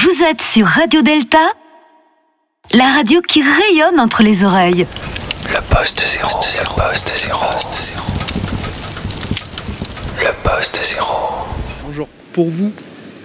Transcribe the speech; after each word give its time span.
Vous 0.00 0.22
êtes 0.22 0.40
sur 0.40 0.64
Radio 0.64 1.02
Delta, 1.02 1.52
la 2.72 2.84
radio 2.84 3.20
qui 3.20 3.42
rayonne 3.42 3.98
entre 3.98 4.22
les 4.22 4.44
oreilles. 4.44 4.86
Le 5.48 5.74
poste 5.74 6.04
zéro, 6.06 6.28
le 6.38 6.76
poste 6.76 7.12
zéro, 7.16 7.40
le 10.20 10.48
poste 10.48 10.80
zéro. 10.84 11.14
Bonjour. 11.84 12.08
Pour 12.32 12.48
vous, 12.48 12.72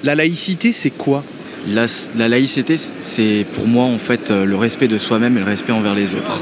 la 0.04 0.16
laïcité, 0.16 0.74
c'est 0.74 0.90
quoi? 0.90 1.24
La, 1.68 1.86
la 2.16 2.28
laïcité, 2.28 2.80
c'est 3.04 3.46
pour 3.54 3.68
moi 3.68 3.86
en 3.86 4.00
fait 4.00 4.32
euh, 4.32 4.44
le 4.44 4.56
respect 4.56 4.88
de 4.88 4.98
soi-même 4.98 5.38
et 5.38 5.42
le 5.42 5.46
respect 5.46 5.74
envers 5.74 5.94
les 5.94 6.16
autres. 6.16 6.40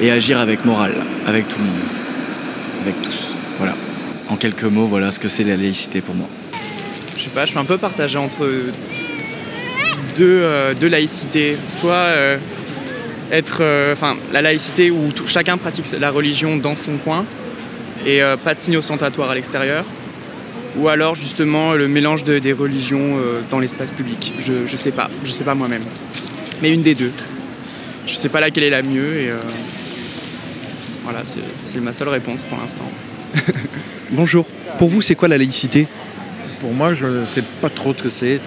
Et 0.00 0.10
agir 0.10 0.40
avec 0.40 0.64
morale, 0.64 0.94
avec 1.26 1.46
tout 1.46 1.58
le 1.58 1.64
monde, 1.64 1.88
avec 2.80 3.02
tous. 3.02 3.34
Voilà. 3.58 3.74
En 4.30 4.36
quelques 4.36 4.64
mots, 4.64 4.86
voilà 4.86 5.12
ce 5.12 5.18
que 5.18 5.28
c'est 5.28 5.44
la 5.44 5.58
laïcité 5.58 6.00
pour 6.00 6.14
moi. 6.14 6.28
Je 7.18 7.24
sais 7.24 7.30
pas, 7.30 7.44
je 7.44 7.50
suis 7.50 7.58
un 7.58 7.66
peu 7.66 7.76
partagé 7.76 8.16
entre 8.16 8.48
euh, 10.22 10.74
deux 10.74 10.88
laïcités. 10.88 11.56
Soit 11.68 11.92
euh, 11.94 12.36
être, 13.32 13.58
euh, 13.62 13.92
enfin, 13.92 14.16
la 14.32 14.42
laïcité 14.42 14.90
où 14.90 15.10
tout- 15.12 15.26
chacun 15.26 15.56
pratique 15.56 15.86
la 15.98 16.10
religion 16.10 16.56
dans 16.56 16.76
son 16.76 16.96
coin 16.98 17.24
et 18.06 18.22
euh, 18.22 18.36
pas 18.36 18.54
de 18.54 18.60
signes 18.60 18.76
ostentatoires 18.76 19.30
à 19.30 19.34
l'extérieur. 19.34 19.84
Ou 20.76 20.88
alors 20.88 21.14
justement 21.14 21.72
le 21.74 21.86
mélange 21.88 22.24
de- 22.24 22.38
des 22.38 22.52
religions 22.52 23.16
euh, 23.18 23.40
dans 23.50 23.58
l'espace 23.60 23.92
public. 23.92 24.32
Je, 24.40 24.66
je 24.66 24.76
sais 24.76 24.90
pas, 24.92 25.08
je 25.24 25.30
sais 25.32 25.44
pas 25.44 25.54
moi-même. 25.54 25.82
Mais 26.62 26.72
une 26.72 26.82
des 26.82 26.94
deux. 26.94 27.12
Je 28.06 28.14
sais 28.14 28.28
pas 28.28 28.40
laquelle 28.40 28.64
est 28.64 28.70
la 28.70 28.82
mieux 28.82 29.16
et 29.20 29.30
euh, 29.30 29.36
voilà, 31.04 31.22
c'est- 31.24 31.40
c'est 31.64 31.80
ma 31.80 31.92
seule 31.92 32.08
réponse 32.08 32.42
pour 32.44 32.58
l'instant. 32.58 32.90
Bonjour. 34.10 34.46
Pour 34.78 34.88
vous, 34.88 35.02
c'est 35.02 35.14
quoi 35.14 35.28
la 35.28 35.38
laïcité? 35.38 35.86
Pour 36.60 36.72
moi, 36.72 36.94
je 36.94 37.06
ne 37.06 37.24
sais 37.26 37.42
pas 37.60 37.70
trop 37.70 37.94
ce 37.94 38.02
que 38.02 38.08
c'est. 38.10 38.40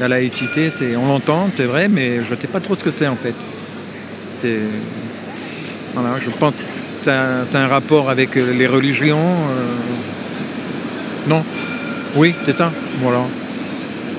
La 0.00 0.08
laïcité, 0.08 0.72
on 0.96 1.06
l'entend, 1.06 1.50
c'est 1.58 1.66
vrai, 1.66 1.86
mais 1.86 2.24
je 2.24 2.34
ne 2.34 2.40
sais 2.40 2.46
pas 2.46 2.60
trop 2.60 2.74
ce 2.74 2.82
que 2.82 2.88
c'est 2.96 3.06
en 3.06 3.16
fait. 3.16 3.34
Voilà, 5.92 6.18
je 6.18 6.30
pense 6.30 6.54
que 6.54 6.62
tu 7.02 7.10
as, 7.10 7.44
un 7.52 7.68
rapport 7.68 8.08
avec 8.08 8.34
euh, 8.38 8.54
les 8.54 8.66
religions. 8.66 9.18
euh, 9.18 9.76
Non? 11.28 11.44
Oui, 12.16 12.34
c'est 12.46 12.56
ça 12.56 12.72
Voilà. 13.02 13.26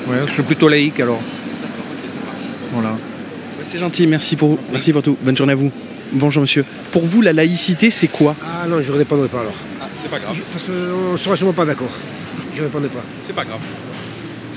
Ouais, 0.08 0.18
je 0.28 0.34
suis 0.34 0.44
plutôt 0.44 0.68
laïque 0.68 1.00
alors. 1.00 1.20
Voilà. 2.74 2.96
C'est 3.64 3.80
gentil, 3.80 4.06
merci 4.06 4.36
pour, 4.36 4.60
merci 4.72 4.94
pour 4.94 5.02
tout. 5.02 5.18
Bonne 5.20 5.36
journée 5.36 5.54
à 5.54 5.56
vous. 5.56 5.72
Bonjour 6.14 6.42
monsieur. 6.42 6.64
Pour 6.92 7.06
vous, 7.06 7.24
la 7.24 7.34
laïcité, 7.34 7.90
c'est 7.90 8.08
quoi? 8.08 8.36
Ah 8.44 8.68
non, 8.68 8.84
je 8.84 8.92
ne 8.92 8.98
répondrai 8.98 9.30
pas 9.30 9.40
alors. 9.40 9.56
C'est 9.98 10.12
pas 10.12 10.20
grave, 10.20 10.38
Parce 10.54 10.64
qu'on 10.64 11.14
ne 11.14 11.18
sera 11.18 11.36
sûrement 11.36 11.54
pas 11.54 11.66
d'accord. 11.66 11.90
Je 12.54 12.60
ne 12.60 12.66
répondrai 12.66 12.90
pas. 12.90 13.04
c'est 13.24 13.34
pas 13.34 13.46
grave. 13.46 13.62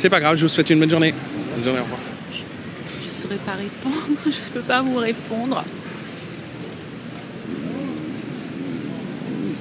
C'est 0.05 0.11
pas 0.11 0.21
grave, 0.21 0.37
je 0.37 0.43
vous 0.43 0.49
souhaite 0.49 0.69
une 0.69 0.81
bonne 0.81 0.91
journée. 0.91 1.15
Bonne 1.55 1.65
journée, 1.65 1.81
au 1.81 1.85
revoir. 1.85 1.99
Je 2.31 3.09
ne 3.09 3.11
saurais 3.11 3.37
pas 3.37 3.53
répondre, 3.53 4.07
je 4.27 4.29
ne 4.29 4.53
peux 4.53 4.61
pas 4.61 4.83
vous 4.83 4.97
répondre. 4.97 5.65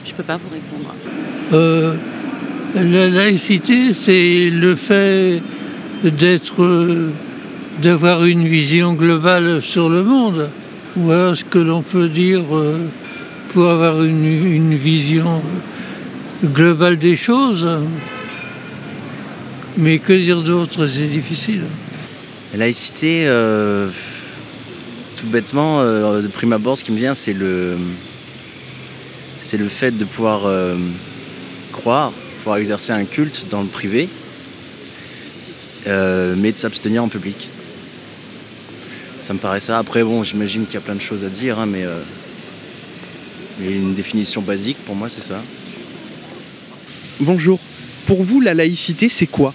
Je 0.04 0.12
ne 0.12 0.18
peux 0.18 0.24
pas 0.24 0.36
vous 0.36 0.50
répondre. 0.50 0.96
Euh, 1.54 1.96
la 2.76 3.08
laïcité, 3.08 3.94
c'est 3.94 4.50
le 4.50 4.76
fait 4.76 5.42
d'être, 6.04 6.62
euh, 6.62 7.14
d'avoir 7.82 8.26
une 8.26 8.46
vision 8.46 8.96
globale 8.96 9.62
sur 9.62 9.88
le 9.88 10.04
monde. 10.04 10.50
Voilà 10.98 11.36
ce 11.36 11.46
que 11.46 11.60
l'on 11.60 11.84
peut 11.84 12.10
dire 12.10 12.44
euh, 12.52 12.80
pour 13.54 13.70
avoir 13.70 14.04
une, 14.04 14.26
une 14.26 14.76
vision 14.76 15.42
globale 16.44 16.98
des 16.98 17.16
choses. 17.16 17.66
Mais 19.78 19.98
que 20.00 20.14
dire 20.14 20.42
d'autre, 20.44 20.88
c'est 20.88 21.08
difficile. 21.08 21.64
La 22.54 22.60
laïcité, 22.60 23.26
euh, 23.26 23.90
tout 25.18 25.26
bêtement, 25.26 25.82
euh, 25.82 26.22
de 26.22 26.28
prime 26.28 26.54
abord, 26.54 26.78
ce 26.78 26.84
qui 26.84 26.92
me 26.92 27.00
vient, 27.00 27.16
c'est 27.16 27.34
le, 27.34 27.78
c'est 29.42 29.58
le 29.58 29.68
fait 29.68 29.98
de 29.98 30.06
pouvoir 30.06 30.46
euh, 30.46 30.76
croire, 31.72 32.12
pouvoir 32.40 32.58
exercer 32.58 32.92
un 32.92 33.06
culte 33.06 33.48
dans 33.50 33.62
le 33.62 33.68
privé, 33.68 34.10
euh, 35.88 36.36
mais 36.38 36.52
de 36.52 36.58
s'abstenir 36.58 37.04
en 37.04 37.08
public. 37.08 37.50
Ça 39.22 39.34
me 39.34 39.40
paraît 39.40 39.62
ça. 39.62 39.80
Après, 39.80 40.04
bon, 40.04 40.24
j'imagine 40.24 40.66
qu'il 40.66 40.76
y 40.76 40.78
a 40.78 40.82
plein 40.82 40.96
de 40.96 41.02
choses 41.02 41.24
à 41.24 41.30
dire, 41.30 41.58
hein, 41.58 41.66
mais, 41.66 41.84
euh, 41.84 42.00
mais 43.60 43.72
une 43.72 43.96
définition 43.96 44.42
basique, 44.42 44.78
pour 44.86 44.96
moi, 44.96 45.10
c'est 45.10 45.24
ça. 45.24 45.42
Bonjour. 47.20 47.60
Pour 48.06 48.22
vous, 48.22 48.40
la 48.40 48.54
laïcité, 48.54 49.10
c'est 49.10 49.28
quoi? 49.28 49.54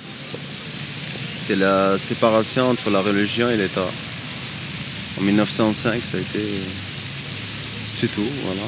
C'est 1.48 1.56
la 1.56 1.96
séparation 1.96 2.68
entre 2.68 2.90
la 2.90 3.00
religion 3.00 3.48
et 3.48 3.56
l'État. 3.56 3.88
En 5.18 5.22
1905, 5.22 6.02
ça 6.04 6.18
a 6.18 6.20
été. 6.20 6.40
C'est 7.98 8.14
tout, 8.14 8.28
voilà. 8.44 8.60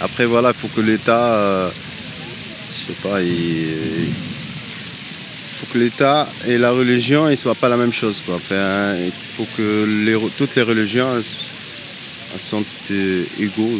Après, 0.00 0.24
voilà, 0.24 0.52
il 0.52 0.58
faut 0.58 0.74
que 0.74 0.80
l'État. 0.80 1.34
euh, 1.34 1.70
je 2.72 2.94
sais 2.94 2.98
pas, 3.02 3.20
il. 3.20 4.08
faut 5.60 5.66
que 5.70 5.76
l'État 5.76 6.26
et 6.48 6.56
la 6.56 6.70
religion 6.70 7.28
ne 7.28 7.34
soient 7.34 7.54
pas 7.54 7.68
la 7.68 7.76
même 7.76 7.92
chose, 7.92 8.22
quoi. 8.24 8.36
Enfin, 8.36 8.94
il 8.96 9.12
faut 9.36 9.46
que 9.54 9.84
les 10.06 10.18
toutes 10.38 10.56
les 10.56 10.62
religions 10.62 11.08
elles, 11.14 12.40
sont 12.40 12.64
euh, 12.90 13.24
égaux, 13.38 13.78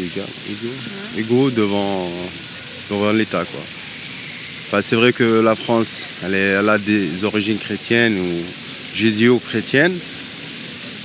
égaux, 0.51 0.69
égaux 1.17 1.51
devant, 1.51 2.11
devant 2.91 3.13
l'État, 3.13 3.47
quoi. 3.47 3.80
C'est 4.73 4.95
vrai 4.95 5.13
que 5.13 5.41
la 5.41 5.57
France, 5.57 6.07
elle, 6.25 6.69
a 6.69 6.79
des 6.79 7.25
origines 7.25 7.59
chrétiennes 7.59 8.19
ou 8.19 8.31
judéo-chrétiennes. 8.95 9.99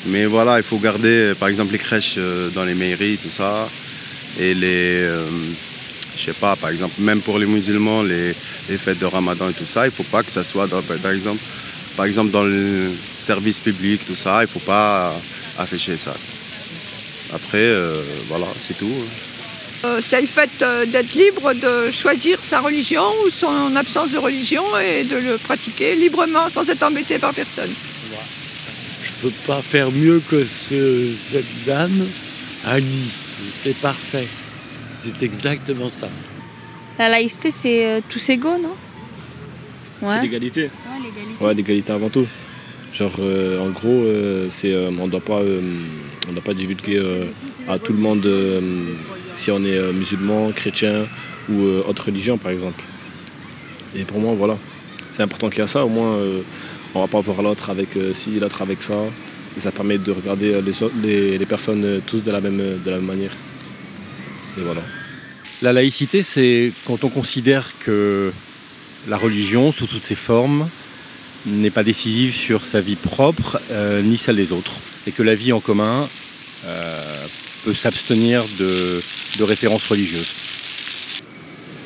Mais 0.08 0.26
voilà, 0.26 0.58
il 0.58 0.64
faut 0.64 0.78
garder, 0.78 1.34
par 1.40 1.50
exemple, 1.50 1.72
les 1.72 1.80
crèches 1.80 2.16
euh, 2.18 2.50
dans 2.50 2.64
les 2.64 2.76
mairies, 2.76 3.18
tout 3.18 3.32
ça. 3.32 3.68
Et 4.40 4.54
les, 4.54 5.02
euh, 5.02 5.26
je 6.16 6.26
sais 6.26 6.34
pas, 6.34 6.56
par 6.56 6.70
exemple, 6.70 6.94
même 7.00 7.22
pour 7.22 7.40
les 7.40 7.48
musulmans, 7.48 8.04
les, 8.04 8.36
les 8.70 8.78
fêtes 8.78 9.00
de 9.00 9.06
Ramadan 9.06 9.50
et 9.50 9.54
tout 9.54 9.66
ça, 9.66 9.88
il 9.88 9.92
faut 9.92 10.04
pas 10.04 10.22
que 10.22 10.32
ça 10.32 10.44
soit, 10.44 10.68
dans, 10.68 10.84
par 10.84 11.12
exemple, 11.12 11.42
par 11.98 12.06
exemple, 12.06 12.30
dans 12.30 12.44
le 12.44 12.92
service 13.20 13.60
public, 13.60 14.06
tout 14.06 14.16
ça, 14.16 14.44
il 14.44 14.48
faut 14.48 14.60
pas 14.60 15.14
afficher 15.58 15.98
ça. 15.98 16.14
Après, 17.34 17.58
euh, 17.58 18.04
voilà, 18.28 18.48
c'est 18.68 18.78
tout. 18.78 18.94
Euh, 19.86 20.02
c'est 20.08 20.22
le 20.22 20.28
fait 20.28 20.50
euh, 20.62 20.86
d'être 20.86 21.14
libre 21.14 21.54
de 21.54 21.92
choisir 21.92 22.40
sa 22.42 22.60
religion 22.60 23.04
ou 23.24 23.30
son 23.30 23.76
absence 23.76 24.12
de 24.12 24.18
religion 24.18 24.64
et 24.80 25.04
de 25.04 25.18
le 25.18 25.38
pratiquer 25.38 25.96
librement 25.96 26.50
sans 26.50 26.68
être 26.70 26.82
embêté 26.84 27.20
par 27.20 27.34
personne. 27.34 27.70
Je 29.04 29.12
peux 29.22 29.34
pas 29.46 29.62
faire 29.62 29.92
mieux 29.92 30.22
que 30.30 30.44
ce, 30.44 31.08
cette 31.32 31.66
dame 31.66 32.08
a 32.66 32.80
dit. 32.80 33.12
C'est 33.52 33.78
parfait. 33.78 34.28
C'est 35.02 35.22
exactement 35.24 35.90
ça. 35.90 36.10
La 36.98 37.10
laïcité, 37.10 37.52
c'est 37.52 37.86
euh, 37.86 38.02
tous 38.10 38.28
égaux, 38.30 38.58
non? 38.58 38.76
C'est 40.08 40.22
l'égalité. 40.22 40.64
Ouais, 40.64 40.70
l'égalité. 41.04 41.44
Ouais, 41.44 41.54
l'égalité 41.54 41.92
avant 41.92 42.10
tout. 42.10 42.28
Genre, 42.94 43.16
euh, 43.20 43.60
en 43.60 43.70
gros, 43.70 43.90
euh, 43.90 44.50
c'est, 44.56 44.74
euh, 44.74 44.90
on 45.00 45.06
ne 45.06 45.12
doit 45.12 45.20
pas, 45.20 45.42
on 46.28 46.32
doit 46.32 46.44
pas 46.44 46.54
divulguer 46.54 46.98
euh, 46.98 47.26
à 47.68 47.78
tout 47.78 47.94
le 47.94 48.00
monde 48.00 48.26
euh, 48.26 48.62
si 49.36 49.52
on 49.52 49.64
est 49.64 49.78
euh, 49.78 49.92
musulman, 49.92 50.52
chrétien 50.52 51.08
ou 51.50 51.64
euh, 51.64 51.84
autre 51.88 52.06
religion, 52.06 52.38
par 52.38 52.52
exemple. 52.52 52.82
Et 53.96 54.04
pour 54.04 54.20
moi, 54.20 54.34
voilà, 54.38 54.58
c'est 55.12 55.24
important 55.24 55.50
qu'il 55.50 55.60
y 55.60 55.64
ait 55.64 55.68
ça. 55.68 55.86
Au 55.86 55.90
moins, 55.90 56.16
euh, 56.16 56.42
on 56.94 57.02
va 57.02 57.08
pas 57.08 57.22
voir 57.22 57.42
l'autre 57.42 57.70
avec 57.70 57.90
ci, 58.14 58.40
l'autre 58.40 58.62
avec 58.62 58.82
ça. 58.82 58.98
Et 59.58 59.62
ça 59.62 59.72
permet 59.72 59.98
de 59.98 60.12
regarder 60.12 60.60
les, 61.02 61.38
les, 61.38 61.46
personnes 61.46 62.02
tous 62.06 62.20
de 62.20 62.32
la 62.32 62.42
même, 62.42 62.58
de 62.58 62.90
la 62.90 62.98
même 62.98 63.06
manière. 63.06 63.32
Et 64.58 64.62
voilà. 64.62 64.82
La 65.62 65.72
laïcité, 65.72 66.24
c'est 66.24 66.74
quand 66.86 67.06
on 67.06 67.10
considère 67.10 67.72
que 67.80 68.34
la 69.08 69.18
religion, 69.18 69.72
sous 69.72 69.88
toutes 69.88 70.04
ses 70.04 70.16
formes, 70.16 70.68
n'est 71.46 71.70
pas 71.70 71.84
décisive 71.84 72.36
sur 72.36 72.66
sa 72.66 72.82
vie 72.82 72.98
propre 72.98 73.62
ni 74.04 74.18
celle 74.18 74.36
des 74.36 74.52
autres. 74.52 74.74
Et 75.08 75.12
que 75.12 75.24
la 75.24 75.36
vie 75.36 75.54
en 75.54 75.62
commun 75.62 76.10
peut 77.66 77.74
s'abstenir 77.74 78.46
de, 78.60 79.02
de 79.40 79.44
références 79.44 79.86
religieuses. 79.88 80.32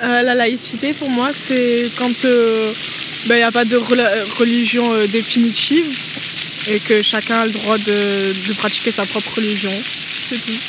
Euh, 0.03 0.21
la 0.21 0.35
laïcité, 0.35 0.93
pour 0.93 1.09
moi, 1.09 1.29
c'est 1.47 1.89
quand 1.97 2.13
il 2.23 3.35
n'y 3.35 3.41
a 3.41 3.51
pas 3.51 3.65
de 3.65 3.77
religion 4.41 4.93
euh, 4.93 5.07
définitive 5.07 5.87
et 6.69 6.79
que 6.79 7.01
chacun 7.01 7.37
a 7.39 7.45
le 7.45 7.51
droit 7.51 7.77
de, 7.77 8.47
de 8.47 8.53
pratiquer 8.61 8.91
sa 8.91 9.05
propre 9.05 9.31
religion. 9.37 9.71
C'est 10.27 10.41
tout. 10.45 10.59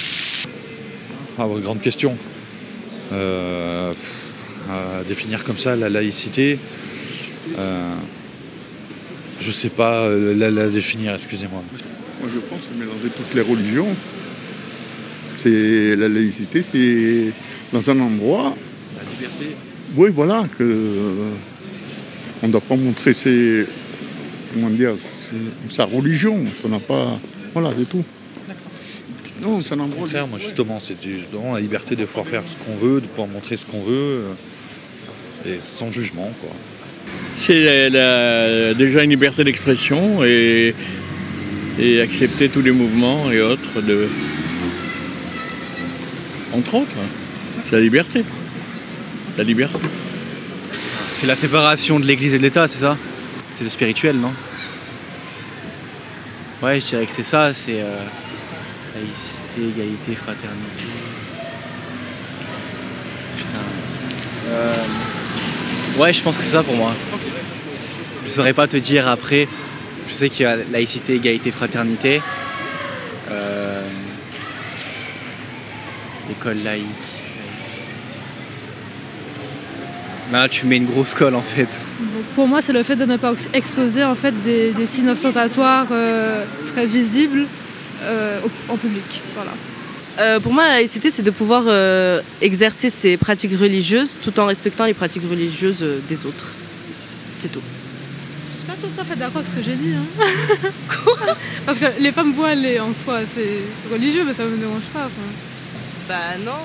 Ah, 1.38 1.46
ouais, 1.46 1.60
grande 1.60 1.80
question. 1.80 2.16
Euh, 3.12 3.92
à 4.70 5.02
définir 5.08 5.42
comme 5.42 5.56
ça 5.56 5.74
la 5.74 5.88
laïcité, 5.88 6.58
euh, 7.58 7.94
je 9.40 9.50
sais 9.50 9.68
pas 9.68 10.04
euh, 10.04 10.34
la, 10.36 10.50
la 10.50 10.68
définir, 10.68 11.14
excusez-moi. 11.14 11.62
Moi, 12.20 12.30
je 12.32 12.40
pense 12.40 12.64
à 12.72 12.78
mélanger 12.78 13.08
toutes 13.16 13.34
les 13.34 13.42
religions. 13.42 13.88
C'est 15.42 15.96
la 15.96 16.08
laïcité, 16.08 16.62
c'est 16.62 17.32
dans 17.72 17.88
un 17.90 18.00
endroit. 18.00 18.54
La 18.96 19.10
liberté. 19.10 19.56
Oui, 19.96 20.10
voilà, 20.14 20.46
que 20.58 20.62
euh, 20.62 21.30
on 22.42 22.46
ne 22.48 22.52
doit 22.52 22.60
pas 22.60 22.76
montrer 22.76 23.14
ses, 23.14 23.64
comment 24.52 24.68
dire, 24.70 24.94
sa 25.68 25.84
religion. 25.84 26.38
On 26.64 26.68
n'a 26.68 26.78
pas. 26.78 27.18
Voilà, 27.54 27.70
c'est 27.78 27.88
tout. 27.88 28.04
Non, 29.42 29.58
c'est 29.60 29.72
un 29.74 29.80
endroit. 29.80 30.02
contraire, 30.02 30.26
moi 30.26 30.38
justement, 30.38 30.78
c'est 30.80 30.96
justement 31.02 31.54
la 31.54 31.60
liberté 31.60 31.96
de 31.96 32.04
pouvoir 32.04 32.26
faire 32.26 32.42
ce 32.46 32.56
qu'on 32.62 32.76
veut, 32.76 33.00
de 33.00 33.06
pouvoir 33.06 33.28
montrer 33.28 33.56
ce 33.56 33.64
qu'on 33.64 33.82
veut, 33.82 33.94
euh, 34.26 34.32
et 35.46 35.56
sans 35.60 35.90
jugement, 35.90 36.30
quoi. 36.42 36.50
C'est 37.34 37.88
la- 37.88 37.88
la- 38.68 38.74
déjà 38.74 39.02
une 39.02 39.10
liberté 39.10 39.42
d'expression 39.42 40.22
et, 40.22 40.74
et 41.78 42.00
accepter 42.02 42.50
tous 42.50 42.60
les 42.60 42.70
mouvements 42.72 43.32
et 43.32 43.40
autres 43.40 43.80
de. 43.80 44.08
C'est 47.66 47.76
la 47.76 47.80
liberté. 47.80 48.24
La 49.36 49.44
liberté. 49.44 49.78
C'est 51.12 51.26
la 51.26 51.36
séparation 51.36 52.00
de 52.00 52.06
l'Église 52.06 52.34
et 52.34 52.38
de 52.38 52.42
l'État, 52.42 52.68
c'est 52.68 52.78
ça? 52.78 52.96
C'est 53.52 53.64
le 53.64 53.70
spirituel, 53.70 54.16
non? 54.16 54.32
Ouais, 56.62 56.80
je 56.80 56.86
dirais 56.86 57.06
que 57.06 57.12
c'est 57.12 57.22
ça, 57.22 57.52
c'est 57.54 57.80
euh, 57.80 58.04
laïcité, 58.94 59.80
égalité, 59.80 60.14
fraternité. 60.14 60.84
Putain. 63.36 63.64
Euh, 64.48 64.84
Ouais, 65.98 66.12
je 66.12 66.22
pense 66.22 66.38
que 66.38 66.42
c'est 66.42 66.52
ça 66.52 66.62
pour 66.62 66.76
moi. 66.76 66.92
Je 68.24 68.30
saurais 68.30 68.54
pas 68.54 68.66
te 68.66 68.76
dire 68.76 69.06
après. 69.08 69.48
Je 70.08 70.14
sais 70.14 70.30
qu'il 70.30 70.44
y 70.44 70.46
a 70.46 70.56
laïcité, 70.70 71.14
égalité, 71.16 71.50
fraternité. 71.50 72.22
École 76.30 76.58
laïque. 76.62 76.84
Là, 80.32 80.48
tu 80.48 80.64
mets 80.66 80.76
une 80.76 80.86
grosse 80.86 81.12
colle 81.14 81.34
en 81.34 81.42
fait. 81.42 81.80
Donc, 81.98 82.24
pour 82.36 82.46
moi, 82.46 82.62
c'est 82.62 82.72
le 82.72 82.84
fait 82.84 82.94
de 82.96 83.04
ne 83.04 83.16
pas 83.16 83.32
ex- 83.32 83.48
exposer 83.52 84.04
en 84.04 84.14
fait 84.14 84.32
des, 84.44 84.70
des 84.72 84.86
signes 84.86 85.08
ostentatoires 85.08 85.88
euh, 85.90 86.44
très 86.72 86.86
visibles 86.86 87.46
euh, 88.04 88.38
en 88.68 88.76
public. 88.76 89.20
Voilà. 89.34 89.50
Euh, 90.20 90.38
pour 90.38 90.52
moi, 90.52 90.64
la 90.66 90.74
laïcité, 90.74 91.10
c'est 91.10 91.22
de 91.22 91.30
pouvoir 91.30 91.64
euh, 91.66 92.20
exercer 92.42 92.90
ses 92.90 93.16
pratiques 93.16 93.58
religieuses 93.58 94.16
tout 94.22 94.38
en 94.38 94.46
respectant 94.46 94.84
les 94.84 94.94
pratiques 94.94 95.28
religieuses 95.28 95.82
euh, 95.82 95.98
des 96.08 96.18
autres. 96.26 96.52
C'est 97.40 97.50
tout. 97.50 97.62
Je 98.50 98.56
suis 98.56 98.66
pas 98.66 98.74
tout 98.74 99.00
à 99.00 99.04
fait 99.04 99.16
d'accord 99.18 99.38
avec 99.40 99.48
ce 99.50 99.56
que 99.56 99.62
j'ai 99.64 99.76
dit. 99.76 99.94
Hein. 99.96 100.04
Quoi? 100.88 101.16
Parce 101.66 101.78
que 101.78 101.86
les 101.98 102.12
femmes 102.12 102.34
voilées 102.34 102.78
en 102.78 102.92
soi, 103.04 103.20
c'est 103.34 103.92
religieux, 103.92 104.22
mais 104.24 104.34
ça 104.34 104.44
me 104.44 104.56
dérange 104.56 104.82
pas. 104.92 105.06
enfin. 105.06 105.28
Bah 106.10 106.36
non. 106.44 106.58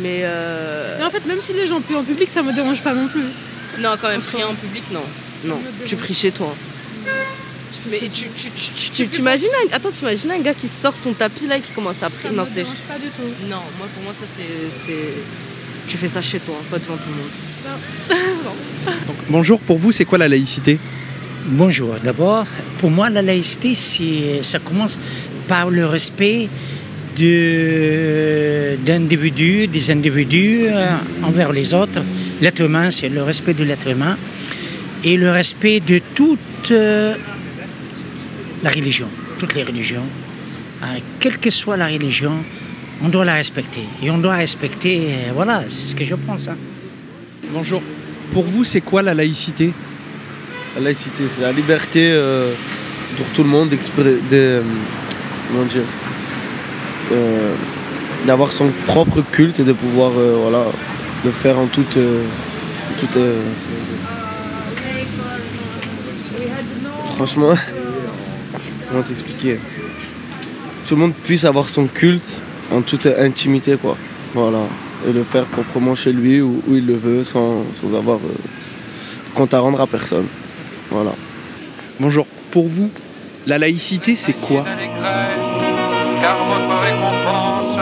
Mais 0.00 0.20
euh... 0.22 0.98
Et 0.98 1.02
en 1.04 1.10
fait, 1.10 1.26
même 1.26 1.36
si 1.46 1.52
les 1.52 1.66
gens 1.66 1.78
prient 1.82 1.96
en 1.96 2.02
public, 2.04 2.30
ça 2.32 2.42
me 2.42 2.54
dérange 2.54 2.80
pas 2.80 2.94
non 2.94 3.06
plus. 3.06 3.26
Non, 3.80 3.90
quand 4.00 4.08
même, 4.08 4.22
prier 4.22 4.44
en 4.44 4.54
public, 4.54 4.82
non. 4.90 5.02
Non, 5.44 5.60
tu 5.84 5.94
pries 5.96 6.14
chez 6.14 6.30
toi. 6.32 6.54
Mais 7.90 7.98
tu, 7.98 8.30
tu, 8.34 8.50
tu, 8.50 8.70
tu, 8.72 8.90
tu- 8.90 9.08
t'imagines 9.08 9.50
un... 9.70 9.76
Attends, 9.76 9.90
t'imagines 9.90 10.30
un 10.30 10.38
gars 10.38 10.54
qui 10.54 10.68
sort 10.82 10.94
son 10.96 11.12
tapis 11.12 11.46
là 11.46 11.58
et 11.58 11.60
qui 11.60 11.72
commence 11.72 12.02
à 12.02 12.08
prier 12.08 12.30
Ça 12.30 12.34
Non, 12.34 12.44
me 12.44 12.48
c'est... 12.48 12.62
dérange 12.62 12.78
pas 12.88 12.98
du 12.98 13.08
tout. 13.10 13.28
Non, 13.46 13.60
moi 13.78 13.86
pour 13.94 14.02
moi 14.04 14.14
ça 14.14 14.24
c'est... 14.34 14.42
c'est- 14.86 15.12
Tu 15.86 15.98
fais 15.98 16.08
ça 16.08 16.22
chez 16.22 16.38
toi, 16.38 16.54
pas 16.70 16.78
devant 16.78 16.96
tout 16.96 17.10
le 17.10 17.16
monde. 17.20 18.54
Bonjour, 19.28 19.60
pour 19.60 19.76
vous, 19.76 19.92
c'est 19.92 20.06
quoi 20.06 20.16
la 20.16 20.28
laïcité? 20.28 20.78
Bonjour. 21.44 21.94
D'abord, 22.02 22.46
pour 22.78 22.90
moi, 22.90 23.10
la 23.10 23.20
laïcité, 23.20 23.74
c'est, 23.74 24.42
ça 24.42 24.58
commence 24.60 24.98
par 25.46 25.68
le 25.70 25.84
respect 25.84 26.48
de, 27.16 28.76
d'individus, 28.84 29.66
des 29.66 29.90
individus 29.90 30.66
euh, 30.66 30.96
envers 31.22 31.52
les 31.52 31.72
autres. 31.74 32.02
L'être 32.40 32.60
humain, 32.60 32.90
c'est 32.90 33.08
le 33.08 33.22
respect 33.22 33.54
de 33.54 33.64
l'être 33.64 33.88
humain 33.88 34.16
et 35.04 35.16
le 35.16 35.30
respect 35.30 35.80
de 35.80 36.00
toute 36.14 36.70
euh, 36.70 37.14
la 38.62 38.70
religion, 38.70 39.08
toutes 39.38 39.54
les 39.54 39.62
religions. 39.62 40.06
Euh, 40.82 40.86
quelle 41.20 41.38
que 41.38 41.50
soit 41.50 41.76
la 41.76 41.86
religion, 41.86 42.32
on 43.02 43.08
doit 43.08 43.24
la 43.24 43.34
respecter. 43.34 43.82
Et 44.02 44.10
on 44.10 44.18
doit 44.18 44.34
respecter, 44.36 44.98
euh, 45.08 45.32
voilà, 45.34 45.64
c'est 45.68 45.88
ce 45.88 45.94
que 45.94 46.04
je 46.04 46.14
pense. 46.14 46.48
hein. 46.48 46.56
Bonjour. 47.52 47.82
Pour 48.32 48.44
vous, 48.44 48.64
c'est 48.64 48.80
quoi 48.80 49.02
la 49.02 49.14
laïcité? 49.14 49.72
La 50.76 50.82
laïcité, 50.82 51.24
c'est 51.34 51.42
la 51.42 51.52
liberté 51.52 52.10
euh, 52.12 52.52
pour 53.16 53.26
tout 53.34 53.44
le 53.44 53.48
monde 53.48 53.68
d'exprimer, 53.68 54.12
de, 54.30 54.36
euh, 54.36 54.62
comment 55.48 55.64
dire, 55.66 55.82
euh, 57.12 57.54
d'avoir 58.26 58.52
son 58.52 58.70
propre 58.86 59.22
culte 59.32 59.60
et 59.60 59.64
de 59.64 59.72
pouvoir, 59.72 60.12
euh, 60.16 60.38
voilà, 60.40 60.64
le 61.24 61.30
faire 61.30 61.58
en 61.58 61.66
toute, 61.66 61.96
euh, 61.96 62.24
toute, 63.00 63.18
franchement, 67.16 67.54
comment 68.88 69.02
t'expliquer? 69.02 69.58
Tout 70.86 70.96
le 70.96 71.00
monde 71.00 71.14
puisse 71.24 71.44
avoir 71.44 71.68
son 71.68 71.86
culte 71.86 72.40
en 72.72 72.82
toute 72.82 73.06
intimité, 73.06 73.76
quoi. 73.76 73.96
Voilà. 74.34 74.60
Et 75.06 75.12
le 75.12 75.24
faire 75.24 75.44
proprement 75.44 75.94
chez 75.94 76.12
lui 76.12 76.40
où, 76.40 76.62
où 76.66 76.76
il 76.76 76.86
le 76.86 76.96
veut 76.96 77.24
sans, 77.24 77.64
sans 77.74 77.94
avoir 77.94 78.18
compte 79.34 79.52
à 79.52 79.60
rendre 79.60 79.80
à 79.80 79.86
personne. 79.86 80.26
Voilà. 80.90 81.12
Bonjour. 82.00 82.26
Pour 82.50 82.68
vous, 82.68 82.90
la 83.46 83.58
laïcité, 83.58 84.16
c'est 84.16 84.32
quoi? 84.34 84.64
Car 86.24 86.38
votre 86.48 86.74
récompense 86.82 87.72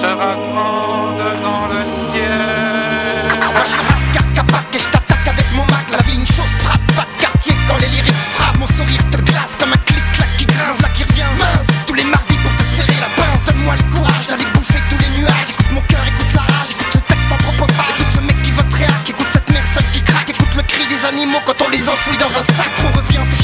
sera 0.00 0.30
grande 0.34 1.24
dans 1.46 1.66
le 1.72 1.80
ciel. 2.10 3.28
Moi 3.54 3.62
je 3.64 3.70
suis 3.70 3.84
Rascar 3.90 4.32
Capac 4.32 4.66
et 4.74 4.80
je 4.80 4.88
t'attaque 4.88 5.28
avec 5.28 5.46
mon 5.54 5.64
mag. 5.66 5.86
La 5.92 6.02
vie 6.02 6.16
une 6.16 6.26
chose 6.26 6.54
trappe, 6.58 6.84
pas 6.96 7.06
de 7.12 7.16
quartier 7.22 7.54
quand 7.68 7.78
les 7.78 7.86
lyrics 7.94 8.24
frappent. 8.34 8.58
Mon 8.58 8.66
sourire 8.66 9.04
te 9.12 9.18
glace 9.18 9.54
comme 9.60 9.72
un 9.72 9.82
clic-clac 9.86 10.28
qui 10.38 10.46
grince. 10.46 10.80
Là 10.82 10.88
qui 10.88 11.04
revient. 11.04 11.30
Mince, 11.38 11.68
tous 11.86 11.94
les 11.94 12.02
mardis 12.04 12.38
pour 12.42 12.54
te 12.56 12.64
serrer 12.64 12.98
la 13.00 13.10
pince. 13.14 13.46
Donne-moi 13.46 13.74
le 13.76 13.86
courage 13.94 14.26
d'aller 14.28 14.48
bouffer 14.54 14.82
tous 14.90 14.98
les 14.98 15.10
nuages. 15.20 15.50
Écoute 15.50 15.70
mon 15.70 15.82
cœur, 15.82 16.02
écoute 16.04 16.32
la 16.34 16.42
rage, 16.42 16.70
écoute 16.74 16.94
ce 16.94 16.98
texte 16.98 17.30
anthropophage. 17.30 17.94
Écoute 18.00 18.14
ce 18.18 18.22
mec 18.26 18.42
qui 18.42 18.50
vote 18.50 18.74
réac, 18.74 19.06
écoute 19.08 19.30
cette 19.30 19.50
mère 19.50 19.66
seule 19.72 19.88
qui 19.92 20.02
craque. 20.02 20.30
Écoute 20.30 20.54
le 20.56 20.62
cri 20.62 20.84
des 20.88 21.04
animaux 21.06 21.42
quand 21.46 21.62
on 21.64 21.68
les 21.70 21.88
enfouit 21.88 22.18
dans 22.18 22.34
un 22.40 22.46
sac. 22.58 22.72
On 22.82 22.90
revient 22.98 23.22
fier, 23.38 23.43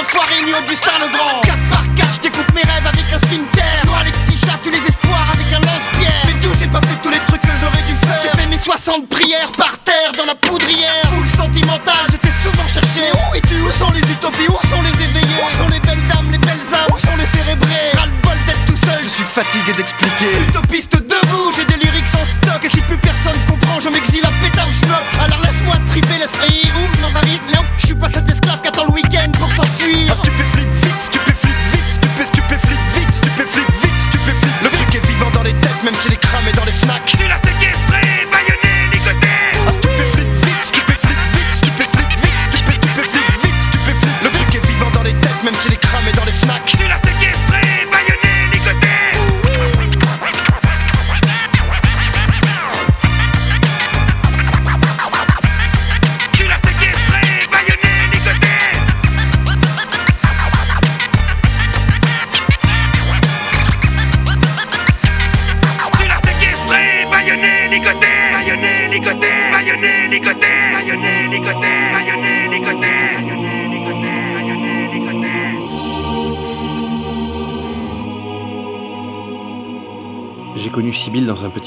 enfoiré 0.00 0.42
ni 0.44 0.54
Augustin 0.54 0.92
le 1.00 1.08
Grand 1.12 1.67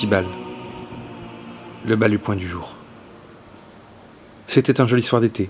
Sibylle 0.02 0.24
dans 0.24 0.28
un 0.28 0.32
petit 0.32 0.34
bal. 0.34 1.86
Le 1.86 1.96
bal 1.96 2.12
du 2.12 2.18
point 2.18 2.36
du 2.36 2.48
jour. 2.48 2.76
C'était 4.48 4.82
un 4.82 4.88
joli 4.88 5.04
soir 5.04 5.22
d'été. 5.22 5.50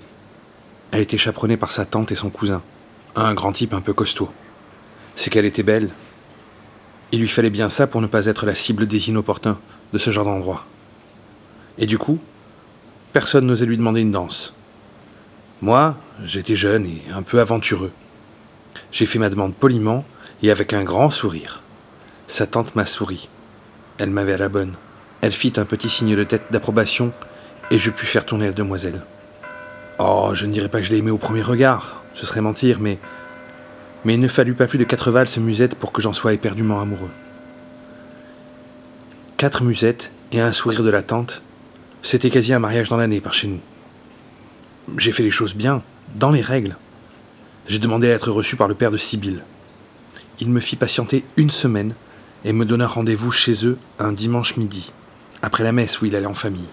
Elle 0.92 1.00
était 1.00 1.18
chaperonnée 1.18 1.56
par 1.56 1.72
sa 1.72 1.86
tante 1.86 2.12
et 2.12 2.16
son 2.16 2.30
cousin, 2.30 2.62
un 3.16 3.34
grand 3.34 3.54
type 3.54 3.74
un 3.74 3.80
peu 3.80 3.94
costaud. 3.94 4.30
C'est 5.16 5.30
qu'elle 5.30 5.46
était 5.46 5.64
belle. 5.64 5.90
Il 7.14 7.22
lui 7.22 7.30
fallait 7.30 7.50
bien 7.50 7.70
ça 7.70 7.88
pour 7.88 8.02
ne 8.02 8.08
pas 8.08 8.26
être 8.26 8.46
la 8.46 8.54
cible 8.54 8.88
des 8.88 9.08
inopportuns 9.08 9.58
de 9.94 9.98
ce 9.98 10.12
genre 10.12 10.26
d'endroit. 10.26 10.66
Et 11.78 11.86
du 11.86 11.98
coup, 11.98 12.20
personne 13.14 13.46
n'osait 13.46 13.66
lui 13.66 13.78
demander 13.78 14.02
une 14.02 14.12
danse. 14.12 14.54
Moi, 15.62 15.96
j'étais 16.26 16.58
jeune 16.58 16.86
et 16.86 17.02
un 17.14 17.24
peu 17.24 17.40
aventureux. 17.40 17.92
J'ai 18.92 19.06
fait 19.06 19.20
ma 19.20 19.30
demande 19.30 19.54
poliment 19.54 20.04
et 20.44 20.52
avec 20.52 20.74
un 20.74 20.84
grand 20.84 21.10
sourire. 21.10 21.62
Sa 22.28 22.48
tante 22.48 22.76
m'a 22.76 22.86
souri. 22.86 23.30
Elle 24.02 24.10
m'avait 24.10 24.34
à 24.34 24.38
la 24.38 24.50
bonne. 24.50 24.74
Elle 25.22 25.32
fit 25.32 25.54
un 25.58 25.66
petit 25.66 25.88
signe 25.88 26.16
de 26.16 26.24
tête 26.24 26.46
d'approbation 26.50 27.14
et 27.70 27.78
je 27.78 27.92
pus 27.92 28.08
faire 28.08 28.26
tourner 28.26 28.48
la 28.48 28.52
demoiselle. 28.52 29.04
Oh, 30.00 30.32
je 30.34 30.48
ne 30.48 30.52
dirais 30.52 30.70
pas 30.70 30.80
que 30.80 30.88
je 30.88 30.90
l'ai 30.90 30.98
aimée 30.98 31.12
au 31.12 31.20
premier 31.20 31.44
regard, 31.44 32.02
ce 32.16 32.26
serait 32.26 32.42
mentir, 32.42 32.80
mais. 32.80 32.98
Mais 34.04 34.16
il 34.16 34.20
ne 34.20 34.28
fallut 34.28 34.56
pas 34.56 34.66
plus 34.66 34.80
de 34.80 34.86
quatre 34.86 35.12
valses 35.12 35.38
musettes 35.38 35.76
pour 35.76 35.92
que 35.92 36.02
j'en 36.02 36.14
sois 36.14 36.34
éperdument 36.34 36.82
amoureux. 36.82 37.12
Quatre 39.38 39.62
musettes 39.64 40.12
et 40.32 40.42
un 40.42 40.52
sourire 40.52 40.82
de 40.82 40.90
la 40.90 41.04
tante, 41.04 41.44
c'était 42.02 42.32
quasi 42.32 42.54
un 42.54 42.60
mariage 42.60 42.90
dans 42.90 42.98
l'année 42.98 43.22
par 43.22 43.36
chez 43.36 43.50
nous. 43.50 43.62
J'ai 44.98 45.12
fait 45.12 45.22
les 45.22 45.30
choses 45.30 45.54
bien, 45.54 45.84
dans 46.16 46.32
les 46.32 46.42
règles. 46.42 46.76
J'ai 47.68 47.78
demandé 47.78 48.10
à 48.10 48.16
être 48.16 48.32
reçu 48.32 48.56
par 48.56 48.68
le 48.68 48.74
père 48.74 48.90
de 48.90 48.98
Sibylle. 48.98 49.44
Il 50.40 50.50
me 50.50 50.60
fit 50.60 50.76
patienter 50.76 51.24
une 51.38 51.52
semaine 51.52 51.94
et 52.44 52.54
me 52.54 52.66
donna 52.66 52.88
rendez-vous 52.88 53.32
chez 53.32 53.66
eux 53.66 53.78
un 54.00 54.14
dimanche 54.14 54.58
midi, 54.58 54.92
après 55.42 55.64
la 55.64 55.72
messe 55.72 56.02
où 56.02 56.06
il 56.06 56.16
allait 56.16 56.26
en 56.26 56.34
famille. 56.34 56.70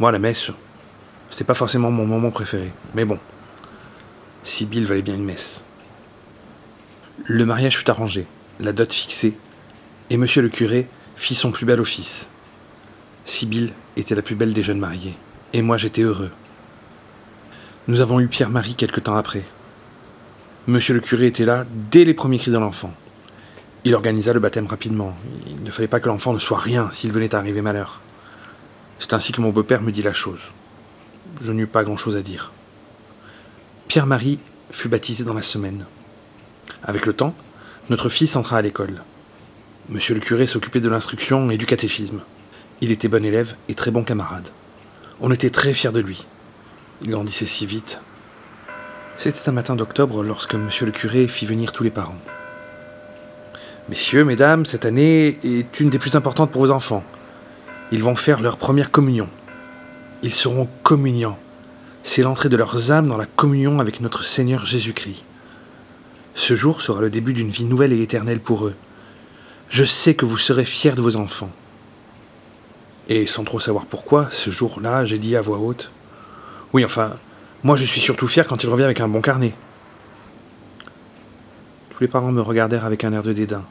Moi, 0.00 0.12
la 0.12 0.18
messe, 0.18 0.50
c'était 1.30 1.44
pas 1.44 1.54
forcément 1.54 1.90
mon 1.90 2.06
moment 2.06 2.30
préféré, 2.30 2.72
mais 2.94 3.04
bon, 3.04 3.18
Sibylle 4.44 4.86
valait 4.86 5.02
bien 5.02 5.16
une 5.16 5.24
messe. 5.24 5.62
Le 7.24 7.44
mariage 7.44 7.76
fut 7.76 7.90
arrangé, 7.90 8.26
la 8.60 8.72
dot 8.72 8.92
fixée, 8.92 9.36
et 10.10 10.16
monsieur 10.16 10.40
le 10.40 10.48
curé 10.48 10.88
fit 11.16 11.34
son 11.34 11.50
plus 11.50 11.66
bel 11.66 11.80
office. 11.80 12.28
Sibylle 13.24 13.72
était 13.96 14.14
la 14.14 14.22
plus 14.22 14.36
belle 14.36 14.54
des 14.54 14.62
jeunes 14.62 14.78
mariés, 14.78 15.16
et 15.52 15.62
moi 15.62 15.76
j'étais 15.76 16.02
heureux. 16.02 16.30
Nous 17.88 18.00
avons 18.00 18.20
eu 18.20 18.28
Pierre-Marie 18.28 18.74
quelque 18.74 19.00
temps 19.00 19.16
après. 19.16 19.44
Monsieur 20.66 20.94
le 20.94 21.00
curé 21.00 21.26
était 21.26 21.44
là 21.44 21.64
dès 21.90 22.04
les 22.04 22.14
premiers 22.14 22.38
cris 22.38 22.50
de 22.50 22.58
l'enfant. 22.58 22.92
Il 23.84 23.94
organisa 23.94 24.32
le 24.32 24.40
baptême 24.40 24.66
rapidement. 24.66 25.16
Il 25.46 25.62
ne 25.62 25.70
fallait 25.70 25.88
pas 25.88 26.00
que 26.00 26.08
l'enfant 26.08 26.32
ne 26.32 26.38
soit 26.38 26.58
rien 26.58 26.90
s'il 26.90 27.12
venait 27.12 27.34
à 27.34 27.38
arriver 27.38 27.62
malheur. 27.62 28.00
C'est 28.98 29.14
ainsi 29.14 29.32
que 29.32 29.40
mon 29.40 29.50
beau-père 29.50 29.82
me 29.82 29.92
dit 29.92 30.02
la 30.02 30.12
chose. 30.12 30.40
Je 31.40 31.52
n'eus 31.52 31.68
pas 31.68 31.84
grand-chose 31.84 32.16
à 32.16 32.22
dire. 32.22 32.52
Pierre-Marie 33.86 34.40
fut 34.70 34.88
baptisé 34.88 35.24
dans 35.24 35.34
la 35.34 35.42
semaine. 35.42 35.86
Avec 36.82 37.06
le 37.06 37.12
temps, 37.12 37.34
notre 37.88 38.08
fils 38.08 38.36
entra 38.36 38.58
à 38.58 38.62
l'école. 38.62 39.02
Monsieur 39.88 40.14
le 40.14 40.20
curé 40.20 40.46
s'occupait 40.46 40.80
de 40.80 40.88
l'instruction 40.88 41.50
et 41.50 41.56
du 41.56 41.64
catéchisme. 41.64 42.22
Il 42.80 42.90
était 42.90 43.08
bon 43.08 43.24
élève 43.24 43.54
et 43.68 43.74
très 43.74 43.90
bon 43.90 44.02
camarade. 44.02 44.48
On 45.20 45.30
était 45.30 45.50
très 45.50 45.72
fiers 45.72 45.92
de 45.92 46.00
lui. 46.00 46.26
Il 47.02 47.10
grandissait 47.10 47.46
si 47.46 47.64
vite. 47.64 48.00
C'était 49.16 49.48
un 49.48 49.52
matin 49.52 49.76
d'octobre 49.76 50.22
lorsque 50.22 50.54
monsieur 50.54 50.86
le 50.86 50.92
curé 50.92 51.26
fit 51.28 51.46
venir 51.46 51.72
tous 51.72 51.84
les 51.84 51.90
parents. 51.90 52.18
Messieurs, 53.88 54.22
mesdames, 54.22 54.66
cette 54.66 54.84
année 54.84 55.38
est 55.42 55.80
une 55.80 55.88
des 55.88 55.98
plus 55.98 56.14
importantes 56.14 56.50
pour 56.50 56.60
vos 56.60 56.70
enfants. 56.70 57.02
Ils 57.90 58.04
vont 58.04 58.16
faire 58.16 58.42
leur 58.42 58.58
première 58.58 58.90
communion. 58.90 59.30
Ils 60.22 60.32
seront 60.32 60.68
communiants. 60.82 61.38
C'est 62.02 62.20
l'entrée 62.20 62.50
de 62.50 62.56
leurs 62.58 62.90
âmes 62.90 63.08
dans 63.08 63.16
la 63.16 63.24
communion 63.24 63.80
avec 63.80 64.02
notre 64.02 64.24
Seigneur 64.24 64.66
Jésus-Christ. 64.66 65.24
Ce 66.34 66.54
jour 66.54 66.82
sera 66.82 67.00
le 67.00 67.08
début 67.08 67.32
d'une 67.32 67.48
vie 67.48 67.64
nouvelle 67.64 67.94
et 67.94 68.02
éternelle 68.02 68.40
pour 68.40 68.66
eux. 68.66 68.74
Je 69.70 69.84
sais 69.84 70.12
que 70.12 70.26
vous 70.26 70.36
serez 70.36 70.66
fiers 70.66 70.92
de 70.92 71.00
vos 71.00 71.16
enfants. 71.16 71.50
Et 73.08 73.26
sans 73.26 73.44
trop 73.44 73.58
savoir 73.58 73.86
pourquoi, 73.86 74.28
ce 74.32 74.50
jour-là, 74.50 75.06
j'ai 75.06 75.18
dit 75.18 75.34
à 75.34 75.40
voix 75.40 75.60
haute 75.60 75.90
Oui, 76.74 76.84
enfin, 76.84 77.12
moi 77.64 77.74
je 77.74 77.86
suis 77.86 78.02
surtout 78.02 78.28
fier 78.28 78.46
quand 78.46 78.62
il 78.62 78.68
revient 78.68 78.84
avec 78.84 79.00
un 79.00 79.08
bon 79.08 79.22
carnet. 79.22 79.54
Tous 81.90 82.02
les 82.02 82.08
parents 82.08 82.32
me 82.32 82.42
regardèrent 82.42 82.84
avec 82.84 83.02
un 83.02 83.14
air 83.14 83.22
de 83.22 83.32
dédain. 83.32 83.64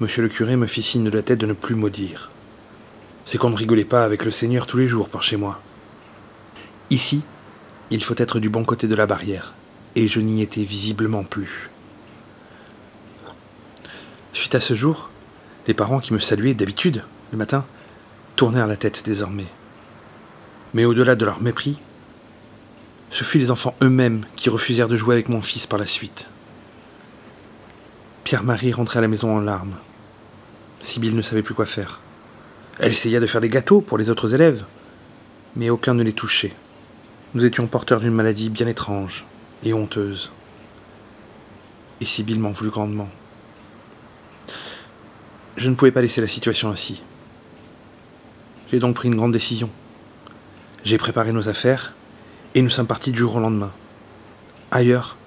Monsieur 0.00 0.22
le 0.22 0.28
curé 0.28 0.56
me 0.56 0.66
fit 0.66 0.82
signe 0.82 1.04
de 1.04 1.16
la 1.16 1.22
tête 1.22 1.38
de 1.38 1.46
ne 1.46 1.52
plus 1.52 1.76
maudire. 1.76 2.32
C'est 3.26 3.38
qu'on 3.38 3.50
ne 3.50 3.56
rigolait 3.56 3.84
pas 3.84 4.04
avec 4.04 4.24
le 4.24 4.32
Seigneur 4.32 4.66
tous 4.66 4.76
les 4.76 4.88
jours 4.88 5.08
par 5.08 5.22
chez 5.22 5.36
moi. 5.36 5.62
Ici, 6.90 7.22
il 7.90 8.02
faut 8.02 8.16
être 8.16 8.40
du 8.40 8.48
bon 8.48 8.64
côté 8.64 8.88
de 8.88 8.94
la 8.96 9.06
barrière, 9.06 9.54
et 9.94 10.08
je 10.08 10.18
n'y 10.18 10.42
étais 10.42 10.64
visiblement 10.64 11.22
plus. 11.22 11.70
Suite 14.32 14.56
à 14.56 14.60
ce 14.60 14.74
jour, 14.74 15.10
les 15.68 15.74
parents 15.74 16.00
qui 16.00 16.12
me 16.12 16.18
saluaient 16.18 16.54
d'habitude 16.54 17.04
le 17.30 17.38
matin 17.38 17.64
tournèrent 18.34 18.66
la 18.66 18.76
tête 18.76 19.02
désormais. 19.04 19.46
Mais 20.74 20.84
au-delà 20.84 21.14
de 21.14 21.24
leur 21.24 21.40
mépris, 21.40 21.78
ce 23.10 23.22
fut 23.22 23.38
les 23.38 23.52
enfants 23.52 23.76
eux-mêmes 23.80 24.26
qui 24.34 24.50
refusèrent 24.50 24.88
de 24.88 24.96
jouer 24.96 25.14
avec 25.14 25.28
mon 25.28 25.40
fils 25.40 25.68
par 25.68 25.78
la 25.78 25.86
suite. 25.86 26.28
Pierre-Marie 28.24 28.72
rentrait 28.72 29.00
à 29.00 29.02
la 29.02 29.08
maison 29.08 29.36
en 29.36 29.40
larmes. 29.40 29.76
Sibylle 30.80 31.14
ne 31.14 31.20
savait 31.20 31.42
plus 31.42 31.54
quoi 31.54 31.66
faire. 31.66 32.00
Elle 32.78 32.92
essaya 32.92 33.20
de 33.20 33.26
faire 33.26 33.42
des 33.42 33.50
gâteaux 33.50 33.82
pour 33.82 33.98
les 33.98 34.08
autres 34.08 34.32
élèves, 34.32 34.64
mais 35.56 35.68
aucun 35.68 35.92
ne 35.92 36.02
les 36.02 36.14
touchait. 36.14 36.54
Nous 37.34 37.44
étions 37.44 37.66
porteurs 37.66 38.00
d'une 38.00 38.14
maladie 38.14 38.48
bien 38.48 38.66
étrange 38.66 39.26
et 39.62 39.74
honteuse. 39.74 40.30
Et 42.00 42.06
Sibylle 42.06 42.40
m'en 42.40 42.52
voulut 42.52 42.70
grandement. 42.70 43.10
Je 45.58 45.68
ne 45.68 45.74
pouvais 45.74 45.92
pas 45.92 46.02
laisser 46.02 46.22
la 46.22 46.28
situation 46.28 46.70
ainsi. 46.70 47.02
J'ai 48.70 48.78
donc 48.78 48.96
pris 48.96 49.08
une 49.08 49.16
grande 49.16 49.32
décision. 49.32 49.68
J'ai 50.82 50.96
préparé 50.96 51.32
nos 51.32 51.50
affaires 51.50 51.92
et 52.54 52.62
nous 52.62 52.70
sommes 52.70 52.86
partis 52.86 53.12
du 53.12 53.18
jour 53.18 53.36
au 53.36 53.40
lendemain. 53.40 53.70
Ailleurs, 54.70 55.18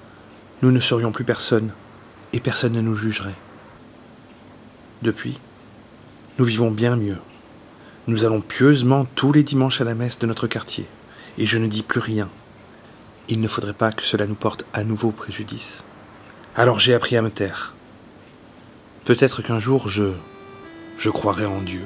nous 0.63 0.72
ne 0.72 0.80
serions 0.80 1.12
plus 1.12 1.25
personne 1.25 1.72
et 2.34 2.40
personne 2.40 2.74
ne 2.74 2.82
nous 2.82 2.96
jugerait. 2.96 3.36
Depuis, 5.02 5.40
nous 6.40 6.46
vivons 6.46 6.72
bien 6.72 6.96
mieux. 6.96 7.18
Nous 8.08 8.26
allons 8.26 8.42
pieusement 8.42 9.06
tous 9.16 9.34
les 9.34 9.44
dimanches 9.44 9.82
à 9.82 9.84
la 9.84 9.96
messe 9.96 10.20
de 10.20 10.28
notre 10.28 10.48
quartier 10.48 10.88
et 11.38 11.46
je 11.46 11.58
ne 11.58 11.68
dis 11.68 11.84
plus 11.84 12.00
rien. 12.00 12.30
il 13.30 13.42
ne 13.42 13.48
faudrait 13.48 13.74
pas 13.74 13.92
que 13.92 14.04
cela 14.04 14.26
nous 14.26 14.36
porte 14.36 14.66
à 14.74 14.84
nouveau 14.84 15.12
préjudice. 15.12 15.84
Alors 16.56 16.80
j'ai 16.80 16.94
appris 16.94 17.18
à 17.18 17.22
me 17.22 17.30
taire. 17.30 17.74
Peut-être 19.06 19.42
qu'un 19.42 19.60
jour 19.60 19.90
je. 19.90 20.14
je 20.98 21.10
croirai 21.10 21.46
en 21.46 21.62
Dieu. 21.62 21.86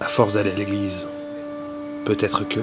À 0.00 0.06
force 0.06 0.34
d'aller 0.34 0.52
à 0.52 0.54
l'église. 0.54 1.06
Peut-être 2.04 2.48
que. 2.48 2.60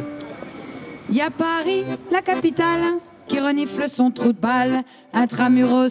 Y 1.11 1.21
a 1.21 1.29
Paris, 1.29 1.83
la 2.11 2.21
capitale, 2.21 2.93
qui 3.27 3.39
renifle 3.39 3.87
son 3.87 4.11
trou 4.11 4.33
de 4.33 4.39
balle. 4.39 4.83
Intramuros, 5.13 5.89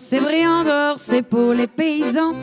dehors, 0.65 0.99
c'est 0.99 1.23
pour 1.23 1.53
les 1.53 1.67
paysans. 1.67 2.35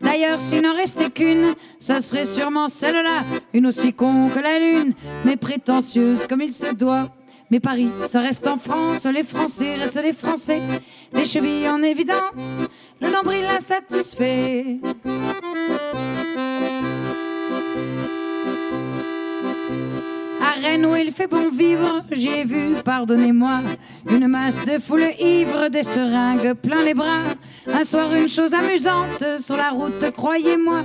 D'ailleurs, 0.00 0.40
s'il 0.40 0.62
n'en 0.62 0.74
restait 0.74 1.10
qu'une, 1.10 1.54
ça 1.78 2.00
serait 2.00 2.26
sûrement 2.26 2.68
celle-là, 2.68 3.22
une 3.54 3.66
aussi 3.68 3.92
con 3.92 4.28
que 4.34 4.40
la 4.40 4.58
lune, 4.58 4.94
mais 5.24 5.36
prétentieuse 5.36 6.26
comme 6.28 6.40
il 6.40 6.52
se 6.52 6.74
doit. 6.74 7.08
Mais 7.50 7.60
Paris, 7.60 7.90
ça 8.06 8.20
reste 8.20 8.46
en 8.46 8.56
France, 8.56 9.04
les 9.04 9.24
Français 9.24 9.76
restent 9.76 10.02
les 10.02 10.14
Français, 10.14 10.62
les 11.12 11.24
chevilles 11.24 11.68
en 11.68 11.82
évidence, 11.82 12.62
le 13.00 13.10
nombril 13.10 13.44
insatisfait. 13.44 14.78
À 20.42 20.60
Rennes 20.60 20.86
où 20.86 20.96
il 20.96 21.12
fait 21.12 21.28
bon 21.28 21.50
vivre, 21.50 22.02
j'ai 22.10 22.42
vu, 22.44 22.74
pardonnez-moi, 22.84 23.60
une 24.10 24.26
masse 24.26 24.64
de 24.64 24.80
foule 24.80 25.06
ivre, 25.20 25.68
des 25.68 25.84
seringues 25.84 26.54
plein 26.54 26.82
les 26.82 26.94
bras. 26.94 27.22
Un 27.72 27.84
soir, 27.84 28.12
une 28.12 28.28
chose 28.28 28.52
amusante 28.52 29.38
sur 29.38 29.56
la 29.56 29.70
route, 29.70 30.10
croyez-moi, 30.10 30.82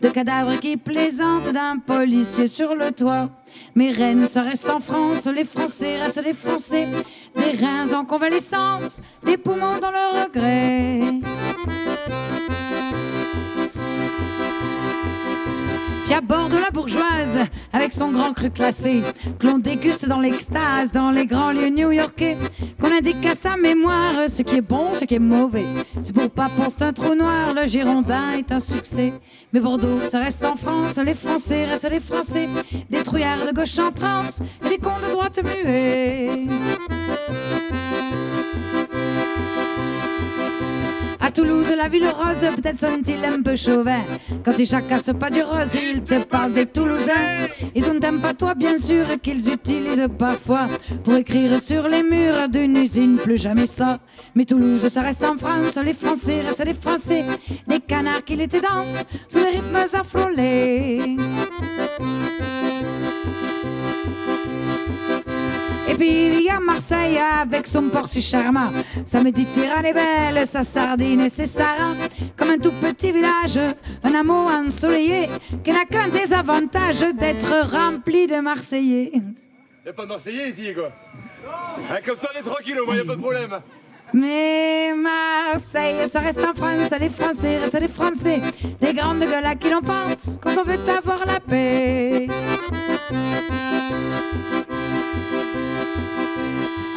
de 0.00 0.08
cadavres 0.08 0.58
qui 0.58 0.76
plaisantent 0.76 1.52
d'un 1.52 1.78
policier 1.78 2.48
sur 2.48 2.74
le 2.74 2.90
toit. 2.90 3.30
Mais 3.76 3.92
Rennes, 3.92 4.26
ça 4.26 4.42
reste 4.42 4.68
en 4.68 4.80
France, 4.80 5.24
les 5.26 5.44
Français 5.44 6.02
restent 6.02 6.24
les 6.24 6.34
Français, 6.34 6.88
des 7.36 7.64
reins 7.64 7.92
en 7.92 8.04
convalescence, 8.04 9.00
des 9.24 9.36
poumons 9.36 9.78
dans 9.80 9.92
le 9.92 10.24
regret. 10.24 11.20
Puis 16.06 16.14
à 16.14 16.20
bord 16.20 16.48
de 16.48 16.56
la 16.56 16.70
bourgeoise, 16.70 17.40
avec 17.72 17.92
son 17.92 18.12
grand 18.12 18.32
cru 18.32 18.48
classé, 18.50 19.02
que 19.40 19.46
l'on 19.48 19.58
déguste 19.58 20.06
dans 20.06 20.20
l'extase, 20.20 20.92
dans 20.92 21.10
les 21.10 21.26
grands 21.26 21.50
lieux 21.50 21.68
new-yorkais, 21.68 22.36
qu'on 22.80 22.92
indique 22.92 23.26
à 23.26 23.34
sa 23.34 23.56
mémoire 23.56 24.28
ce 24.28 24.42
qui 24.42 24.58
est 24.58 24.60
bon, 24.60 24.94
ce 24.94 25.04
qui 25.04 25.16
est 25.16 25.18
mauvais. 25.18 25.66
C'est 26.00 26.14
pour 26.14 26.30
pas 26.30 26.48
penser 26.48 26.84
un 26.84 26.92
trou 26.92 27.16
noir, 27.16 27.54
le 27.54 27.66
Girondin 27.66 28.34
est 28.38 28.52
un 28.52 28.60
succès. 28.60 29.14
Mais 29.52 29.58
Bordeaux, 29.58 29.98
ça 30.08 30.20
reste 30.20 30.44
en 30.44 30.54
France, 30.54 30.96
les 30.98 31.14
Français 31.14 31.64
restent 31.64 31.90
les 31.90 31.98
Français, 31.98 32.48
des 32.88 33.02
trouillards 33.02 33.44
de 33.44 33.52
gauche 33.52 33.76
en 33.80 33.90
transe, 33.90 34.42
des 34.62 34.78
cons 34.78 35.00
de 35.04 35.10
droite 35.10 35.40
muets. 35.42 36.46
Toulouse, 41.36 41.70
la 41.76 41.88
ville 41.88 42.08
rose, 42.08 42.48
peut-être 42.56 42.78
sont-ils 42.78 43.22
un 43.22 43.42
peu 43.42 43.56
chauvins. 43.56 44.06
Quand 44.42 44.54
ils 44.58 44.64
jacassent 44.64 45.12
pas 45.20 45.28
du 45.28 45.42
rose, 45.42 45.68
ils 45.74 46.02
te 46.02 46.24
parlent 46.24 46.54
des 46.54 46.64
Toulousains. 46.64 47.46
Ils 47.74 47.84
ont 47.90 48.02
un 48.02 48.16
patois, 48.16 48.54
bien 48.54 48.78
sûr, 48.78 49.04
qu'ils 49.22 49.52
utilisent 49.52 50.08
parfois 50.18 50.66
pour 51.04 51.14
écrire 51.14 51.60
sur 51.62 51.88
les 51.88 52.02
murs 52.02 52.48
d'une 52.48 52.78
usine, 52.78 53.18
plus 53.18 53.36
jamais 53.36 53.66
ça. 53.66 53.98
Mais 54.34 54.46
Toulouse, 54.46 54.88
ça 54.88 55.02
reste 55.02 55.24
en 55.24 55.36
France, 55.36 55.76
les 55.84 55.92
Français 55.92 56.40
restent 56.40 56.64
les 56.64 56.72
Français. 56.72 57.26
Des 57.66 57.80
canards 57.80 58.24
qui 58.24 58.36
l'étaient 58.36 58.62
dansent 58.62 59.04
sous 59.28 59.38
les 59.38 59.58
rythmes 59.58 59.76
affolés. 59.92 61.18
Et 65.88 65.94
puis 65.94 66.26
il 66.26 66.42
y 66.42 66.48
a 66.48 66.58
Marseille 66.60 67.18
avec 67.18 67.66
son 67.66 67.88
port 67.88 68.08
si 68.08 68.20
charmant. 68.20 68.70
Sa 69.04 69.22
Méditerranée 69.22 69.92
belle, 69.92 70.46
sa 70.46 70.62
sardine 70.62 71.20
et 71.20 71.28
ses 71.28 71.46
sarins. 71.46 71.96
Comme 72.36 72.50
un 72.50 72.58
tout 72.58 72.72
petit 72.72 73.12
village, 73.12 73.58
un 74.02 74.14
amour 74.14 74.50
ensoleillé 74.50 75.28
qui 75.62 75.72
n'a 75.72 75.84
qu'un 75.84 76.08
désavantage 76.08 77.00
d'être 77.14 77.70
rempli 77.72 78.26
de 78.26 78.40
Marseillais. 78.40 79.12
Y'a 79.84 79.92
pas 79.92 80.02
de 80.02 80.08
Marseillais 80.08 80.50
ici, 80.50 80.74
quoi. 80.74 80.90
Ah, 81.88 82.00
comme 82.04 82.16
ça, 82.16 82.28
on 82.34 82.38
est 82.38 82.42
tranquille, 82.42 82.78
au 82.80 82.86
moins, 82.86 82.96
y'a 82.96 83.04
pas 83.04 83.14
de 83.14 83.20
problème. 83.20 83.60
Mais 84.12 84.92
Marseille, 84.94 86.08
ça 86.08 86.20
reste 86.20 86.40
en 86.40 86.54
France, 86.54 86.90
les 86.98 87.08
Français 87.08 87.58
restent 87.58 87.80
les 87.80 87.88
Français. 87.88 88.40
Des 88.80 88.94
grandes 88.94 89.20
gueules 89.20 89.44
à 89.44 89.54
qui 89.54 89.70
l'on 89.70 89.82
pense 89.82 90.38
quand 90.40 90.56
on 90.58 90.62
veut 90.62 90.78
avoir 90.96 91.26
la 91.26 91.40
paix. 91.40 92.28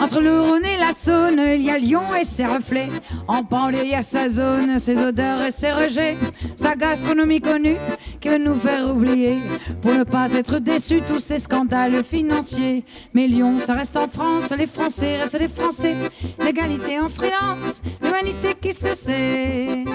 Entre 0.02 0.22
le 0.22 0.42
Rhône 0.42 0.66
et 0.66 0.78
la 0.78 0.94
Saône, 0.94 1.42
il 1.56 1.62
y 1.62 1.70
a 1.70 1.78
Lyon 1.78 2.02
et 2.20 2.24
ses 2.24 2.46
reflets. 2.46 2.90
En 3.28 3.42
banlieue, 3.42 3.84
il 3.84 3.90
y 3.90 3.96
a 3.96 4.02
sa 4.02 4.30
zone, 4.30 4.80
ses 4.80 4.98
odeurs 5.04 5.42
et 5.42 5.52
ses 5.52 5.72
rejets. 5.72 6.18
Sa 6.56 6.76
gastronomie 6.76 7.42
connue 7.42 7.78
qui 8.22 8.30
veut 8.30 8.38
nous 8.38 8.56
faire 8.56 8.90
oublier. 8.90 9.38
Pour 9.82 9.94
ne 9.94 10.04
pas 10.04 10.32
être 10.32 10.60
déçus, 10.60 11.02
tous 11.08 11.20
ces 11.20 11.40
scandales 11.40 12.04
financiers. 12.04 12.86
Mais 13.14 13.28
Lyon, 13.28 13.60
ça 13.66 13.74
reste 13.74 13.98
en 13.98 14.08
France, 14.08 14.52
les 14.58 14.68
Français 14.68 15.18
restent 15.18 15.40
les 15.40 15.48
Français. 15.48 15.96
L'égalité 16.44 17.00
en 17.00 17.10
freelance, 17.10 17.82
l'humanité 18.02 18.56
qui 18.60 18.74
se 18.74 18.96
sait. 18.96 19.86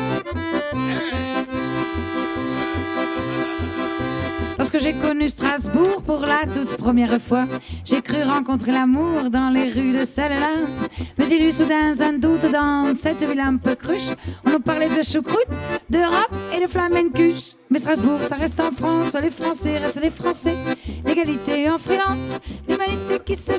J'ai 4.76 4.92
connu 4.92 5.28
Strasbourg 5.28 6.02
pour 6.02 6.26
la 6.26 6.46
toute 6.52 6.76
première 6.76 7.20
fois, 7.20 7.46
j'ai 7.84 8.02
cru 8.02 8.22
rencontrer 8.22 8.72
l'amour 8.72 9.30
dans 9.30 9.48
les 9.50 9.70
rues 9.70 9.92
de 9.92 10.04
celle-là. 10.04 10.66
Mais 11.16 11.28
il 11.28 11.42
y 11.42 11.48
eut 11.48 11.52
soudain 11.52 11.92
un 12.00 12.18
doute 12.18 12.50
dans 12.50 12.92
cette 12.94 13.22
ville 13.22 13.40
un 13.40 13.56
peu 13.56 13.76
cruche. 13.76 14.10
On 14.44 14.50
nous 14.50 14.60
parlait 14.60 14.88
de 14.88 15.02
choucroute, 15.02 15.48
d'Europe 15.88 16.34
et 16.54 16.60
de 16.60 16.66
flamencuche. 16.66 17.54
Mais 17.70 17.78
Strasbourg, 17.78 18.20
ça 18.24 18.34
reste 18.34 18.58
en 18.60 18.72
France, 18.72 19.16
les 19.20 19.30
Français 19.30 19.78
restent 19.78 20.02
les 20.02 20.10
Français. 20.10 20.56
L'égalité 21.06 21.70
en 21.70 21.78
freelance, 21.78 22.40
l'humanité 22.68 23.20
qui 23.24 23.36
se 23.36 23.58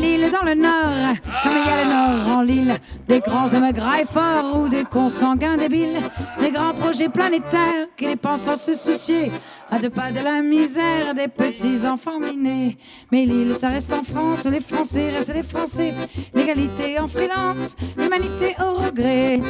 Lille 0.00 0.30
dans 0.30 0.46
le 0.46 0.54
nord, 0.54 1.16
comme 1.42 1.52
il 1.52 1.66
y 1.66 1.72
a 1.72 1.84
le 1.84 1.90
nord 1.90 2.38
en 2.38 2.42
Lille, 2.42 2.76
des 3.08 3.20
grands 3.20 3.52
hommes 3.52 3.72
gras 3.72 4.00
et 4.00 4.04
forts 4.04 4.60
ou 4.60 4.68
des 4.68 4.84
consanguins 4.84 5.56
débiles, 5.56 6.00
des 6.40 6.50
grands 6.50 6.74
projets 6.74 7.08
planétaires 7.08 7.86
qui 7.96 8.06
les 8.06 8.16
pensent 8.16 8.42
sans 8.42 8.56
se 8.56 8.74
soucier, 8.74 9.30
à 9.70 9.78
deux 9.78 9.90
pas 9.90 10.10
de 10.10 10.22
la 10.22 10.42
misère 10.42 11.14
des 11.14 11.28
petits 11.28 11.86
enfants 11.86 12.20
minés. 12.20 12.76
Mais 13.10 13.24
Lille, 13.24 13.54
ça 13.58 13.68
reste 13.68 13.92
en 13.92 14.02
France, 14.02 14.44
les 14.44 14.60
Français 14.60 15.10
restent 15.10 15.34
les 15.34 15.42
Français, 15.42 15.94
l'égalité 16.34 16.98
en 16.98 17.08
freelance, 17.08 17.76
l'humanité 17.96 18.54
au 18.60 18.74
regret. 18.82 19.40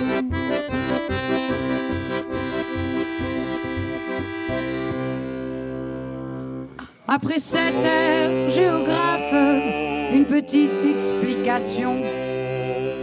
Après 7.09 7.39
cette 7.39 7.85
heure 7.85 8.51
géographe, 8.51 9.96
une 10.17 10.25
petite 10.25 10.83
explication. 10.95 12.03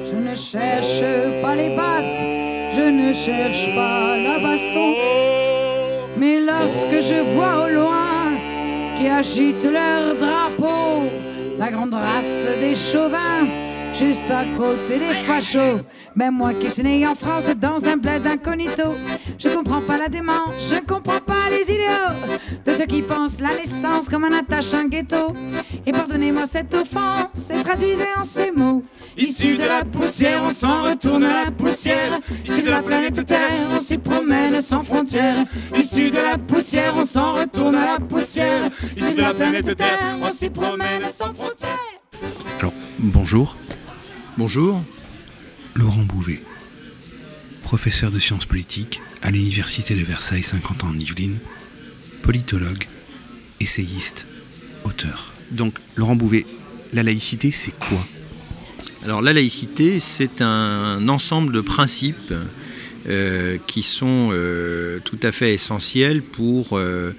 Je 0.09 0.15
ne 0.15 0.33
cherche 0.33 1.03
pas 1.43 1.55
les 1.55 1.69
baffes, 1.75 2.21
je 2.75 2.85
ne 2.89 3.13
cherche 3.13 3.67
pas 3.75 4.17
la 4.17 4.39
baston. 4.39 4.89
Mais 6.17 6.39
lorsque 6.39 6.99
je 7.09 7.19
vois 7.33 7.65
au 7.65 7.69
loin 7.69 8.31
qui 8.97 9.07
agitent 9.07 9.71
leur 9.79 10.15
drapeau, 10.15 11.03
la 11.59 11.69
grande 11.69 11.93
race 11.93 12.47
des 12.59 12.75
chauvins, 12.75 13.45
juste 13.93 14.29
à 14.29 14.45
côté 14.57 14.99
des 14.99 15.13
fachos. 15.25 15.81
Même 16.15 16.35
moi 16.35 16.53
qui 16.53 16.69
suis 16.69 16.83
né 16.83 17.05
en 17.07 17.15
France 17.15 17.49
dans 17.55 17.85
un 17.85 17.97
bled 17.97 18.25
incognito, 18.25 18.95
je 19.37 19.49
comprends 19.49 19.81
pas 19.81 19.97
la 19.97 20.09
démarche, 20.09 20.69
je 20.69 20.79
comprends 20.79 21.19
pas 21.19 21.49
les 21.49 21.71
idéaux 21.71 22.13
de 22.65 22.71
ceux 22.71 22.85
qui 22.85 23.01
pensent 23.01 23.39
la 23.39 23.55
naissance 23.55 24.09
comme 24.09 24.23
un 24.23 24.33
attache 24.33 24.73
un 24.73 24.87
ghetto. 24.87 25.33
Et 25.85 25.91
pardonnez-moi 25.91 26.45
cette 26.45 26.73
offense, 26.73 27.49
et 27.49 27.63
traduisez 27.63 28.07
en 28.17 28.23
ces 28.23 28.51
mots. 28.51 28.81
Issu 29.17 29.57
de 29.57 29.67
la 29.67 29.83
poussière, 29.83 30.41
on 30.43 30.51
s'en 30.51 30.83
retourne 30.83 31.23
à 31.23 31.45
la 31.45 31.51
poussière. 31.51 32.19
Issu 32.45 32.63
de 32.63 32.69
la 32.69 32.81
planète 32.81 33.25
Terre, 33.25 33.69
on 33.75 33.79
s'y 33.79 33.97
promène 33.97 34.61
sans 34.61 34.83
frontières. 34.83 35.45
Issu 35.75 36.09
de 36.09 36.19
la 36.19 36.37
poussière, 36.37 36.93
on 36.95 37.05
s'en 37.05 37.33
retourne 37.33 37.75
à 37.75 37.93
la 37.93 37.99
poussière. 37.99 38.69
Issu 38.97 39.13
de 39.13 39.21
la 39.21 39.33
planète 39.33 39.75
Terre, 39.75 40.17
on 40.21 40.31
s'y 40.31 40.49
promène 40.49 41.03
sans 41.11 41.33
frontières. 41.33 41.79
Alors, 42.59 42.73
bonjour. 42.99 43.55
Bonjour. 44.35 44.83
Laurent 45.75 46.01
Bouvet, 46.01 46.41
professeur 47.61 48.09
de 48.09 48.17
sciences 48.17 48.45
politiques 48.45 48.99
à 49.21 49.29
l'Université 49.29 49.93
de 49.93 50.03
Versailles 50.03 50.41
50 50.41 50.83
ans 50.83 50.87
en 50.87 50.97
Yvelines, 50.97 51.37
politologue, 52.23 52.87
essayiste, 53.59 54.25
auteur. 54.85 55.31
Donc, 55.51 55.75
Laurent 55.95 56.15
Bouvet, 56.15 56.47
la 56.93 57.03
laïcité, 57.03 57.51
c'est 57.51 57.77
quoi? 57.77 58.03
Alors 59.03 59.21
la 59.21 59.33
laïcité, 59.33 59.99
c'est 59.99 60.41
un 60.41 61.07
ensemble 61.09 61.53
de 61.53 61.61
principes 61.61 62.33
euh, 63.07 63.59
qui 63.67 63.83
sont 63.83 64.29
euh, 64.31 64.97
tout 65.05 65.19
à 65.21 65.31
fait 65.31 65.53
essentielles 65.53 66.23
pour 66.23 66.69
euh, 66.71 67.15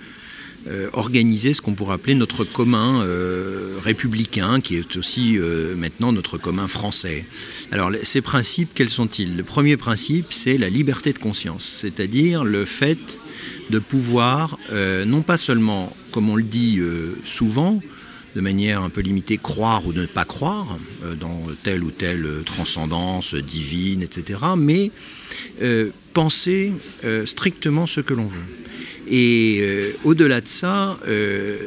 euh, 0.67 0.89
organiser 0.95 1.53
ce 1.53 1.61
qu'on 1.61 1.75
pourrait 1.75 1.97
appeler 1.97 2.15
notre 2.15 2.43
commun 2.43 3.03
euh, 3.03 3.77
républicain, 3.83 4.63
qui 4.63 4.77
est 4.77 4.97
aussi 4.97 5.37
euh, 5.37 5.75
maintenant 5.77 6.11
notre 6.11 6.39
commun 6.39 6.69
français. 6.69 7.27
Alors 7.71 7.91
ces 8.03 8.23
principes, 8.23 8.71
quels 8.75 8.89
sont-ils? 8.89 9.37
Le 9.37 9.43
premier 9.43 9.77
principe, 9.77 10.33
c'est 10.33 10.57
la 10.57 10.71
liberté 10.71 11.13
de 11.13 11.19
conscience, 11.19 11.71
c'est-à-dire 11.83 12.45
le 12.45 12.65
fait 12.65 13.19
de 13.69 13.79
pouvoir, 13.79 14.59
non 15.07 15.23
pas 15.23 15.37
seulement, 15.37 15.95
comme 16.13 16.29
on 16.29 16.37
le 16.37 16.43
dit 16.43 16.79
souvent, 17.25 17.81
de 18.37 18.41
manière 18.41 18.83
un 18.83 18.91
peu 18.91 19.01
limitée, 19.01 19.39
croire 19.39 19.87
ou 19.87 19.93
ne 19.95 20.05
pas 20.05 20.27
croire 20.27 20.77
dans 21.19 21.41
telle 21.63 21.83
ou 21.83 21.91
telle 21.91 22.27
transcendance 22.45 23.35
divine, 23.35 24.03
etc., 24.03 24.39
mais 24.57 24.91
penser 26.13 26.73
strictement 27.25 27.87
ce 27.87 28.01
que 28.01 28.13
l'on 28.13 28.27
veut. 28.27 28.64
Et 29.07 29.59
euh, 29.61 29.93
au-delà 30.05 30.41
de 30.41 30.49
ça, 30.49 30.99
euh, 31.07 31.59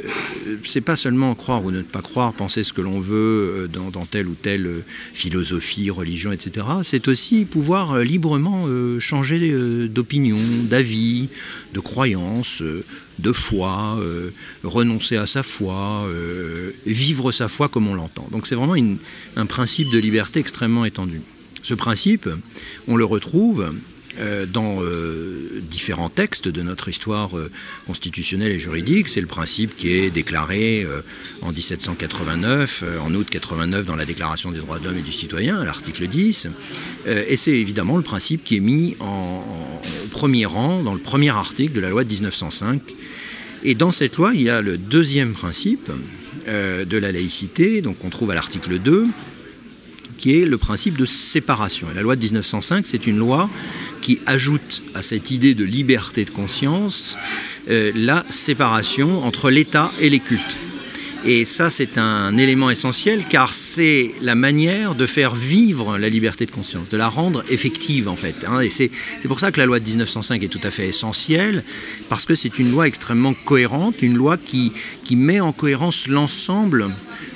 c'est 0.66 0.82
pas 0.82 0.96
seulement 0.96 1.36
croire 1.36 1.64
ou 1.64 1.72
ne 1.72 1.82
pas 1.82 2.02
croire, 2.02 2.34
penser 2.34 2.64
ce 2.64 2.74
que 2.74 2.82
l'on 2.82 3.00
veut 3.00 3.66
euh, 3.66 3.68
dans, 3.68 4.06
telle 4.06 4.28
ou 4.28 4.34
telle 4.34 4.66
euh, 4.66 4.84
philosophie, 5.14 5.90
religion, 5.92 6.32
etc. 6.32 6.66
C'est 6.84 7.08
aussi 7.08 7.46
pouvoir 7.46 8.00
librement 8.00 8.66
changer 9.00 9.88
d'opinion, 9.88 10.38
d'avis, 10.64 11.30
de 11.74 11.80
croyance, 11.80 12.64
de 13.20 13.32
foi, 13.32 14.00
renoncer 14.64 15.18
à 15.18 15.26
sa 15.26 15.44
foi, 15.44 16.08
vivre 16.86 17.32
sa 17.32 17.48
foi 17.48 17.70
comme 17.70 17.88
on 17.88 17.96
l'entend. 17.96 18.28
Donc 18.32 18.48
c'est 18.48 18.56
vraiment 18.56 18.76
un 19.36 19.46
principe 19.46 19.88
de 19.92 20.00
liberté 20.00 20.40
extrêmement 20.40 20.86
étendu. 20.86 21.22
Ce 21.64 21.74
principe, 21.74 22.30
on 22.88 22.96
le 22.96 23.06
retrouve 23.06 23.72
dans 24.52 24.82
euh, 24.82 25.62
différents 25.70 26.10
textes 26.10 26.48
de 26.48 26.62
notre 26.62 26.90
histoire 26.90 27.38
euh, 27.38 27.52
constitutionnelle 27.86 28.52
et 28.52 28.60
juridique. 28.60 29.08
C'est 29.08 29.22
le 29.22 29.28
principe 29.28 29.76
qui 29.78 29.94
est 29.94 30.10
déclaré 30.10 30.84
euh, 30.84 31.02
en 31.42 31.52
1789, 31.52 32.84
euh, 32.84 33.00
en 33.00 33.14
août 33.14 33.28
89 33.30 33.86
dans 33.86 33.96
la 33.96 34.06
Déclaration 34.06 34.52
des 34.52 34.60
droits 34.60 34.80
de 34.80 34.86
l'homme 34.86 34.98
et 34.98 35.02
du 35.02 35.12
citoyen, 35.12 35.60
à 35.60 35.66
l'article 35.66 36.08
10. 36.08 36.48
Euh, 37.08 37.24
et 37.28 37.36
c'est 37.36 37.52
évidemment 37.52 37.98
le 37.98 38.04
principe 38.04 38.44
qui 38.44 38.58
est 38.58 38.62
mis 38.62 38.96
en, 39.00 39.44
premier 40.12 40.46
rang 40.46 40.82
dans 40.82 40.94
le 40.94 41.00
premier 41.00 41.30
article 41.30 41.74
de 41.74 41.80
la 41.80 41.90
loi 41.90 42.04
de 42.04 42.12
1905. 42.12 42.82
Et 43.64 43.76
dans 43.76 43.92
cette 43.92 44.16
loi, 44.16 44.32
il 44.34 44.42
y 44.42 44.50
a 44.50 44.62
le 44.62 44.78
deuxième 44.78 45.34
principe 45.34 45.92
euh, 46.48 46.86
de 46.86 46.98
la 46.98 47.12
laïcité, 47.12 47.82
donc 47.82 48.04
on 48.04 48.10
trouve 48.10 48.32
à 48.32 48.36
l'article 48.36 48.80
2, 48.80 49.06
qui 50.18 50.40
est 50.40 50.46
le 50.46 50.58
principe 50.58 50.98
de 50.98 51.06
séparation. 51.06 51.88
La 51.96 52.02
loi 52.02 52.16
de 52.16 52.24
1905, 52.24 52.86
c'est 52.88 53.06
une 53.06 53.18
loi 53.18 53.50
qui 54.02 54.20
ajoute 54.26 54.84
à 54.96 55.02
cette 55.02 55.32
idée 55.32 55.54
de 55.54 55.64
liberté 55.64 56.26
de 56.26 56.30
conscience 56.30 57.18
euh, 57.70 57.92
la 57.96 58.26
séparation 58.30 59.24
entre 59.24 59.50
l'État 59.50 59.92
et 60.00 60.10
les 60.10 60.20
cultes. 60.20 60.58
Et 61.26 61.46
ça, 61.46 61.70
c'est 61.70 61.98
un 61.98 62.38
élément 62.38 62.70
essentiel 62.70 63.26
car 63.28 63.54
c'est 63.54 64.12
la 64.22 64.36
manière 64.36 64.96
de 64.96 65.06
faire 65.06 65.36
vivre 65.36 65.98
la 65.98 66.10
liberté 66.10 66.46
de 66.46 66.52
conscience, 66.52 66.90
de 66.90 66.96
la 66.96 67.10
rendre 67.10 67.44
effective 67.50 68.08
en 68.08 68.16
fait. 68.16 68.36
hein. 68.48 68.62
Et 68.62 68.70
c'est 68.70 68.92
pour 69.28 69.40
ça 69.40 69.52
que 69.52 69.60
la 69.60 69.66
loi 69.66 69.80
de 69.80 69.90
1905 69.90 70.44
est 70.44 70.48
tout 70.48 70.62
à 70.64 70.72
fait 70.72 70.88
essentielle, 70.88 71.64
parce 72.08 72.26
que 72.26 72.36
c'est 72.36 72.60
une 72.60 72.72
loi 72.72 72.88
extrêmement 72.88 73.34
cohérente, 73.34 74.02
une 74.02 74.16
loi 74.16 74.38
qui 74.38 74.72
met 75.12 75.42
en 75.42 75.52
cohérence 75.52 76.08
l'ensemble 76.08 76.92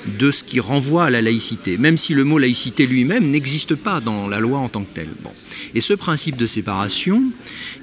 de 0.06 0.30
ce 0.30 0.44
qui 0.44 0.60
renvoie 0.60 1.04
à 1.04 1.10
la 1.10 1.22
laïcité, 1.22 1.78
même 1.78 1.98
si 1.98 2.14
le 2.14 2.24
mot 2.24 2.38
laïcité 2.38 2.86
lui-même 2.86 3.30
n'existe 3.30 3.74
pas 3.74 4.00
dans 4.00 4.28
la 4.28 4.40
loi 4.40 4.58
en 4.58 4.68
tant 4.68 4.82
que 4.82 4.94
telle. 4.94 5.08
Bon. 5.22 5.30
Et 5.74 5.80
ce 5.80 5.94
principe 5.94 6.36
de 6.36 6.46
séparation, 6.46 7.22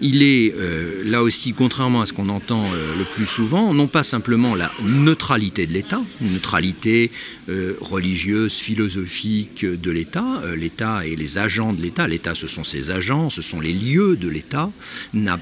il 0.01 0.21
est 0.21 0.53
euh, 0.55 1.01
là 1.05 1.23
aussi, 1.23 1.53
contrairement 1.53 2.01
à 2.01 2.05
ce 2.05 2.13
qu'on 2.13 2.29
entend 2.29 2.63
euh, 2.63 2.95
le 2.97 3.03
plus 3.03 3.25
souvent, 3.25 3.73
non 3.73 3.88
pas 3.88 4.03
simplement 4.03 4.55
la 4.55 4.71
neutralité 4.84 5.65
de 5.65 5.73
l'État, 5.73 6.01
neutralité 6.21 7.12
euh, 7.49 7.73
religieuse, 7.82 8.53
philosophique 8.53 9.65
de 9.65 9.91
l'État, 9.91 10.41
l'État 10.55 11.05
et 11.05 11.15
les 11.15 11.38
agents 11.38 11.73
de 11.73 11.82
l'État, 11.82 12.08
l'État 12.08 12.36
ce 12.36 12.47
sont 12.47 12.63
ses 12.63 12.91
agents, 12.91 13.29
ce 13.29 13.41
sont 13.41 13.60
les 13.60 13.73
lieux 13.73 14.15
de 14.15 14.27
l'État, 14.27 14.71
n'ont 15.13 15.39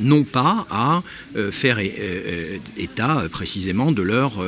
n'ont 0.00 0.24
pas 0.24 0.66
à 0.68 1.02
faire 1.52 1.78
état 2.76 3.28
précisément 3.30 3.92
de 3.92 4.02
leur, 4.02 4.44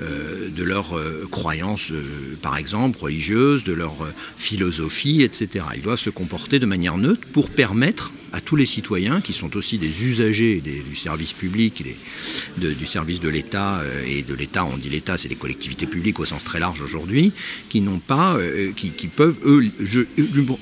euh, 0.00 0.48
de 0.48 0.64
leur 0.64 0.98
euh, 0.98 1.28
croyance, 1.30 1.92
euh, 1.92 2.36
par 2.42 2.56
exemple, 2.56 2.98
religieuse, 2.98 3.62
de 3.62 3.72
leur 3.72 3.94
philosophie, 4.36 5.22
etc. 5.22 5.64
Ils 5.76 5.82
doivent 5.82 5.98
se 5.98 6.10
comporter 6.10 6.58
de 6.58 6.66
manière 6.66 6.96
neutre 6.96 7.26
pour 7.32 7.48
permettre 7.48 8.12
à 8.34 8.40
tous 8.40 8.56
les 8.56 8.66
citoyens, 8.66 9.20
qui 9.20 9.32
sont 9.32 9.56
aussi 9.56 9.78
des 9.78 10.02
usagers 10.02 10.60
du 10.60 10.96
service 10.96 11.32
public, 11.32 11.84
du 12.58 12.86
service 12.86 13.20
de 13.20 13.28
l'État, 13.28 13.78
euh, 13.78 14.02
et 14.08 14.22
de 14.22 14.34
l'État, 14.34 14.64
on 14.64 14.76
dit 14.76 14.88
l'État, 14.88 15.16
c'est 15.16 15.28
les 15.28 15.36
collectivités 15.36 15.86
publiques 15.86 16.18
au 16.18 16.24
sens 16.24 16.42
très 16.42 16.58
large 16.58 16.82
aujourd'hui, 16.82 17.32
qui 17.68 17.80
n'ont 17.80 18.00
pas, 18.00 18.34
euh, 18.34 18.72
qui, 18.72 19.06
peuvent, 19.06 19.38
eux, 19.44 19.62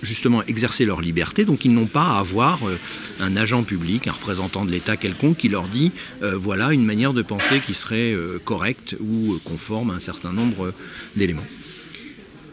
justement, 0.02 0.42
exercer 0.44 0.84
leur 0.84 1.00
liberté, 1.00 1.46
donc 1.46 1.64
ils 1.64 1.72
n'ont 1.72 1.86
pas 1.86 2.04
à 2.04 2.18
avoir 2.18 2.58
euh, 2.68 2.78
un 3.20 3.36
agent 3.36 3.62
public, 3.62 4.06
un 4.06 4.12
représentant 4.12 4.66
de 4.66 4.70
l'État 4.70 4.98
quelconque 4.98 5.38
qui 5.38 5.48
leur 5.48 5.68
dit, 5.68 5.92
voilà 6.20 6.72
une 6.72 6.84
manière 6.84 7.14
de 7.14 7.22
penser 7.22 7.60
qui 7.60 7.72
serait 7.72 8.14
correcte 8.44 8.96
ou 9.00 9.38
conforme 9.44 9.90
à 9.90 9.94
un 9.94 10.00
certain 10.00 10.32
nombre 10.32 10.74
d'éléments. 11.16 11.46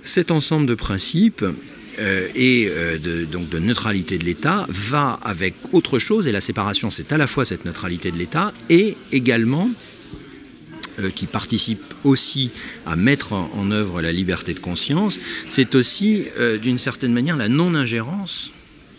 Cet 0.01 0.31
ensemble 0.31 0.65
de 0.65 0.75
principes 0.75 1.43
et 2.35 2.67
euh, 2.69 3.25
donc 3.25 3.49
de 3.49 3.59
neutralité 3.59 4.17
de 4.17 4.23
l'État 4.23 4.65
va 4.69 5.19
avec 5.23 5.53
autre 5.71 5.99
chose, 5.99 6.27
et 6.27 6.31
la 6.31 6.41
séparation 6.41 6.91
c'est 6.91 7.11
à 7.11 7.17
la 7.17 7.27
fois 7.27 7.45
cette 7.45 7.65
neutralité 7.65 8.11
de 8.11 8.17
l'État 8.17 8.53
et 8.69 8.95
également 9.11 9.69
euh, 10.99 11.09
qui 11.09 11.25
participe 11.25 11.81
aussi 12.03 12.51
à 12.85 12.95
mettre 12.95 13.33
en, 13.33 13.71
œuvre 13.71 14.01
la 14.01 14.11
liberté 14.11 14.53
de 14.53 14.59
conscience, 14.59 15.19
c'est 15.47 15.75
aussi 15.75 16.25
euh, 16.37 16.57
d'une 16.57 16.77
certaine 16.77 17.13
manière 17.13 17.37
la 17.37 17.49
non-ingérence 17.49 18.51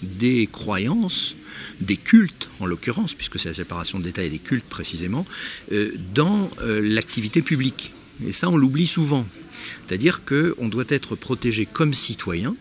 des 0.03 0.49
croyances, 0.51 1.37
des 1.81 1.97
cultes 1.97 2.49
en 2.61 2.67
l'occurrence, 2.67 3.15
puisque 3.15 3.39
c'est 3.39 3.49
la 3.49 3.55
séparation 3.55 3.99
de 3.99 4.05
l'État 4.05 4.23
et 4.23 4.31
des 4.31 4.39
cultes 4.39 4.65
précisément, 4.65 5.27
euh, 5.73 5.93
dans 6.15 6.51
euh, 6.63 6.81
l'activité 6.83 7.43
publique. 7.43 7.93
Et 8.27 8.33
ça, 8.33 8.49
on 8.49 8.57
l'oublie 8.57 8.87
souvent. 8.87 9.27
C'est-à-dire 9.87 10.23
qu'on 10.25 10.69
doit 10.69 10.85
être 10.89 11.17
protégé 11.17 11.67
comme 11.67 11.95
citoyen, 11.95 12.55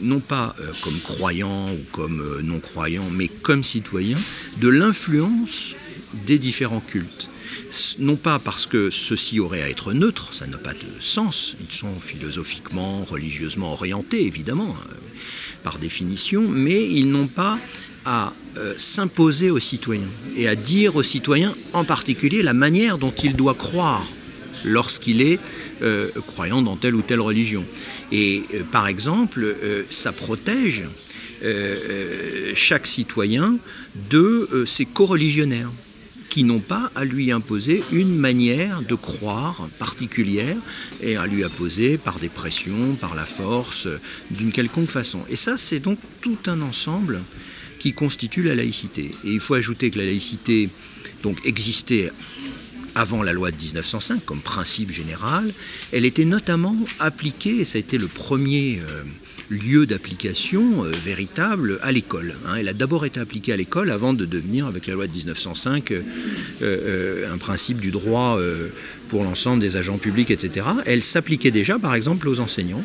non 0.00 0.20
pas 0.20 0.54
euh, 0.60 0.72
comme 0.82 0.98
croyant 1.00 1.72
ou 1.72 1.78
comme 1.92 2.20
euh, 2.20 2.42
non-croyant, 2.42 3.08
mais 3.10 3.28
comme 3.28 3.64
citoyen, 3.64 4.16
de 4.58 4.68
l'influence 4.68 5.74
des 6.26 6.38
différents 6.38 6.80
cultes. 6.80 7.28
Non 7.98 8.16
pas 8.16 8.38
parce 8.38 8.66
que 8.66 8.90
ceux-ci 8.90 9.40
auraient 9.40 9.62
à 9.62 9.68
être 9.68 9.92
neutres, 9.92 10.32
ça 10.32 10.46
n'a 10.46 10.58
pas 10.58 10.72
de 10.72 11.00
sens, 11.00 11.56
ils 11.60 11.74
sont 11.74 12.00
philosophiquement, 12.00 13.04
religieusement 13.04 13.72
orientés, 13.72 14.26
évidemment, 14.26 14.74
euh, 14.88 14.94
par 15.62 15.78
définition, 15.78 16.48
mais 16.48 16.88
ils 16.88 17.10
n'ont 17.10 17.26
pas 17.26 17.58
à 18.04 18.32
euh, 18.56 18.74
s'imposer 18.78 19.50
aux 19.50 19.58
citoyens 19.58 20.08
et 20.36 20.48
à 20.48 20.54
dire 20.54 20.94
aux 20.94 21.02
citoyens 21.02 21.54
en 21.72 21.84
particulier 21.84 22.42
la 22.42 22.54
manière 22.54 22.98
dont 22.98 23.12
il 23.22 23.34
doit 23.34 23.54
croire 23.54 24.06
lorsqu'il 24.66 25.22
est 25.22 25.38
euh, 25.82 26.10
croyant 26.26 26.60
dans 26.60 26.76
telle 26.76 26.94
ou 26.94 27.02
telle 27.02 27.20
religion. 27.20 27.64
Et 28.12 28.42
euh, 28.52 28.62
par 28.70 28.88
exemple, 28.88 29.42
euh, 29.44 29.84
ça 29.88 30.12
protège 30.12 30.84
chaque 32.54 32.86
citoyen 32.86 33.58
de 34.10 34.64
ses 34.66 34.86
co-religionnaires 34.86 35.70
qui 36.30 36.44
n'ont 36.44 36.60
pas 36.60 36.90
à 36.94 37.04
lui 37.04 37.30
imposer 37.30 37.84
une 37.92 38.16
manière 38.16 38.80
de 38.80 38.94
croire 38.94 39.68
particulière 39.78 40.56
et 41.02 41.16
à 41.16 41.26
lui 41.26 41.44
imposer 41.44 41.98
par 41.98 42.18
des 42.18 42.30
pressions, 42.30 42.94
par 42.98 43.14
la 43.14 43.26
force, 43.26 43.86
d'une 44.30 44.50
quelconque 44.50 44.88
façon. 44.88 45.20
Et 45.28 45.36
ça, 45.36 45.58
c'est 45.58 45.78
donc 45.78 45.98
tout 46.22 46.38
un 46.46 46.62
ensemble 46.62 47.20
qui 47.78 47.92
constitue 47.92 48.42
la 48.42 48.54
laïcité. 48.54 49.10
Et 49.24 49.32
il 49.32 49.40
faut 49.40 49.54
ajouter 49.54 49.90
que 49.90 49.98
la 49.98 50.06
laïcité 50.06 50.70
donc 51.22 51.38
existait 51.44 52.10
avant 52.96 53.22
la 53.22 53.34
loi 53.34 53.50
de 53.50 53.56
1905 53.56 54.24
comme 54.24 54.40
principe 54.40 54.90
général, 54.90 55.52
elle 55.92 56.06
était 56.06 56.24
notamment 56.24 56.74
appliquée, 56.98 57.60
et 57.60 57.64
ça 57.64 57.76
a 57.76 57.80
été 57.80 57.98
le 57.98 58.06
premier 58.06 58.80
euh, 58.80 59.02
lieu 59.50 59.84
d'application 59.84 60.84
euh, 60.84 60.90
véritable, 61.04 61.78
à 61.82 61.92
l'école. 61.92 62.34
hein. 62.46 62.54
Elle 62.58 62.68
a 62.68 62.72
d'abord 62.72 63.04
été 63.04 63.20
appliquée 63.20 63.52
à 63.52 63.56
l'école 63.56 63.90
avant 63.90 64.14
de 64.14 64.24
devenir, 64.24 64.66
avec 64.66 64.86
la 64.86 64.94
loi 64.94 65.06
de 65.06 65.12
1905, 65.12 65.92
euh, 66.62 67.32
un 67.32 67.36
principe 67.36 67.80
du 67.80 67.90
droit 67.90 68.40
pour 69.10 69.24
l'ensemble 69.24 69.60
des 69.60 69.76
agents 69.76 69.98
publics, 69.98 70.30
etc. 70.30 70.66
Elle 70.86 71.04
s'appliquait 71.04 71.50
déjà, 71.50 71.78
par 71.78 71.94
exemple, 71.94 72.28
aux 72.28 72.40
enseignants, 72.40 72.84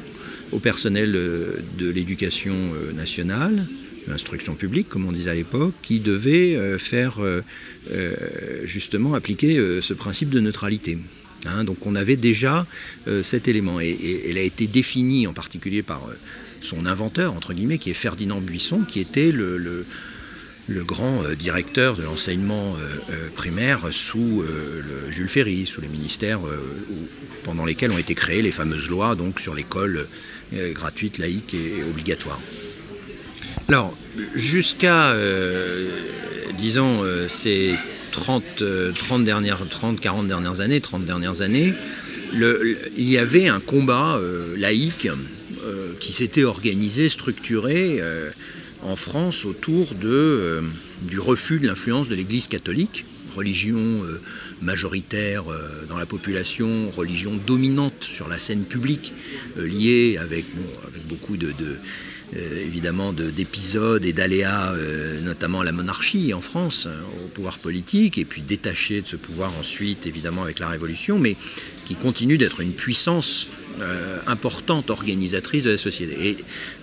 au 0.51 0.59
personnel 0.59 1.13
de 1.13 1.89
l'éducation 1.89 2.53
nationale, 2.93 3.65
l'instruction 4.11 4.53
publique, 4.53 4.89
comme 4.89 5.05
on 5.05 5.11
disait 5.11 5.31
à 5.31 5.35
l'époque, 5.35 5.73
qui 5.81 5.99
devait 5.99 6.55
euh, 6.55 6.77
faire 6.77 7.23
euh, 7.23 7.43
euh, 7.91 8.15
justement 8.65 9.15
appliquer 9.15 9.57
ce 9.81 9.93
principe 9.93 10.29
de 10.29 10.39
neutralité. 10.39 10.97
Hein, 11.45 11.63
donc 11.63 11.87
on 11.87 11.95
avait 11.95 12.17
déjà 12.17 12.67
cet 13.23 13.47
élément 13.47 13.81
et, 13.81 13.97
elle 14.29 14.37
a 14.37 14.41
été 14.41 14.67
définie 14.67 15.25
en 15.25 15.33
particulier 15.33 15.81
par 15.81 16.01
son 16.61 16.85
inventeur, 16.85 17.33
entre 17.33 17.53
guillemets, 17.53 17.79
qui 17.79 17.89
est 17.89 17.95
Ferdinand 17.95 18.39
Buisson, 18.39 18.81
qui 18.87 18.99
était 18.99 19.31
le, 19.31 19.85
grand 20.69 21.23
directeur 21.37 21.95
de 21.95 22.03
l'enseignement 22.03 22.75
primaire 23.35 23.79
sous 23.91 24.43
le 24.43 25.11
Jules 25.11 25.29
Ferry, 25.29 25.65
sous 25.65 25.81
les 25.81 25.87
ministères 25.87 26.41
pendant 27.43 27.65
lesquels 27.65 27.91
ont 27.91 27.97
été 27.97 28.13
créées 28.13 28.43
les 28.43 28.51
fameuses 28.51 28.89
lois 28.89 29.15
donc, 29.15 29.39
sur 29.39 29.55
l'école 29.55 30.07
gratuite, 30.73 31.17
laïque 31.17 31.55
et 31.55 31.83
obligatoire. 31.83 32.39
Alors, 33.67 33.95
jusqu'à, 34.35 35.11
euh, 35.11 35.89
disons, 36.57 37.03
euh, 37.03 37.27
ces 37.27 37.75
30, 38.11 38.43
euh, 38.61 38.91
30 38.91 39.23
dernières, 39.23 39.65
30, 39.67 39.99
40 39.99 40.27
dernières 40.27 40.59
années, 40.59 40.81
30 40.81 41.05
dernières 41.05 41.41
années, 41.41 41.73
il 42.33 43.09
y 43.09 43.17
avait 43.17 43.47
un 43.47 43.59
combat 43.59 44.17
euh, 44.17 44.55
laïque 44.57 45.07
euh, 45.65 45.93
qui 45.99 46.13
s'était 46.13 46.43
organisé, 46.43 47.09
structuré 47.09 47.97
euh, 47.99 48.31
en 48.83 48.95
France 48.95 49.45
autour 49.45 49.93
de, 49.95 50.09
euh, 50.09 50.61
du 51.03 51.19
refus 51.19 51.59
de 51.59 51.67
l'influence 51.67 52.07
de 52.09 52.15
l'Église 52.15 52.47
catholique, 52.47 53.05
religion 53.35 53.77
euh, 53.77 54.19
majoritaire 54.61 55.51
euh, 55.51 55.85
dans 55.87 55.97
la 55.97 56.05
population, 56.05 56.89
religion 56.91 57.39
dominante 57.45 58.03
sur 58.03 58.27
la 58.27 58.39
scène 58.39 58.63
publique, 58.63 59.13
euh, 59.57 59.67
liée 59.67 60.17
avec, 60.19 60.45
beaucoup 61.07 61.37
de, 61.37 61.47
euh, 61.47 61.75
évidemment 62.35 63.11
de- 63.13 63.29
d'épisodes 63.29 64.05
et 64.05 64.13
d'aléas, 64.13 64.73
euh, 64.73 65.19
notamment 65.21 65.63
la 65.63 65.71
monarchie 65.71 66.33
en 66.33 66.41
France, 66.41 66.87
hein, 66.89 66.95
au 67.25 67.27
pouvoir 67.27 67.57
politique, 67.59 68.17
et 68.17 68.25
puis 68.25 68.41
détaché 68.41 69.01
de 69.01 69.07
ce 69.07 69.15
pouvoir 69.17 69.51
ensuite, 69.59 70.07
évidemment, 70.07 70.43
avec 70.43 70.59
la 70.59 70.69
Révolution, 70.69 71.19
mais 71.19 71.35
qui 71.85 71.95
continue 71.95 72.37
d'être 72.37 72.61
une 72.61 72.73
puissance 72.73 73.47
euh, 73.81 74.17
importante 74.27 74.89
organisatrice 74.89 75.63
de 75.63 75.71
la 75.71 75.77
société. 75.77 76.29
Et 76.29 76.37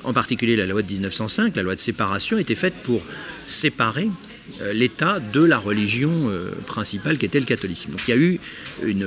en 0.05 0.13
particulier 0.13 0.57
la 0.57 0.67
loi 0.67 0.83
de 0.83 0.91
1905, 0.91 1.55
la 1.57 1.63
loi 1.63 1.75
de 1.75 1.81
séparation, 1.81 2.39
était 2.39 2.55
faite 2.55 2.75
pour 2.83 3.03
séparer 3.47 4.09
euh, 4.63 4.73
l'État 4.73 5.21
de 5.21 5.43
la 5.45 5.59
religion 5.59 6.31
euh, 6.31 6.51
principale 6.67 7.19
qui 7.19 7.27
était 7.27 7.41
le 7.41 7.47
catholicisme. 7.47 7.93
Donc 7.93 8.01
il 8.09 8.11
y 8.11 8.15
a 8.15 8.17
eu 8.17 8.41
il 8.87 8.99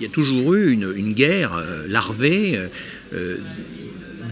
y 0.00 0.04
a, 0.06 0.08
toujours 0.08 0.54
eu 0.54 0.72
une, 0.72 1.12
guerre 1.12 1.54
euh, 1.54 1.86
larvée 1.88 2.56
euh, 2.56 2.68
euh, 3.14 3.38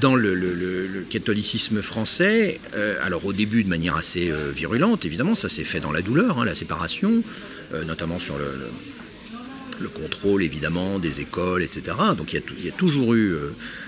dans 0.00 0.14
le, 0.16 1.04
catholicisme 1.10 1.82
français, 1.82 2.60
euh, 2.74 2.96
alors 3.02 3.24
au 3.26 3.32
début 3.32 3.62
de 3.64 3.68
manière 3.68 3.96
assez 3.96 4.30
euh, 4.30 4.50
virulente, 4.54 5.04
évidemment, 5.04 5.34
ça 5.34 5.48
s'est 5.48 5.64
fait 5.64 5.80
dans 5.80 5.92
la 5.92 6.02
douleur, 6.02 6.38
hein, 6.38 6.44
la 6.44 6.54
séparation, 6.54 7.22
euh, 7.72 7.84
notamment 7.84 8.18
sur 8.18 8.38
le, 8.38 8.44
le- 8.44 8.70
le 9.78 9.90
contrôle 9.90 10.42
évidemment 10.42 10.98
des 10.98 11.20
écoles, 11.20 11.62
etc. 11.62 11.94
Donc 12.16 12.32
il 12.32 12.40
y 12.64 12.68
a, 12.70 12.72
toujours 12.72 13.12
eu 13.12 13.34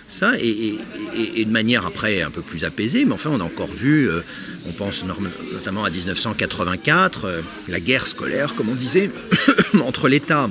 ça, 0.06 0.32
et, 0.38 0.74
et- 1.34 1.44
de 1.46 1.50
manière 1.50 1.86
après 1.86 2.20
un 2.20 2.30
peu 2.30 2.42
plus 2.42 2.64
apaisée, 2.66 3.06
mais 3.06 3.12
enfin 3.14 3.30
on 3.32 3.40
a 3.40 3.44
encore 3.44 3.72
vu, 3.72 4.10
on 4.66 4.72
pense 4.72 5.02
notamment 5.50 5.84
à 5.84 5.90
1984, 5.90 7.24
euh, 7.24 7.40
la 7.68 7.80
guerre 7.80 8.06
scolaire, 8.06 8.54
comme 8.54 8.68
on 8.68 8.74
disait, 8.74 9.10
entre 9.82 10.10
l'État 10.10 10.50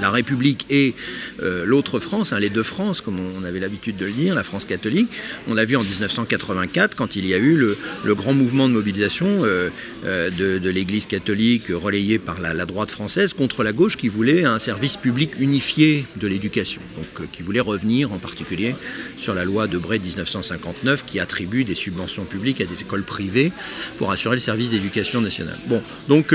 la 0.00 0.10
République 0.10 0.66
et 0.70 0.94
euh, 1.42 1.64
l'autre 1.64 2.00
France, 2.00 2.32
hein, 2.32 2.40
les 2.40 2.50
deux 2.50 2.62
France, 2.62 3.00
comme 3.00 3.18
on 3.18 3.44
avait 3.44 3.60
l'habitude 3.60 3.96
de 3.96 4.06
le 4.06 4.12
dire, 4.12 4.34
la 4.34 4.44
France 4.44 4.64
catholique. 4.64 5.08
On 5.48 5.54
l'a 5.54 5.64
vu 5.64 5.76
en 5.76 5.82
1984 5.82 6.96
quand 6.96 7.16
il 7.16 7.26
y 7.26 7.34
a 7.34 7.38
eu 7.38 7.56
le, 7.56 7.76
grand 8.14 8.32
mouvement 8.32 8.68
de 8.68 8.74
mobilisation 8.74 9.26
euh, 9.44 9.68
euh, 10.04 10.30
de, 10.30 10.68
l'Église 10.70 11.06
catholique 11.06 11.66
relayé 11.70 12.18
par 12.18 12.40
la, 12.40 12.54
droite 12.66 12.90
française 12.90 13.32
contre 13.32 13.62
la 13.62 13.72
gauche 13.72 13.96
qui 13.96 14.08
voulait 14.08 14.44
un 14.44 14.58
service 14.58 14.96
public 14.96 15.38
unifié 15.38 16.04
de 16.16 16.26
l'éducation, 16.26 16.82
donc 16.96 17.30
qui 17.30 17.42
voulait 17.42 17.60
revenir 17.60 18.12
en 18.12 18.18
particulier 18.18 18.74
sur 19.16 19.34
la 19.34 19.44
loi 19.44 19.66
de 19.66 19.78
Bray 19.78 19.98
de 19.98 20.04
1959 20.04 21.04
qui 21.06 21.20
attribue 21.20 21.64
des 21.64 21.74
subventions 21.74 22.24
publiques 22.24 22.60
à 22.60 22.64
des 22.64 22.80
écoles 22.82 23.04
privées 23.04 23.52
pour 23.96 24.10
assurer 24.10 24.36
le 24.36 24.40
service 24.40 24.70
d'éducation 24.70 25.20
nationale. 25.20 25.58
Bon, 25.66 25.82
donc 26.08 26.34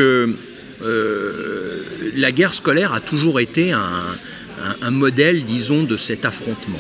euh, 0.81 1.83
la 2.15 2.31
guerre 2.31 2.53
scolaire 2.53 2.93
a 2.93 2.99
toujours 2.99 3.39
été 3.39 3.71
un, 3.71 4.91
modèle, 4.91 5.43
disons, 5.43 5.83
de 5.83 5.97
cet 5.97 6.25
affrontement. 6.25 6.79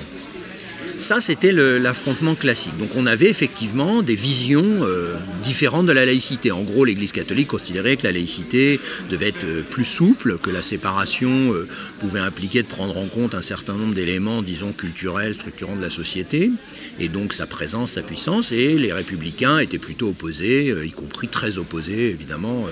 Ça, 0.97 1.19
c'était 1.21 1.51
l'affrontement 1.51 2.35
classique. 2.35 2.77
Donc 2.77 2.91
on 2.95 3.07
avait 3.07 3.29
effectivement 3.29 4.03
des 4.03 4.15
visions 4.15 4.63
euh, 4.63 5.15
différentes 5.43 5.87
de 5.87 5.91
la 5.91 6.05
laïcité. 6.05 6.51
En 6.51 6.61
gros, 6.61 6.85
l'Église 6.85 7.11
catholique 7.11 7.47
considérait 7.47 7.97
que 7.97 8.03
la 8.03 8.11
laïcité 8.11 8.79
devait 9.09 9.29
être 9.29 9.43
euh, 9.43 9.63
plus 9.67 9.85
souple, 9.85 10.37
que 10.37 10.51
la 10.51 10.61
séparation 10.61 11.53
pouvait 11.99 12.19
impliquer 12.19 12.61
de 12.61 12.67
prendre 12.67 12.95
en 12.97 13.07
compte 13.07 13.33
un 13.33 13.41
certain 13.41 13.73
nombre 13.73 13.95
d'éléments, 13.95 14.43
disons, 14.43 14.71
culturels, 14.71 15.33
structurants 15.33 15.75
de 15.75 15.81
la 15.81 15.89
société, 15.89 16.51
et 16.99 17.09
donc 17.09 17.33
sa 17.33 17.47
présence, 17.47 17.93
sa 17.93 18.03
puissance. 18.03 18.51
Et 18.51 18.77
les 18.77 18.93
républicains 18.93 19.59
étaient 19.59 19.79
plutôt 19.79 20.09
opposés, 20.09 20.73
y 20.85 20.91
compris 20.91 21.27
très 21.27 21.57
opposés, 21.57 22.09
évidemment, 22.09 22.67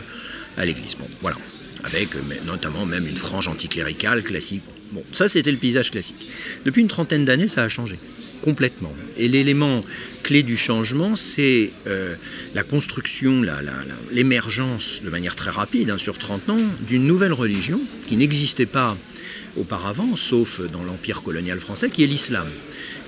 à 0.57 0.65
l'Église. 0.65 0.95
Bon, 0.97 1.07
voilà. 1.21 1.37
Avec 1.83 2.15
euh, 2.15 2.19
notamment 2.45 2.85
même 2.85 3.07
une 3.07 3.17
frange 3.17 3.47
anticléricale 3.47 4.23
classique. 4.23 4.63
Bon, 4.91 5.03
ça 5.13 5.29
c'était 5.29 5.51
le 5.51 5.57
paysage 5.57 5.91
classique. 5.91 6.27
Depuis 6.65 6.81
une 6.81 6.87
trentaine 6.87 7.25
d'années, 7.25 7.47
ça 7.47 7.63
a 7.63 7.69
changé 7.69 7.97
complètement. 8.41 8.93
Et 9.17 9.27
l'élément 9.27 9.83
clé 10.23 10.43
du 10.43 10.57
changement, 10.57 11.15
c'est 11.15 11.71
euh, 11.87 12.15
la 12.53 12.63
construction, 12.63 13.43
l'émergence 14.11 15.01
de 15.03 15.09
manière 15.09 15.35
très 15.35 15.51
rapide, 15.51 15.91
hein, 15.91 15.97
sur 15.97 16.17
30 16.17 16.49
ans, 16.49 16.57
d'une 16.87 17.05
nouvelle 17.05 17.33
religion 17.33 17.79
qui 18.07 18.17
n'existait 18.17 18.65
pas 18.65 18.97
auparavant, 19.57 20.15
sauf 20.15 20.61
dans 20.71 20.83
l'empire 20.83 21.21
colonial 21.21 21.59
français, 21.59 21.89
qui 21.89 22.03
est 22.03 22.07
l'islam 22.07 22.47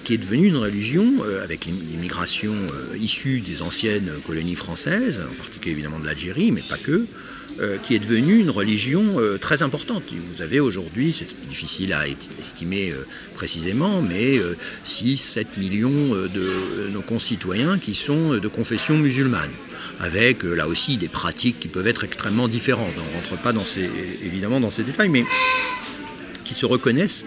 qui 0.04 0.14
est 0.14 0.18
devenue 0.18 0.48
une 0.48 0.58
religion 0.58 1.06
euh, 1.26 1.44
avec 1.44 1.66
l'immigration 1.66 2.54
euh, 2.54 2.98
issue 2.98 3.40
des 3.40 3.62
anciennes 3.62 4.12
colonies 4.28 4.56
françaises, 4.56 5.22
en 5.30 5.34
particulier 5.36 5.72
évidemment 5.74 6.00
de 6.00 6.06
l'Algérie, 6.06 6.52
mais 6.52 6.62
pas 6.62 6.78
que, 6.78 7.06
euh, 7.60 7.78
qui 7.84 7.96
est 7.96 8.00
devenue 8.00 8.40
une 8.40 8.50
religion 8.50 9.16
très 9.40 9.62
importante. 9.62 10.04
Vous 10.12 10.42
avez 10.42 10.60
aujourd'hui, 10.60 11.16
c'est 11.18 11.28
difficile 11.50 11.94
à 11.94 12.08
est- 12.08 12.32
estimer 12.40 12.94
précisément, 13.36 14.02
mais 14.02 14.40
6-7 14.86 15.46
millions 15.58 16.16
de 16.16 16.90
nos 16.92 17.02
concitoyens 17.02 17.78
qui 17.78 17.94
sont 17.94 18.34
de 18.34 18.48
confession 18.48 18.98
musulmane 18.98 19.52
avec 20.00 20.44
là 20.44 20.68
aussi 20.68 20.98
des 20.98 21.08
pratiques 21.08 21.60
qui 21.60 21.68
peuvent 21.68 21.88
être 21.88 22.04
extrêmement 22.04 22.48
différentes. 22.48 22.94
On 22.98 23.18
ne 23.18 23.22
rentre 23.22 23.42
pas 23.42 23.54
dans 23.54 23.64
ces, 23.66 23.88
évidemment 24.26 24.60
dans 24.60 24.72
ces 24.72 24.84
détails, 24.84 25.10
mais 25.10 25.24
qui 26.44 26.54
se 26.54 26.66
reconnaissent 26.66 27.26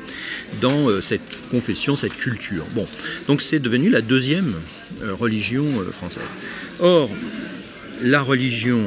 dans 0.60 0.88
euh, 0.88 1.00
cette 1.00 1.44
confession, 1.50 1.96
cette 1.96 2.16
culture. 2.16 2.64
Bon, 2.74 2.86
donc 3.28 3.40
c'est 3.42 3.58
devenu 3.58 3.88
la 3.90 4.00
deuxième 4.02 4.54
euh, 5.02 5.14
religion 5.14 5.64
euh, 5.80 5.90
française. 5.90 6.24
Or, 6.80 7.10
la 8.02 8.20
religion 8.20 8.82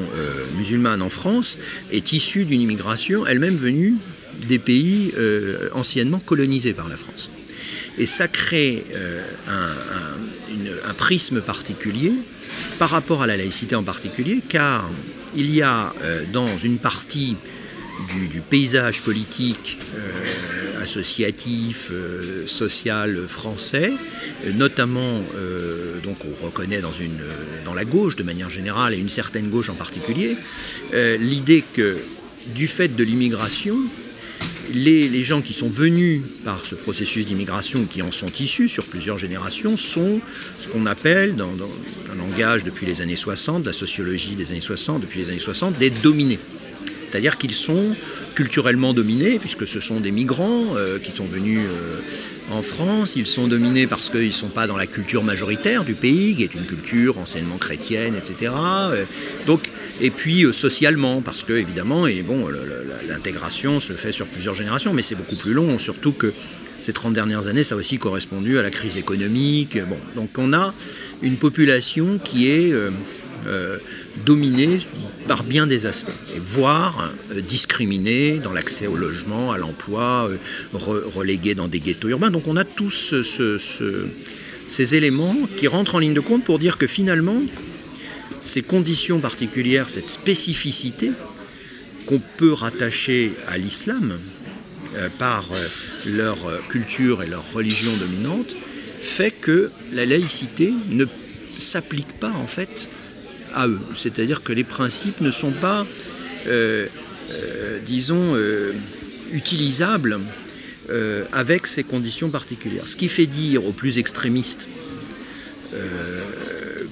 musulmane 0.56 1.02
en 1.02 1.10
France 1.10 1.58
est 1.92 2.14
issue 2.14 2.46
d'une 2.46 2.62
immigration 2.62 3.26
elle-même 3.26 3.56
venue 3.56 3.96
des 4.48 4.60
pays 4.60 5.12
anciennement 5.74 6.20
colonisés 6.20 6.74
par 6.74 6.88
la 6.90 6.96
France. 6.96 7.32
Et 7.98 8.06
ça 8.06 8.28
crée 8.28 8.86
un, 9.48 9.72
un- 10.88 10.94
prisme 10.94 11.42
particulier 11.42 12.12
par 12.78 12.92
rapport 12.92 13.24
à 13.24 13.28
la 13.28 13.36
laïcité 13.36 13.76
en 13.76 13.82
particulier, 13.84 14.42
car 14.48 14.88
il 15.36 15.50
y 15.56 15.64
a 15.64 15.92
dans 16.32 16.56
une 16.60 16.78
partie 16.78 17.36
du, 18.32 18.42
paysage 18.42 19.02
politique 19.02 19.78
euh, 19.96 20.82
associatif, 20.82 21.90
euh, 21.92 22.48
social 22.48 23.26
français, 23.28 23.92
euh, 24.46 24.54
notamment, 24.54 25.22
donc 26.04 26.18
on 26.26 26.46
reconnaît 26.46 26.82
dans, 26.82 27.74
la 27.74 27.86
gauche 27.86 28.16
de 28.16 28.24
manière 28.24 28.50
générale 28.50 28.94
et 28.94 28.98
une 28.98 29.10
certaine 29.10 29.50
gauche 29.50 29.70
en 29.70 29.76
particulier, 29.76 30.36
l'idée 30.94 31.64
que 31.74 31.98
du 32.56 32.68
fait 32.68 32.96
de 32.96 33.04
l'immigration, 33.04 33.78
les, 34.74 35.08
les 35.08 35.24
gens 35.24 35.42
qui 35.42 35.54
sont 35.54 35.70
venus 35.70 36.22
par 36.44 36.66
ce 36.66 36.76
processus 36.76 37.26
d'immigration, 37.26 37.86
qui 37.86 38.02
en 38.02 38.12
sont 38.12 38.32
issus 38.40 38.70
sur 38.70 38.86
plusieurs 38.86 39.18
générations, 39.18 39.78
sont 39.78 40.20
ce 40.60 40.68
qu'on 40.68 40.86
appelle, 40.86 41.36
dans, 41.36 41.52
dans 41.54 41.70
un 42.12 42.16
langage 42.16 42.64
depuis 42.64 42.86
les 42.86 43.02
années 43.02 43.16
60, 43.16 43.66
la 43.66 43.74
sociologie 43.74 44.36
des 44.36 44.52
années 44.52 44.62
60, 44.62 45.02
depuis 45.02 45.20
les 45.20 45.30
années 45.30 45.40
60, 45.40 45.78
des 45.78 45.90
dominés. 45.90 46.40
C'est-à-dire 47.10 47.38
qu'ils 47.38 47.56
sont 47.56 47.96
culturellement 48.36 48.94
dominés, 48.94 49.40
puisque 49.40 49.68
ce 49.68 49.80
sont 49.80 50.00
des 50.00 50.12
migrants 50.12 50.76
euh, 50.76 51.00
qui 51.00 51.12
sont 51.12 51.26
venus 51.26 51.60
euh, 51.60 52.00
en 52.52 52.62
France. 52.62 53.16
Ils 53.16 53.26
sont 53.26 53.48
dominés 53.48 53.88
parce 53.88 54.10
qu'ils 54.10 54.28
ne 54.28 54.32
sont 54.32 54.50
pas 54.50 54.68
dans 54.68 54.78
la 54.78 54.88
culture 54.88 55.24
majoritaire 55.24 55.84
du 55.84 55.96
pays, 55.96 56.36
qui 56.36 56.44
est 56.44 56.54
une 56.54 56.66
culture 56.66 57.18
enseignement 57.18 57.58
chrétienne, 57.58 58.16
etc. 58.16 58.54
Euh, 58.92 59.06
donc, 59.48 59.62
et 60.02 60.12
puis 60.12 60.46
socialement, 60.54 61.22
parce 61.22 61.44
que 61.44 61.54
évidemment, 61.54 62.08
et 62.08 62.22
bon, 62.22 62.48
l'intégration 63.08 63.80
se 63.80 63.94
fait 63.94 64.12
sur 64.12 64.28
plusieurs 64.28 64.56
générations, 64.56 64.94
mais 64.94 65.02
c'est 65.02 65.16
beaucoup 65.16 65.36
plus 65.36 65.54
long, 65.54 65.78
surtout 65.80 66.14
que 66.14 66.34
ces 66.82 66.94
30 66.94 67.14
dernières 67.14 67.48
années, 67.48 67.64
ça 67.64 67.76
a 67.76 67.78
aussi 67.78 67.98
correspondu 67.98 68.58
à 68.58 68.62
la 68.62 68.70
crise 68.70 68.96
économique. 68.96 69.78
Bon, 69.90 69.98
donc 70.16 70.30
on 70.38 70.54
a 70.54 70.74
une 71.22 71.36
population 71.36 72.18
qui 72.24 72.50
est 72.50 72.74
euh, 73.48 73.78
dominée 74.26 74.80
par 75.28 75.44
bien 75.44 75.68
des 75.68 75.86
aspects, 75.86 76.12
voire 76.42 77.12
euh, 77.32 77.42
discriminée 77.42 78.40
dans 78.40 78.52
l'accès 78.54 78.88
au 78.88 78.96
logement, 78.96 79.52
à 79.52 79.58
l'emploi, 79.58 80.30
euh, 80.30 80.38
re- 80.78 81.04
reléguée 81.14 81.56
dans 81.56 81.68
des 81.68 81.80
ghettos 81.80 82.10
urbains. 82.10 82.32
Donc 82.32 82.48
on 82.48 82.58
a 82.58 82.64
tous 82.64 82.92
ce- 82.92 83.24
ce- 83.24 83.58
ce- 83.58 84.08
ces 84.68 84.96
éléments 84.96 85.36
qui 85.58 85.68
rentrent 85.68 85.96
en 85.96 86.00
ligne 86.00 86.14
de 86.14 86.20
compte 86.20 86.44
pour 86.44 86.60
dire 86.60 86.78
que 86.78 86.88
finalement, 86.88 87.42
ces 88.42 88.62
conditions 88.62 89.20
particulières, 89.20 89.90
cette 89.90 90.10
spécificité 90.10 91.12
qu'on 92.06 92.22
peut 92.38 92.54
rattacher 92.54 93.34
à 93.48 93.58
l'islam 93.58 94.18
par 95.20 95.46
leur 96.06 96.38
culture 96.70 97.22
et 97.22 97.28
leur 97.28 97.44
religion 97.54 97.92
dominante, 97.98 98.56
fait 99.02 99.32
que 99.32 99.70
la 99.94 100.06
laïcité 100.06 100.74
ne 100.90 101.06
s'applique 101.58 102.12
pas 102.20 102.32
en 102.32 102.48
fait 102.48 102.88
C'est-à-dire 103.96 104.44
que 104.44 104.54
les 104.54 104.64
principes 104.64 105.22
ne 105.22 105.32
sont 105.32 105.52
pas, 105.52 105.86
euh, 106.48 106.88
euh, 107.32 107.80
disons, 107.86 108.36
euh, 108.36 108.74
utilisables 109.32 110.20
avec 111.32 111.68
ces 111.68 111.84
conditions 111.84 112.32
particulières. 112.32 112.88
Ce 112.88 112.96
qui 112.96 113.10
fait 113.10 113.28
dire 113.28 113.64
aux 113.64 113.72
plus 113.72 114.00
extrémistes, 114.00 114.68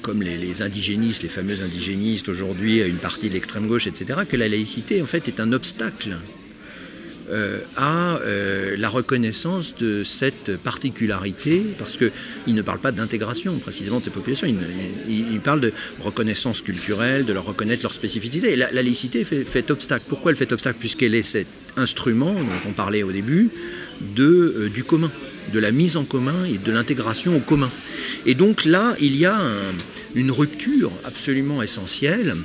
comme 0.04 0.22
les, 0.22 0.38
les 0.38 0.62
indigénistes, 0.62 1.24
les 1.24 1.30
fameux 1.30 1.64
indigénistes 1.64 2.30
aujourd'hui, 2.30 2.84
à 2.84 2.86
une 2.86 3.00
partie 3.00 3.28
de 3.28 3.34
l'extrême 3.34 3.66
gauche, 3.66 3.88
etc., 3.88 4.20
que 4.30 4.38
la 4.38 4.48
laïcité 4.48 5.02
en 5.02 5.08
fait 5.08 5.28
est 5.28 5.40
un 5.40 5.52
obstacle 5.52 6.16
euh, 7.30 7.60
à 7.76 8.18
euh, 8.20 8.76
la 8.78 8.90
reconnaissance 8.90 9.76
de 9.76 10.04
cette 10.04 10.58
particularité, 10.58 11.64
parce 11.78 11.98
qu'il 11.98 12.54
ne 12.56 12.62
parle 12.62 12.80
pas 12.80 12.92
d'intégration 12.92 13.58
précisément 13.60 14.00
de 14.00 14.06
ces 14.06 14.12
populations, 14.12 14.48
il, 15.10 15.40
parle 15.42 15.62
de 15.62 15.74
reconnaissance 16.02 16.62
culturelle, 16.62 17.26
de 17.26 17.34
leur 17.34 17.46
reconnaître 17.46 17.84
leur 17.84 17.94
spécificité. 17.94 18.54
Et 18.54 18.56
la, 18.56 18.72
la 18.72 18.82
laïcité 18.82 19.24
fait, 19.26 19.72
obstacle. 19.72 20.06
Pourquoi 20.08 20.32
elle 20.32 20.38
fait 20.38 20.52
obstacle? 20.52 20.78
Puisqu'elle 20.80 21.16
est 21.16 21.24
cet 21.24 21.48
instrument 21.76 22.34
dont 22.34 22.70
on 22.70 22.72
parlait 22.74 23.04
au 23.04 23.12
début 23.12 23.50
de, 24.16 24.24
euh, 24.58 24.70
du 24.70 24.84
commun, 24.84 25.12
de 25.54 25.60
la 25.60 25.72
mise 25.72 25.98
en 25.98 26.04
commun 26.04 26.46
et 26.46 26.58
de 26.58 26.72
l'intégration 26.72 27.36
au 27.36 27.40
commun. 27.40 27.72
Et 28.26 28.36
donc 28.36 28.66
là, 28.66 28.96
il 29.00 29.16
y 29.16 29.26
a 29.26 29.36
un- 29.36 29.74
une 30.16 30.32
rupture 30.32 30.92
absolument 31.06 31.62
essentielle 31.62 32.36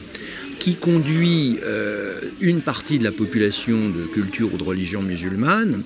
qui 0.62 0.76
conduit 0.76 1.58
euh, 1.64 2.20
une 2.40 2.60
partie 2.60 3.00
de 3.00 3.02
la 3.02 3.10
population 3.10 3.76
de 3.88 4.04
culture 4.04 4.54
ou 4.54 4.56
de 4.56 4.62
religion 4.62 5.02
musulmane 5.02 5.82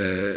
euh, 0.00 0.34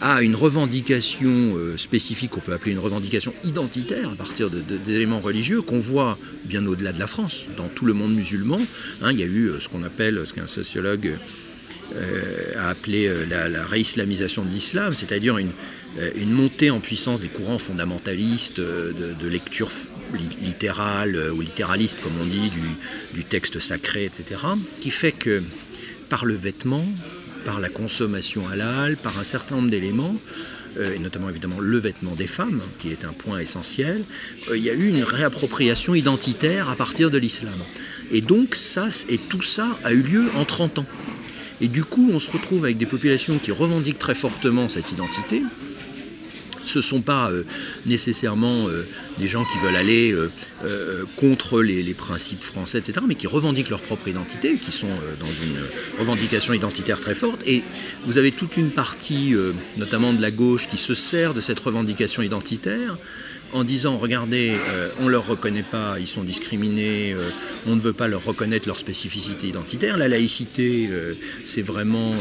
à 0.00 0.22
une 0.22 0.34
revendication 0.34 1.28
euh, 1.58 1.76
spécifique, 1.76 2.30
qu'on 2.30 2.40
peut 2.40 2.54
appeler 2.54 2.72
une 2.72 2.78
revendication 2.78 3.34
identitaire 3.44 4.08
à 4.08 4.14
partir 4.14 4.48
d'éléments 4.86 5.20
religieux 5.20 5.60
qu'on 5.60 5.78
voit 5.78 6.16
bien 6.46 6.64
au-delà 6.66 6.94
de 6.94 6.98
la 6.98 7.06
France, 7.06 7.44
dans 7.58 7.68
tout 7.68 7.84
le 7.84 7.92
monde 7.92 8.14
musulman. 8.14 8.58
Hein, 9.02 9.12
il 9.12 9.20
y 9.20 9.24
a 9.24 9.26
eu 9.26 9.48
euh, 9.48 9.60
ce 9.60 9.68
qu'on 9.68 9.82
appelle, 9.82 10.18
ce 10.24 10.32
qu'un 10.32 10.46
sociologue 10.46 11.18
euh, 11.96 12.22
a 12.56 12.70
appelé 12.70 13.08
euh, 13.08 13.26
la, 13.28 13.50
la 13.50 13.66
réislamisation 13.66 14.42
de 14.42 14.48
l'islam, 14.48 14.94
c'est-à-dire 14.94 15.36
une, 15.36 15.50
euh, 15.98 16.10
montée 16.28 16.70
en 16.70 16.80
puissance 16.80 17.20
des 17.20 17.28
courants 17.28 17.58
fondamentalistes 17.58 18.60
euh, 18.60 18.92
de 19.20 19.28
lecture 19.28 19.70
f- 20.12 20.16
li- 20.18 20.46
littérale 20.46 21.14
euh, 21.16 21.32
ou 21.32 21.40
littéraliste, 21.40 21.98
comme 22.02 22.12
on 22.20 22.24
dit, 22.24 22.50
du, 23.14 23.24
texte 23.24 23.58
sacré, 23.60 24.04
etc., 24.04 24.40
qui 24.80 24.90
fait 24.90 25.12
que 25.12 25.42
par 26.08 26.24
le 26.24 26.34
vêtement, 26.34 26.84
par 27.44 27.60
la 27.60 27.68
consommation 27.68 28.48
halal, 28.48 28.96
par 28.96 29.18
un 29.18 29.24
certain 29.24 29.56
nombre 29.56 29.70
d'éléments, 29.70 30.16
euh, 30.78 30.94
et 30.94 30.98
notamment 30.98 31.28
évidemment 31.30 31.60
le 31.60 31.78
vêtement 31.78 32.14
des 32.14 32.26
femmes, 32.26 32.60
qui 32.78 32.90
est 32.90 33.04
un 33.04 33.12
point 33.12 33.38
essentiel, 33.38 34.02
euh, 34.50 34.56
il 34.56 34.62
y 34.62 34.70
a 34.70 34.74
eu 34.74 34.88
une 34.88 35.02
réappropriation 35.02 35.94
identitaire 35.94 36.68
à 36.68 36.76
partir 36.76 37.10
de 37.10 37.18
l'islam. 37.18 37.54
Et 38.12 38.20
donc 38.20 38.54
ça, 38.54 38.88
et 39.08 39.18
tout 39.18 39.42
ça 39.42 39.78
a 39.84 39.92
eu 39.92 40.02
lieu 40.02 40.30
en 40.36 40.44
30 40.44 40.80
ans. 40.80 40.86
Et 41.60 41.68
du 41.68 41.84
coup, 41.84 42.10
on 42.12 42.18
se 42.18 42.30
retrouve 42.30 42.64
avec 42.64 42.78
des 42.78 42.86
populations 42.86 43.38
qui 43.38 43.52
revendiquent 43.52 43.98
très 43.98 44.14
fortement 44.14 44.68
cette 44.68 44.90
identité. 44.92 45.42
Ce 46.70 46.78
ne 46.78 46.82
sont 46.82 47.00
pas 47.00 47.30
euh, 47.30 47.42
nécessairement 47.84 48.68
euh, 48.68 48.86
des 49.18 49.26
gens 49.26 49.44
qui 49.44 49.58
veulent 49.58 49.74
aller 49.74 50.12
euh, 50.12 51.04
contre 51.16 51.62
les, 51.62 51.82
principes 51.94 52.42
français, 52.42 52.78
etc., 52.78 53.00
mais 53.08 53.16
qui 53.16 53.26
revendiquent 53.26 53.70
leur 53.70 53.80
propre 53.80 54.06
identité, 54.06 54.56
qui 54.56 54.70
sont 54.70 54.86
dans 55.18 55.26
une 55.26 55.58
revendication 55.98 56.52
identitaire 56.54 57.00
très 57.00 57.16
forte. 57.16 57.42
Et 57.46 57.62
vous 58.06 58.18
avez 58.18 58.30
toute 58.30 58.56
une 58.56 58.70
partie, 58.70 59.34
notamment 59.76 60.12
de 60.12 60.22
la 60.22 60.30
gauche, 60.30 60.68
qui 60.68 60.76
se 60.76 60.94
sert 60.94 61.34
de 61.34 61.40
cette 61.40 61.58
revendication 61.58 62.22
identitaire 62.22 62.96
en 63.52 63.64
disant 63.64 63.98
regardez, 63.98 64.52
on 65.00 65.06
ne 65.06 65.10
leur 65.10 65.26
reconnaît 65.26 65.64
pas, 65.64 65.96
ils 65.98 66.06
sont 66.06 66.22
discriminés, 66.22 67.16
on 67.66 67.74
ne 67.74 67.80
veut 67.80 67.92
pas 67.92 68.06
leur 68.06 68.24
reconnaître 68.24 68.68
leur 68.68 68.78
spécificité 68.78 69.48
identitaire. 69.48 69.96
La 69.96 70.08
laïcité, 70.08 70.88
c'est 71.44 71.62
vraiment 71.62 72.14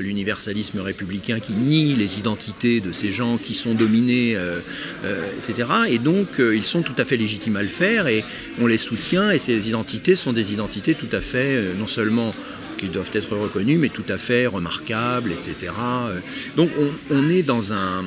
l'universalisme 0.00 0.80
républicain 0.80 1.40
qui 1.40 1.52
nie 1.52 1.94
les 1.94 2.18
identités 2.18 2.80
de 2.80 2.92
ces 2.92 3.12
gens 3.12 3.36
qui 3.38 3.54
sont 3.54 3.74
dominés, 3.74 4.34
euh, 4.36 4.60
euh, 5.04 5.26
etc. 5.36 5.68
Et 5.88 5.98
donc, 5.98 6.26
euh, 6.40 6.54
ils 6.56 6.64
sont 6.64 6.82
tout 6.82 6.94
à 6.98 7.04
fait 7.04 7.16
légitimes 7.16 7.56
à 7.56 7.62
le 7.62 7.68
faire 7.68 8.06
et 8.08 8.24
on 8.60 8.66
les 8.66 8.78
soutient. 8.78 9.30
Et 9.30 9.38
ces 9.38 9.68
identités 9.68 10.14
sont 10.16 10.32
des 10.32 10.52
identités 10.52 10.94
tout 10.94 11.08
à 11.12 11.20
fait, 11.20 11.56
euh, 11.56 11.72
non 11.78 11.86
seulement 11.86 12.34
qui 12.76 12.86
doivent 12.86 13.10
être 13.12 13.36
reconnues, 13.36 13.76
mais 13.78 13.88
tout 13.88 14.04
à 14.08 14.18
fait 14.18 14.46
remarquables, 14.46 15.32
etc. 15.32 15.72
Euh, 15.80 16.20
Donc, 16.56 16.70
on, 17.10 17.28
est 17.28 17.42
dans 17.42 17.72
un 17.72 18.04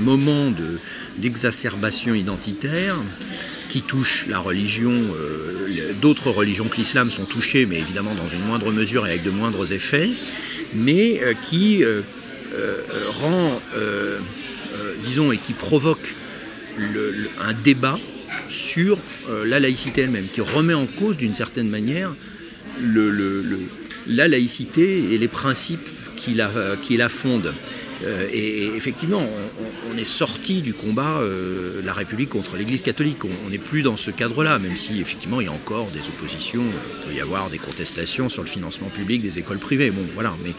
moment 0.00 0.50
de- 0.50 0.78
d'exacerbation 1.18 2.14
identitaire 2.14 2.96
qui 3.72 3.80
touche 3.80 4.26
la 4.28 4.38
religion, 4.38 4.92
euh, 4.92 5.94
d'autres 6.02 6.30
religions 6.30 6.68
que 6.68 6.76
l'islam 6.76 7.10
sont 7.10 7.24
touchées, 7.24 7.64
mais 7.64 7.78
évidemment 7.78 8.14
dans 8.14 8.28
une 8.28 8.44
moindre 8.44 8.70
mesure 8.70 9.06
et 9.06 9.12
avec 9.12 9.22
de 9.22 9.30
moindres 9.30 9.72
effets, 9.72 10.10
mais 10.74 11.22
euh, 11.22 11.32
qui 11.48 11.82
euh, 11.82 12.02
rend, 13.08 13.62
disons, 15.02 15.32
et 15.32 15.38
qui 15.38 15.54
provoque 15.54 16.06
un 17.40 17.54
débat 17.64 17.98
sur 18.50 18.98
la 19.46 19.58
laïcité 19.58 20.02
elle-même, 20.02 20.26
qui 20.30 20.42
remet 20.42 20.74
en 20.74 20.84
cause 20.84 21.16
d'une 21.16 21.34
certaine 21.34 21.70
manière 21.70 22.14
la 24.06 24.28
laïcité 24.28 25.14
et 25.14 25.18
les 25.18 25.28
principes 25.28 25.88
qui 26.16 26.34
la 26.34 27.08
fondent. 27.08 27.54
Euh, 28.04 28.26
et, 28.32 28.66
effectivement, 28.76 29.22
on, 29.92 29.96
est 29.96 30.04
sorti 30.04 30.62
du 30.62 30.74
combat 30.74 31.18
euh, 31.20 31.80
la 31.84 31.92
République 31.92 32.30
contre 32.30 32.56
l'Église 32.56 32.82
catholique. 32.82 33.18
On 33.24 33.50
n'est 33.50 33.58
plus 33.58 33.82
dans 33.82 33.96
ce 33.96 34.10
cadre-là, 34.10 34.58
même 34.58 34.76
si 34.76 35.00
effectivement 35.00 35.40
il 35.40 35.46
y 35.46 35.48
a 35.48 35.52
encore 35.52 35.90
des 35.90 36.00
oppositions. 36.00 36.64
Il 36.64 37.10
peut 37.10 37.16
y 37.16 37.20
avoir 37.20 37.50
des 37.50 37.58
contestations 37.58 38.28
sur 38.28 38.42
le 38.42 38.48
financement 38.48 38.88
public 38.88 39.22
des 39.22 39.38
écoles 39.38 39.58
privées. 39.58 39.90
Bon, 39.90 40.02
voilà. 40.14 40.32
Mais 40.44 40.52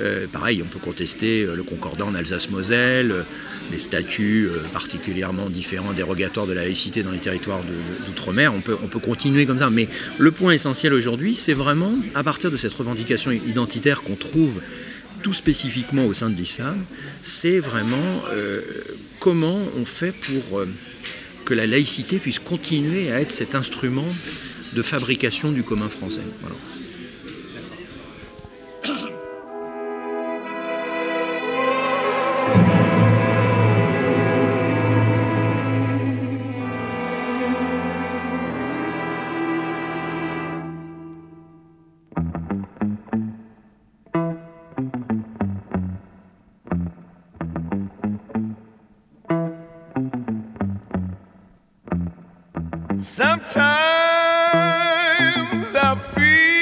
euh, 0.00 0.26
pareil, 0.26 0.62
on 0.62 0.66
peut 0.66 0.78
contester 0.78 1.44
le 1.44 1.62
concordat 1.62 2.06
en 2.06 2.14
Alsace-Moselle, 2.14 3.24
les 3.70 3.78
statuts 3.78 4.48
particulièrement 4.72 5.50
différents, 5.50 5.92
dérogatoires 5.92 6.46
de 6.46 6.52
la 6.52 6.62
laïcité 6.62 7.02
dans 7.02 7.12
les 7.12 7.18
territoires 7.18 7.60
d'outre-mer. 8.06 8.52
On 8.54 8.60
peut, 8.60 8.76
on 8.82 8.88
peut 8.88 8.98
continuer 8.98 9.46
comme 9.46 9.58
ça. 9.58 9.70
Mais 9.70 9.88
le 10.18 10.30
point 10.30 10.52
essentiel 10.52 10.92
aujourd'hui, 10.92 11.34
c'est 11.34 11.54
vraiment 11.54 11.92
à 12.14 12.24
partir 12.24 12.50
de 12.50 12.56
cette 12.56 12.74
revendication 12.74 13.30
identitaire 13.30 14.02
qu'on 14.02 14.16
trouve 14.16 14.60
tout 15.22 15.32
spécifiquement 15.32 16.06
au 16.06 16.14
sein 16.14 16.30
de 16.30 16.36
l'islam, 16.36 16.84
c'est 17.22 17.58
vraiment 17.58 17.96
euh, 18.32 18.60
comment 19.18 19.58
on 19.76 19.84
fait 19.84 20.12
pour 20.12 20.60
euh, 20.60 20.68
que 21.44 21.54
la 21.54 21.66
laïcité 21.66 22.18
puisse 22.18 22.38
continuer 22.38 23.12
à 23.12 23.20
être 23.20 23.32
cet 23.32 23.54
instrument 23.54 24.08
de 24.74 24.82
fabrication 24.82 25.52
du 25.52 25.62
commun 25.62 25.88
français. 25.88 26.20
Sometimes 53.02 53.54
I 55.74 55.94
feel 56.12 56.58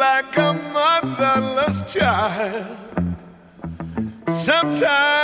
like 0.00 0.36
a 0.36 0.52
motherless 0.72 1.82
child. 1.92 2.66
Sometimes 4.26 5.21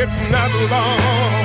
it's 0.00 0.20
not 0.30 0.48
long. 0.70 1.37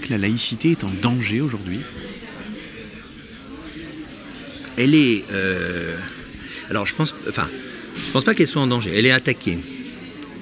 Que 0.00 0.10
la 0.10 0.18
laïcité 0.18 0.72
est 0.72 0.84
en 0.84 0.90
danger 1.02 1.40
aujourd'hui? 1.40 1.80
Elle 4.76 4.94
est. 4.94 5.24
euh, 5.32 5.96
alors 6.70 6.86
je 6.86 6.94
pense. 6.94 7.14
Enfin, 7.28 7.48
je 7.94 8.12
pense 8.12 8.24
pas 8.24 8.34
qu'elle 8.34 8.46
soit 8.48 8.62
en 8.62 8.66
danger. 8.66 8.92
Elle 8.94 9.06
est 9.06 9.10
attaquée. 9.10 9.58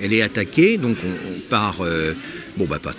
Elle 0.02 0.12
est 0.12 0.22
attaquée, 0.22 0.76
donc 0.76 0.96
on, 1.05 1.30
on 1.30 1.40
part. 1.48 1.80
euh, 1.82 2.14
bon, 2.57 2.64
bah, 2.66 2.78
pas 2.80 2.94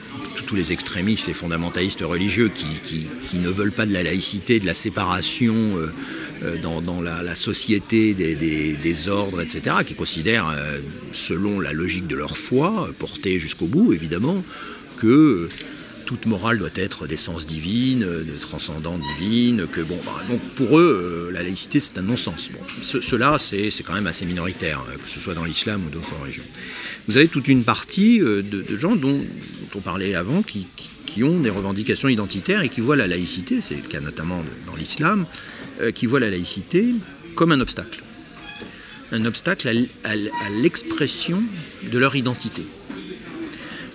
tous- 0.47 0.55
les 0.55 0.71
extrémistes, 0.71 1.27
les 1.27 1.33
fondamentalistes 1.33 2.01
religieux 2.01 2.49
qui, 2.53 3.37
ne 3.37 3.49
veulent 3.49 3.71
pas 3.71 3.87
de 3.87 3.91
la 3.91 4.03
laïcité, 4.03 4.59
de 4.59 4.65
la 4.67 4.75
séparation 4.75 5.55
euh, 6.43 6.57
dans, 6.61 7.01
la, 7.01 7.35
société 7.35 8.13
des, 8.13 9.07
ordres, 9.09 9.41
etc., 9.41 9.77
qui 9.85 9.95
considèrent, 9.95 10.55
selon 11.13 11.59
la 11.59 11.73
logique 11.73 12.05
de 12.05 12.15
leur 12.15 12.37
foi, 12.37 12.89
portée 12.99 13.39
jusqu'au 13.39 13.65
bout, 13.65 13.91
évidemment, 13.91 14.43
que 14.97 15.49
toute 16.05 16.25
morale 16.27 16.59
doit 16.59 16.69
être 16.75 17.07
d'essence 17.07 17.45
divine, 17.45 18.03
euh, 18.03 18.23
de 18.23 18.37
transcendance 18.39 19.01
divine, 19.17 19.67
que 19.67 19.81
bon, 19.81 19.99
bah, 20.05 20.23
donc 20.29 20.39
pour 20.55 20.77
eux, 20.77 21.29
euh, 21.29 21.33
la 21.33 21.43
laïcité 21.43 21.79
c'est 21.79 21.97
un 21.97 22.03
non-sens. 22.03 22.49
Cela 22.81 23.37
c'est 23.39 23.71
quand 23.83 23.93
même 23.93 24.07
assez 24.07 24.25
minoritaire, 24.25 24.83
euh, 24.87 24.93
que 24.93 25.09
ce 25.09 25.19
soit 25.19 25.33
dans 25.33 25.43
l'islam 25.43 25.81
ou 25.85 25.89
d'autres 25.89 26.15
religions. 26.21 26.43
Vous 27.07 27.17
avez 27.17 27.27
toute 27.27 27.47
une 27.47 27.63
partie 27.63 28.21
euh, 28.21 28.41
de, 28.41 28.77
gens 28.77 28.95
dont, 28.95 29.21
on 29.75 29.81
parlait 29.81 30.15
avant, 30.15 30.43
qui, 30.43 30.67
ont 31.23 31.39
des 31.39 31.49
revendications 31.49 32.09
identitaires 32.09 32.61
et 32.61 32.69
qui 32.69 32.81
voient 32.81 32.97
la 32.97 33.07
laïcité, 33.07 33.61
c'est 33.61 33.75
le 33.75 33.87
cas 33.87 34.01
notamment 34.01 34.43
dans 34.67 34.75
l'islam, 34.75 35.25
qui 35.93 36.07
voient 36.07 36.19
la 36.19 36.29
laïcité 36.29 36.87
comme 37.35 37.53
un 37.53 37.61
obstacle. 37.61 38.01
Un 39.13 39.23
obstacle 39.23 39.69
à 40.03 40.49
l'expression 40.61 41.41
de 41.89 41.97
leur 41.97 42.17
identité. 42.17 42.63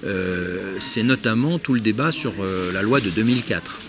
Euh, 0.04 0.76
c'est 0.80 1.02
notamment 1.02 1.58
tout 1.58 1.74
le 1.74 1.80
débat 1.80 2.10
sur 2.12 2.32
euh, 2.40 2.72
la 2.72 2.82
loi 2.82 3.00
de 3.00 3.10
2004 3.10 3.80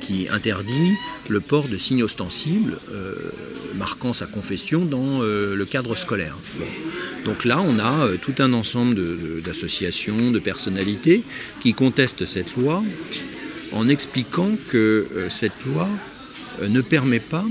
qui 0.00 0.28
interdit 0.28 0.92
le 1.28 1.38
port 1.38 1.68
de 1.68 1.78
signes 1.78 2.02
ostensibles 2.02 2.76
euh, 2.90 3.14
marquant 3.76 4.12
sa 4.12 4.26
confession 4.26 4.84
dans 4.84 5.22
le 5.22 5.64
cadre 5.64 5.94
scolaire. 5.94 6.36
Donc 7.24 7.44
là, 7.44 7.60
on 7.60 7.78
a 7.78 8.08
tout 8.20 8.34
un 8.40 8.52
ensemble 8.52 8.96
d'associations, 9.42 10.32
de, 10.32 10.40
personnalités 10.40 11.22
qui 11.60 11.72
contestent 11.72 12.26
cette 12.26 12.56
loi 12.56 12.82
en 13.70 13.88
expliquant 13.88 14.50
que 14.68 15.06
cette 15.30 15.64
loi 15.64 15.88
ne 16.60 16.80
permet 16.80 17.20
pas, 17.20 17.46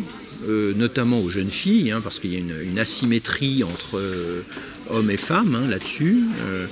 euh, 0.47 0.73
notamment 0.75 1.19
aux 1.21 1.29
jeunes 1.29 1.51
filles, 1.51 1.91
hein, 1.91 2.01
parce 2.03 2.19
qu'il 2.19 2.33
y 2.33 2.35
a 2.35 2.39
une, 2.39 2.79
asymétrie 2.79 3.63
entre 3.63 3.97
euh, 3.97 4.41
hommes 4.89 5.11
et 5.11 5.17
femmes 5.17 5.55
hein, 5.55 5.67
là-dessus, 5.67 6.23
euh, 6.41 6.65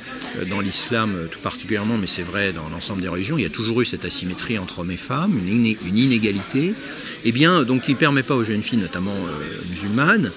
dans 0.50 0.60
l'islam 0.60 1.16
tout 1.32 1.40
particulièrement, 1.40 1.98
mais 1.98 2.08
c'est 2.08 2.24
vrai 2.24 2.52
dans 2.52 2.68
l'ensemble 2.70 3.02
des 3.02 3.08
religions, 3.08 3.38
il 3.38 3.44
y 3.44 3.48
a 3.48 3.50
toujours 3.50 3.82
eu 3.82 3.86
cette 3.86 4.06
asymétrie 4.06 4.58
entre 4.58 4.80
hommes 4.80 4.92
et 4.92 4.98
femmes, 4.98 5.38
une, 5.38 5.50
iné- 5.50 5.78
une 5.88 5.98
inégalité, 5.98 6.74
et 7.26 7.32
bien 7.32 7.64
donc 7.64 7.84
qui 7.84 7.92
ne 7.92 7.98
permet 7.98 8.24
pas 8.24 8.36
aux 8.36 8.44
jeunes 8.44 8.64
filles, 8.64 8.80
notamment 8.80 9.16
musulmanes, 9.70 10.32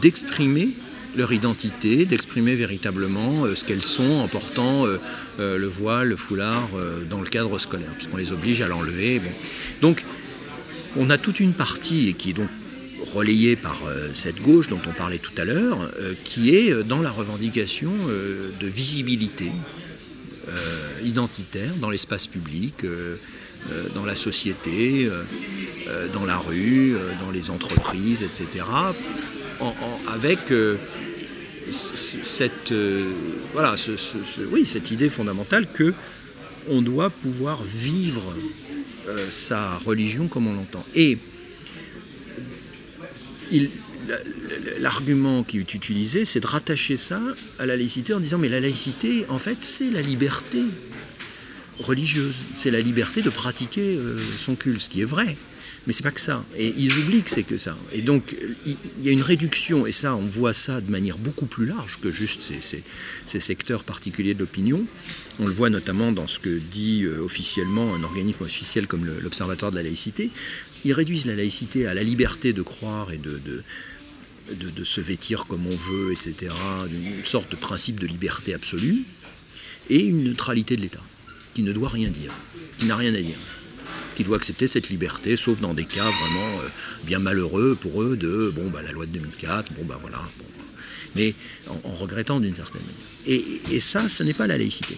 d'exprimer 0.00 0.70
leur 1.16 1.32
identité, 1.32 2.04
d'exprimer 2.04 2.54
véritablement 2.54 3.44
ce 3.54 3.64
qu'elles 3.64 3.82
sont 3.82 4.20
en 4.20 4.28
portant 4.28 4.86
le 5.38 5.66
voile, 5.66 6.08
le 6.08 6.16
foulard 6.16 6.68
dans 7.10 7.20
le 7.20 7.28
cadre 7.28 7.58
scolaire, 7.58 7.90
puisqu'on 7.96 8.16
les 8.16 8.32
oblige 8.32 8.60
à 8.62 8.68
l'enlever. 8.68 9.20
Donc 9.82 10.02
on 10.96 11.10
a 11.10 11.18
toute 11.18 11.40
une 11.40 11.52
partie 11.52 12.14
qui 12.14 12.30
est 12.30 12.34
donc 12.34 12.48
relayée 13.12 13.56
par 13.56 13.78
euh, 13.86 14.08
cette 14.14 14.40
gauche 14.40 14.68
dont 14.68 14.80
on 14.86 14.92
parlait 14.92 15.18
tout 15.18 15.32
à 15.36 15.44
l'heure, 15.44 15.78
euh, 15.98 16.14
qui 16.24 16.56
est 16.56 16.72
euh, 16.72 16.82
dans 16.82 17.00
la 17.00 17.10
revendication 17.10 17.92
de 18.60 18.66
visibilité 18.66 19.50
identitaire 21.04 21.72
dans 21.80 21.88
l'espace 21.88 22.26
public, 22.26 22.84
dans 23.94 24.04
la 24.04 24.16
société, 24.16 25.08
dans 26.12 26.26
la 26.26 26.36
rue, 26.36 26.94
dans 27.24 27.30
les 27.30 27.48
entreprises, 27.48 28.22
etc. 28.22 28.64
avec 30.08 30.40
cette, 31.70 32.74
voilà, 33.52 33.76
oui, 34.50 34.66
cette 34.66 34.90
idée 34.90 35.08
fondamentale 35.08 35.68
que 35.72 35.94
on 36.68 36.82
doit 36.82 37.08
pouvoir 37.08 37.62
vivre 37.62 38.34
sa 39.30 39.78
religion 39.78 40.26
comme 40.26 40.48
on 40.48 40.54
l'entend. 40.54 40.84
Et 40.94 41.18
l'argument 44.80 45.42
qui 45.42 45.58
est 45.58 45.74
utilisé, 45.74 46.24
c'est 46.24 46.40
de 46.40 46.46
rattacher 46.46 46.96
ça 46.96 47.20
à 47.58 47.66
la 47.66 47.76
laïcité 47.76 48.14
en 48.14 48.20
disant 48.20 48.38
mais 48.38 48.48
la 48.48 48.60
laïcité, 48.60 49.24
en 49.28 49.38
fait, 49.38 49.58
c'est 49.60 49.90
la 49.90 50.02
liberté 50.02 50.62
religieuse, 51.80 52.34
c'est 52.54 52.70
la 52.70 52.80
liberté 52.80 53.22
de 53.22 53.30
pratiquer 53.30 53.98
son 54.38 54.54
culte, 54.54 54.82
ce 54.82 54.88
qui 54.88 55.00
est 55.00 55.06
vrai. 55.06 55.36
Mais 55.86 55.92
c'est 55.92 56.04
pas 56.04 56.12
que 56.12 56.20
ça. 56.20 56.44
Et 56.56 56.72
ils 56.76 56.96
oublient 56.96 57.22
que 57.22 57.30
c'est 57.30 57.42
que 57.42 57.58
ça. 57.58 57.76
Et 57.92 58.02
donc, 58.02 58.36
il 58.66 58.76
y 59.02 59.08
a 59.08 59.12
une 59.12 59.22
réduction, 59.22 59.84
et 59.84 59.92
ça, 59.92 60.14
on 60.14 60.26
voit 60.26 60.52
ça 60.52 60.80
de 60.80 60.90
manière 60.90 61.18
beaucoup 61.18 61.46
plus 61.46 61.66
large 61.66 61.98
que 62.00 62.12
juste 62.12 62.42
ces, 62.42 62.82
ces, 63.26 63.40
secteurs 63.40 63.82
particuliers 63.82 64.34
de 64.34 64.40
l'opinion. 64.40 64.84
On 65.40 65.46
le 65.46 65.52
voit 65.52 65.70
notamment 65.70 66.12
dans 66.12 66.28
ce 66.28 66.38
que 66.38 66.56
dit 66.56 67.02
euh, 67.02 67.18
officiellement 67.20 67.94
un 67.94 68.04
organisme 68.04 68.44
officiel 68.44 68.86
comme 68.86 69.04
l'Observatoire 69.04 69.72
de 69.72 69.76
la 69.76 69.82
laïcité. 69.82 70.30
Ils 70.84 70.92
réduisent 70.92 71.26
la 71.26 71.34
laïcité 71.34 71.86
à 71.86 71.94
la 71.94 72.04
liberté 72.04 72.52
de 72.52 72.62
croire 72.62 73.12
et 73.12 73.18
de, 73.18 73.40
de, 73.44 74.70
de 74.70 74.84
se 74.84 75.00
vêtir 75.00 75.46
comme 75.46 75.66
on 75.66 75.76
veut, 75.76 76.12
etc. 76.12 76.54
Une 76.90 77.24
sorte 77.24 77.50
de 77.50 77.56
principe 77.56 77.98
de 77.98 78.06
liberté 78.06 78.54
absolue. 78.54 79.02
Et 79.90 80.04
une 80.04 80.22
neutralité 80.22 80.76
de 80.76 80.82
l'État, 80.82 81.02
qui 81.54 81.62
ne 81.62 81.72
doit 81.72 81.88
rien 81.88 82.08
dire, 82.08 82.32
qui 82.78 82.86
n'a 82.86 82.94
rien 82.94 83.14
à 83.14 83.20
dire 83.20 83.36
qui 84.14 84.24
doit 84.24 84.36
accepter 84.36 84.68
cette 84.68 84.88
liberté, 84.88 85.36
sauf 85.36 85.60
dans 85.60 85.74
des 85.74 85.84
cas 85.84 86.04
vraiment 86.04 86.60
euh, 86.60 86.68
bien 87.04 87.18
malheureux 87.18 87.76
pour 87.80 88.02
eux 88.02 88.16
de 88.16 88.52
bon 88.54 88.68
bah 88.70 88.80
la 88.82 88.92
loi 88.92 89.06
de 89.06 89.12
2004, 89.12 89.72
bon 89.72 89.84
bah 89.84 89.98
voilà, 90.00 90.22
mais 91.16 91.34
en, 91.68 91.92
regrettant 91.94 92.40
d'une 92.40 92.54
certaine 92.54 92.82
manière. 92.82 93.42
Et, 93.70 93.80
ça, 93.80 94.08
ce 94.08 94.22
n'est 94.22 94.34
pas 94.34 94.46
la 94.46 94.58
laïcité, 94.58 94.96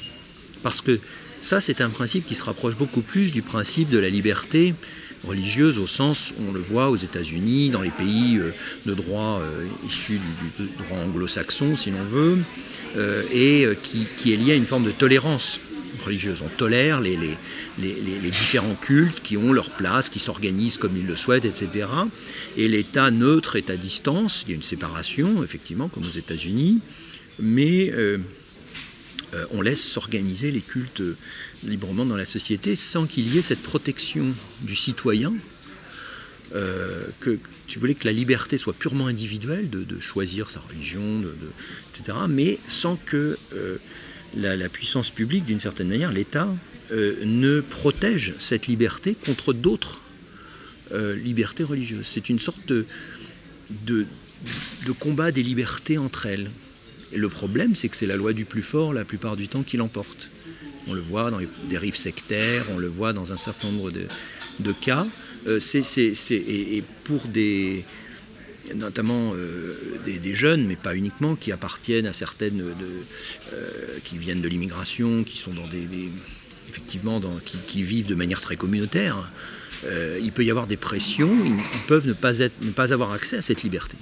parce 0.62 0.80
que 0.80 0.98
ça, 1.40 1.60
c'est 1.60 1.80
un 1.80 1.90
principe 1.90 2.26
qui 2.26 2.34
se 2.34 2.42
rapproche 2.42 2.76
beaucoup 2.76 3.02
plus 3.02 3.32
du 3.32 3.42
principe 3.42 3.90
de 3.90 3.98
la 3.98 4.08
liberté 4.08 4.74
religieuse 5.26 5.78
au 5.78 5.86
sens, 5.86 6.34
on 6.46 6.52
le 6.52 6.60
voit 6.60 6.90
aux 6.90 6.96
États-Unis, 6.96 7.70
dans 7.70 7.80
les 7.80 7.90
pays 7.90 8.36
euh, 8.36 8.50
de 8.84 8.92
droit 8.92 9.40
euh, 9.40 9.64
issus 9.86 10.20
du, 10.58 10.66
droit 10.84 10.98
anglo-saxon, 10.98 11.76
si 11.76 11.90
l'on 11.90 12.04
veut, 12.04 12.38
et 13.32 13.66
qui, 13.82 14.32
est 14.32 14.36
lié 14.36 14.52
à 14.52 14.54
une 14.54 14.66
forme 14.66 14.84
de 14.84 14.90
tolérance 14.90 15.60
religieuse. 16.04 16.42
On 16.42 16.48
tolère 16.48 17.00
les, 17.00 17.18
les, 17.78 18.30
différents 18.30 18.74
cultes 18.74 19.22
qui 19.22 19.36
ont 19.36 19.52
leur 19.52 19.70
place, 19.70 20.08
qui 20.08 20.18
s'organisent 20.18 20.76
comme 20.76 20.96
ils 20.96 21.06
le 21.06 21.16
souhaitent, 21.16 21.44
etc. 21.44 21.86
Et 22.56 22.68
l'État 22.68 23.10
neutre 23.10 23.56
est 23.56 23.70
à 23.70 23.76
distance, 23.76 24.44
il 24.46 24.50
y 24.50 24.52
a 24.52 24.56
une 24.56 24.62
séparation, 24.62 25.42
effectivement, 25.42 25.88
comme 25.88 26.04
aux 26.04 26.18
États-Unis, 26.18 26.80
mais 27.38 27.90
euh, 27.92 28.18
euh, 29.34 29.44
on 29.50 29.60
laisse 29.60 29.82
s'organiser 29.82 30.50
les 30.50 30.60
cultes 30.60 31.02
librement 31.64 32.06
dans 32.06 32.16
la 32.16 32.26
société 32.26 32.76
sans 32.76 33.06
qu'il 33.06 33.32
y 33.34 33.38
ait 33.38 33.42
cette 33.42 33.62
protection 33.62 34.26
du 34.60 34.76
citoyen. 34.76 35.32
Euh, 36.54 37.02
que 37.20 37.38
tu 37.66 37.80
voulais 37.80 37.94
que 37.94 38.04
la 38.04 38.12
liberté 38.12 38.58
soit 38.58 38.74
purement 38.74 39.08
individuelle, 39.08 39.70
de, 39.70 39.98
choisir 39.98 40.50
sa 40.50 40.60
religion, 40.60 41.20
de, 41.20 41.34
etc., 41.90 42.16
mais 42.28 42.58
sans 42.68 42.96
que 42.96 43.36
la, 44.36 44.68
puissance 44.68 45.10
publique, 45.10 45.44
d'une 45.44 45.60
certaine 45.60 45.88
manière, 45.88 46.12
l'État, 46.12 46.48
euh, 46.92 47.16
ne 47.24 47.60
protège 47.60 48.34
cette 48.38 48.66
liberté 48.66 49.16
contre 49.24 49.52
d'autres 49.52 50.00
euh, 50.92 51.16
libertés 51.16 51.64
religieuses. 51.64 52.06
C'est 52.06 52.28
une 52.28 52.38
sorte 52.38 52.68
de, 52.68 52.86
de, 53.86 54.06
combat 54.98 55.32
des 55.32 55.42
libertés 55.42 55.98
entre 55.98 56.26
elles. 56.26 56.50
Et 57.12 57.18
le 57.18 57.28
problème, 57.28 57.74
c'est 57.74 57.88
que 57.88 57.96
c'est 57.96 58.06
la 58.06 58.16
loi 58.16 58.32
du 58.32 58.44
plus 58.44 58.62
fort 58.62 58.92
la 58.92 59.04
plupart 59.04 59.36
du 59.36 59.48
temps 59.48 59.62
qui 59.62 59.76
l'emporte. 59.76 60.30
On 60.86 60.92
le 60.92 61.00
voit 61.00 61.30
dans 61.30 61.38
les 61.38 61.48
dérives 61.70 61.96
sectaires, 61.96 62.66
on 62.74 62.78
le 62.78 62.88
voit 62.88 63.12
dans 63.12 63.32
un 63.32 63.36
certain 63.38 63.70
nombre 63.70 63.90
de, 63.90 64.72
cas. 64.72 65.06
Euh, 65.46 65.58
et, 66.30 66.82
pour 67.04 67.26
des, 67.28 67.84
notamment 68.74 69.32
euh, 69.34 69.74
des, 70.06 70.34
jeunes, 70.34 70.66
mais 70.66 70.76
pas 70.76 70.96
uniquement, 70.96 71.36
qui 71.36 71.52
appartiennent 71.52 72.06
à 72.06 72.12
certaines, 72.12 72.60
euh, 72.62 73.98
qui 74.04 74.18
viennent 74.18 74.40
de 74.40 74.48
l'immigration, 74.48 75.24
qui 75.24 75.36
sont 75.36 75.52
dans 75.52 75.66
des, 75.66 75.86
effectivement, 76.68 77.20
dans, 77.20 77.38
qui, 77.66 77.82
vivent 77.82 78.06
de 78.06 78.14
manière 78.14 78.40
très 78.40 78.56
communautaire. 78.56 79.30
Euh, 79.86 80.18
il 80.22 80.32
peut 80.32 80.44
y 80.44 80.50
avoir 80.50 80.66
des 80.66 80.76
pressions, 80.76 81.36
ils, 81.44 81.86
peuvent 81.86 82.06
ne 82.06 82.12
pas, 82.12 82.38
être, 82.38 82.60
ne 82.62 82.70
pas 82.70 82.92
avoir 82.92 83.12
accès 83.12 83.36
à 83.36 83.42
cette 83.42 83.62
liberté. 83.62 83.96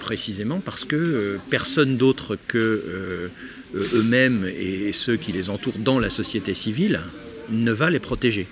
précisément 0.00 0.60
parce 0.60 0.84
que 0.84 1.38
personne 1.50 1.96
d'autre 1.96 2.38
que 2.46 3.30
eux-mêmes 3.74 4.44
et 4.46 4.92
ceux 4.92 5.16
qui 5.16 5.32
les 5.32 5.50
entourent 5.50 5.78
dans 5.78 5.98
la 5.98 6.10
société 6.10 6.54
civile 6.54 7.00
ne 7.50 7.72
va 7.72 7.90
les 7.90 7.98
protéger. 7.98 8.46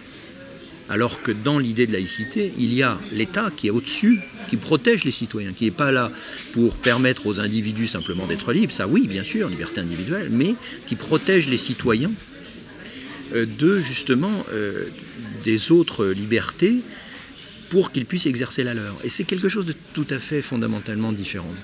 Alors 0.89 1.20
que 1.22 1.32
dans 1.32 1.59
l'idée 1.59 1.87
de 1.87 1.93
laïcité, 1.93 2.53
il 2.59 2.72
y 2.72 2.82
a 2.82 2.99
l'État 3.12 3.51
qui 3.57 3.66
est 3.66 3.70
au-dessus, 3.70 4.20
qui 4.49 4.57
protège 4.57 5.05
les 5.05 5.11
citoyens, 5.11 5.53
qui 5.53 5.64
n'est 5.64 5.72
pas 5.72 5.91
là 5.91 6.12
pour 6.53 6.76
permettre 6.76 7.26
aux 7.26 7.41
individus 7.41 7.89
simplement 7.89 8.26
d'être 8.26 8.53
libres, 8.53 8.72
ça 8.72 8.87
oui, 8.87 9.09
bien 9.09 9.24
sûr, 9.24 9.49
liberté 9.49 9.80
individuelle, 9.80 10.28
mais 10.30 10.55
qui 10.87 10.95
protège 10.95 11.49
les 11.49 11.57
citoyens 11.57 12.12
euh, 13.34 13.47
de 13.59 13.80
justement 13.80 14.47
euh, 14.53 14.84
des 15.45 15.72
autres 15.72 16.07
libertés 16.07 16.76
pour 17.68 17.91
qu'ils 17.91 18.07
puissent 18.07 18.26
exercer 18.26 18.62
la 18.62 18.74
leur. 18.74 18.95
Et 19.03 19.09
c'est 19.09 19.24
quelque 19.24 19.49
chose 19.49 19.66
de 19.66 19.74
tout 19.93 20.07
à 20.11 20.20
fait 20.20 20.41
fondamentalement 20.41 21.11
différent. 21.11 21.55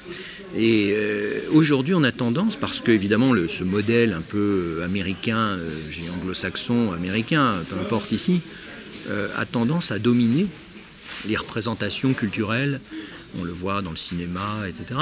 Et 0.57 0.95
euh, 0.97 1.39
aujourd'hui, 1.53 1.95
on 1.95 2.03
a 2.03 2.11
tendance, 2.11 2.57
parce 2.57 2.81
que 2.81 2.91
évidemment, 2.91 3.33
ce 3.49 3.63
modèle 3.63 4.13
un 4.13 4.21
peu 4.21 4.81
américain, 4.85 5.57
j'ai 5.91 6.11
anglo-saxon, 6.11 6.91
américain, 6.93 7.63
peu 7.71 7.77
importe 7.77 8.11
ici, 8.11 8.41
euh, 9.09 9.29
a 9.37 9.47
tendance 9.47 9.91
à 9.91 9.99
dominer 9.99 10.47
les 11.27 11.37
représentations 11.37 12.13
culturelles. 12.15 12.81
On 13.39 13.45
le 13.45 13.53
voit 13.53 13.81
dans 13.81 13.91
le 13.91 13.97
cinéma, 13.97 14.69
etc. 14.69 15.01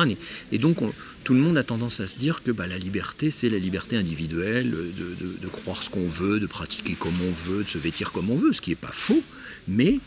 Et 0.52 0.58
donc, 0.58 0.78
tout 1.24 1.34
le 1.34 1.40
monde 1.40 1.58
a 1.58 1.64
tendance 1.64 2.00
à 2.00 2.06
se 2.06 2.16
dire 2.16 2.42
que 2.42 2.52
bah, 2.52 2.66
la 2.66 2.78
liberté, 2.78 3.30
c'est 3.30 3.48
la 3.48 3.58
liberté 3.58 3.96
individuelle, 3.96 4.70
de, 4.70 5.48
croire 5.48 5.82
ce 5.82 5.90
qu'on 5.90 6.06
veut, 6.06 6.38
de 6.38 6.46
pratiquer 6.46 6.94
comme 6.94 7.14
on 7.22 7.32
veut, 7.50 7.64
de 7.64 7.68
se 7.68 7.78
vêtir 7.78 8.12
comme 8.12 8.30
on 8.30 8.36
veut, 8.36 8.52
ce 8.52 8.60
qui 8.60 8.70
n'est 8.70 8.76
pas 8.76 8.92
faux. 8.92 9.20
Mais 9.66 9.98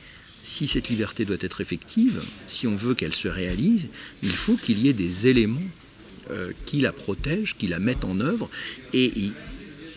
si 0.41 0.67
cette 0.67 0.89
liberté 0.89 1.25
doit 1.25 1.37
être 1.41 1.59
effective, 1.59 2.21
si 2.47 2.65
on 2.65 2.75
veut 2.75 2.95
qu'elle 2.95 3.13
se 3.13 3.27
réalise, 3.27 3.89
il 4.23 4.31
faut 4.31 4.55
qu'il 4.55 4.79
y 4.79 4.87
ait 4.87 4.93
des 4.93 5.27
éléments 5.27 5.59
euh, 6.31 6.51
qui 6.65 6.79
la 6.79 6.93
protègent, 6.93 7.55
qui 7.57 7.67
la 7.67 7.79
mettent 7.79 8.05
en 8.05 8.21
œuvre. 8.21 8.49
Et, 8.93 9.25
et 9.25 9.31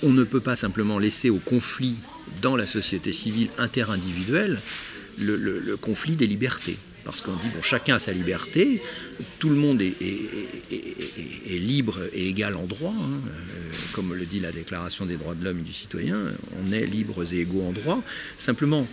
on 0.03 0.11
ne 0.11 0.25
peut 0.25 0.41
pas 0.41 0.57
simplement 0.57 0.99
laisser 0.99 1.31
au 1.31 1.39
conflit 1.39 1.95
dans 2.43 2.57
la 2.57 2.67
société 2.67 3.13
civile 3.13 3.49
interindividuelle 3.59 4.59
le, 5.19 5.77
conflit 5.77 6.17
des 6.17 6.27
libertés. 6.27 6.77
Parce 7.05 7.21
qu'on 7.21 7.37
dit, 7.37 7.49
bon, 7.55 7.63
chacun 7.63 7.97
a 7.97 7.99
sa 8.01 8.13
liberté, 8.13 8.83
tout 9.39 9.49
le 9.49 9.55
monde 9.55 9.81
est, 9.81 9.95
libre 11.51 12.01
et 12.13 12.29
égal 12.29 12.57
en 12.57 12.65
droit, 12.65 12.95
hein. 12.99 13.21
euh, 13.29 13.73
comme 13.93 14.13
le 14.13 14.25
dit 14.25 14.41
la 14.41 14.51
Déclaration 14.51 15.07
des 15.07 15.17
droits 15.17 15.37
de 15.37 15.45
l'homme 15.45 15.61
et 15.61 15.63
du 15.63 15.73
citoyen, 15.73 16.19
on 16.65 16.73
est 16.73 16.85
libres 16.85 17.23
et 17.33 17.39
égaux 17.39 17.63
en 17.63 17.71
droit. 17.71 18.03
Simplement, 18.39 18.89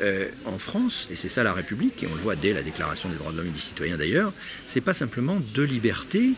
euh, 0.00 0.28
en 0.46 0.58
France, 0.58 1.06
et 1.10 1.14
c'est 1.14 1.28
ça 1.28 1.42
la 1.42 1.52
République, 1.52 2.02
et 2.02 2.06
on 2.06 2.14
le 2.14 2.20
voit 2.22 2.36
dès 2.36 2.54
la 2.54 2.62
Déclaration 2.62 3.10
des 3.10 3.16
droits 3.16 3.32
de 3.32 3.36
l'homme 3.36 3.48
et 3.48 3.50
du 3.50 3.60
citoyen 3.60 3.98
d'ailleurs, 3.98 4.32
c'est 4.64 4.80
pas 4.80 4.94
simplement 4.94 5.38
deux 5.54 5.64
libertés, 5.64 6.32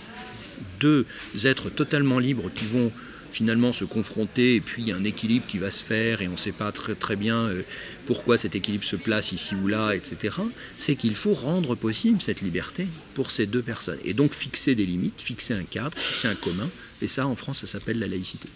deux 0.80 1.06
êtres 1.44 1.70
totalement 1.70 2.18
libres 2.18 2.50
qui 2.52 2.66
vont 2.66 2.90
finalement 3.34 3.72
se 3.72 3.84
confronter 3.84 4.54
et 4.54 4.60
puis 4.60 4.82
il 4.82 4.88
y 4.88 4.92
a 4.92 4.96
un 4.96 5.02
équilibre 5.02 5.44
qui 5.46 5.58
va 5.58 5.70
se 5.70 5.82
faire 5.82 6.22
et 6.22 6.28
on 6.28 6.32
ne 6.32 6.36
sait 6.36 6.52
pas 6.52 6.70
très, 6.70 7.16
bien 7.16 7.36
euh, 7.36 7.62
pourquoi 8.06 8.38
cet 8.38 8.54
équilibre 8.54 8.84
se 8.84 8.94
place 8.94 9.32
ici 9.32 9.56
ou 9.56 9.66
là, 9.66 9.92
etc., 9.92 10.36
c'est 10.76 10.94
qu'il 10.94 11.16
faut 11.16 11.34
rendre 11.34 11.74
possible 11.74 12.22
cette 12.22 12.42
liberté 12.42 12.86
pour 13.14 13.32
ces 13.32 13.46
deux 13.46 13.62
personnes. 13.62 13.98
Et 14.04 14.14
donc 14.14 14.32
fixer 14.32 14.76
des 14.76 14.86
limites, 14.86 15.20
fixer 15.20 15.54
un 15.54 15.64
cadre, 15.64 15.98
fixer 15.98 16.28
un 16.28 16.36
commun. 16.36 16.70
Et 17.02 17.08
ça, 17.08 17.26
en 17.26 17.34
France, 17.34 17.60
ça 17.60 17.66
s'appelle 17.66 17.98
la 17.98 18.06
laïcité. 18.06 18.48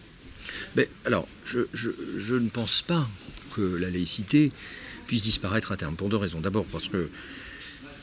Mais, 0.76 0.89
alors, 1.05 1.26
je, 1.45 2.35
ne 2.35 2.49
pense 2.49 2.83
pas 2.83 3.09
que 3.57 3.61
la 3.61 3.91
laïcité 3.91 4.53
puisse 5.09 5.22
disparaître 5.22 5.72
à 5.72 5.76
terme, 5.76 5.97
pour 5.97 6.09
deux 6.09 6.16
raisons. 6.16 6.41
D'abord 6.41 6.66
parce 6.66 6.89
que 6.89 7.11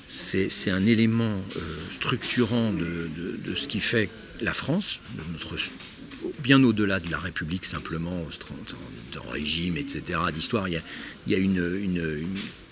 c'est 0.09 0.71
un 0.71 0.85
élément 0.85 1.41
euh, 1.55 1.59
structurant 1.91 2.71
de, 2.71 3.09
de, 3.17 3.37
de, 3.43 3.55
ce 3.55 3.67
qui 3.67 3.79
fait 3.79 4.09
la 4.41 4.53
France, 4.53 4.99
de 5.17 5.31
notre 5.31 5.57
bien 6.39 6.63
au-delà 6.63 6.99
de 6.99 7.09
la 7.09 7.19
République 7.19 7.65
simplement, 7.65 8.25
de 9.13 9.19
régime, 9.31 9.77
etc., 9.77 10.19
d'histoire. 10.33 10.67
Il 10.67 10.81
y 11.27 11.35
a, 11.35 11.37
une, 11.37 12.25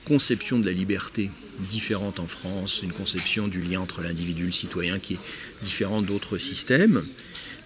conception 0.06 0.60
de 0.60 0.66
la 0.66 0.74
liberté 0.74 1.30
différente 1.70 2.20
en 2.20 2.28
France, 2.28 2.82
une 2.84 2.92
conception 2.92 3.48
du 3.48 3.62
lien 3.62 3.80
entre 3.80 4.02
l'individu 4.02 4.44
et 4.44 4.48
le 4.48 4.52
citoyen 4.52 5.00
qui 5.00 5.14
est 5.14 5.20
différente 5.64 6.06
d'autres 6.06 6.38
systèmes. 6.38 7.06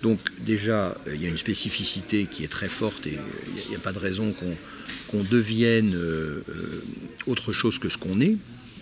Donc 0.04 0.20
déjà, 0.46 0.96
il 1.12 1.20
y 1.20 1.26
a 1.26 1.30
une 1.30 1.38
spécificité 1.38 2.28
qui 2.32 2.44
est 2.44 2.48
très 2.48 2.70
forte 2.70 3.08
et 3.08 3.18
il 3.66 3.70
n'y 3.70 3.76
a, 3.76 3.80
pas 3.80 3.92
de 3.92 3.98
raison 3.98 4.36
qu'on 5.10 5.24
devienne 5.24 5.96
euh, 5.96 6.44
euh, 6.50 6.84
autre 7.26 7.54
chose 7.54 7.80
que 7.80 7.90
ce 7.90 7.98
qu'on 7.98 8.22
est, 8.22 8.38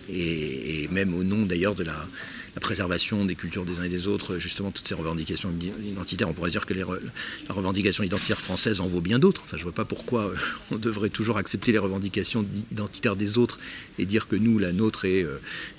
et, 0.09 0.89
même 0.91 1.13
au 1.13 1.23
nom 1.23 1.45
d'ailleurs 1.45 1.75
de 1.75 1.85
la, 1.85 2.07
la 2.55 2.61
préservation 2.61 3.25
des 3.25 3.35
cultures 3.35 3.65
des 3.65 3.79
uns 3.79 3.83
et 3.83 3.89
des 3.89 4.07
autres, 4.07 4.37
justement 4.37 4.71
toutes 4.71 4.87
ces 4.87 4.95
revendications 4.95 5.53
identitaires. 5.83 6.29
On 6.29 6.33
pourrait 6.33 6.51
dire 6.51 6.65
que 6.65 6.73
les 6.73 6.85
la 6.85 7.53
revendication 7.53 8.03
identitaire 8.03 8.39
française 8.39 8.79
en 8.79 8.87
vaut 8.87 9.01
bien 9.01 9.19
d'autres. 9.19 9.41
Enfin, 9.45 9.57
je 9.57 9.61
ne 9.61 9.65
vois 9.65 9.73
pas 9.73 9.85
pourquoi 9.85 10.31
on 10.71 10.77
devrait 10.77 11.09
toujours 11.09 11.37
accepter 11.37 11.71
les 11.71 11.77
revendications 11.77 12.45
identitaires 12.71 13.15
des 13.15 13.37
autres 13.37 13.59
et 13.99 14.05
dire 14.05 14.27
que 14.27 14.35
nous, 14.35 14.57
la 14.59 14.71
nôtre 14.71 15.05
est, 15.05 15.25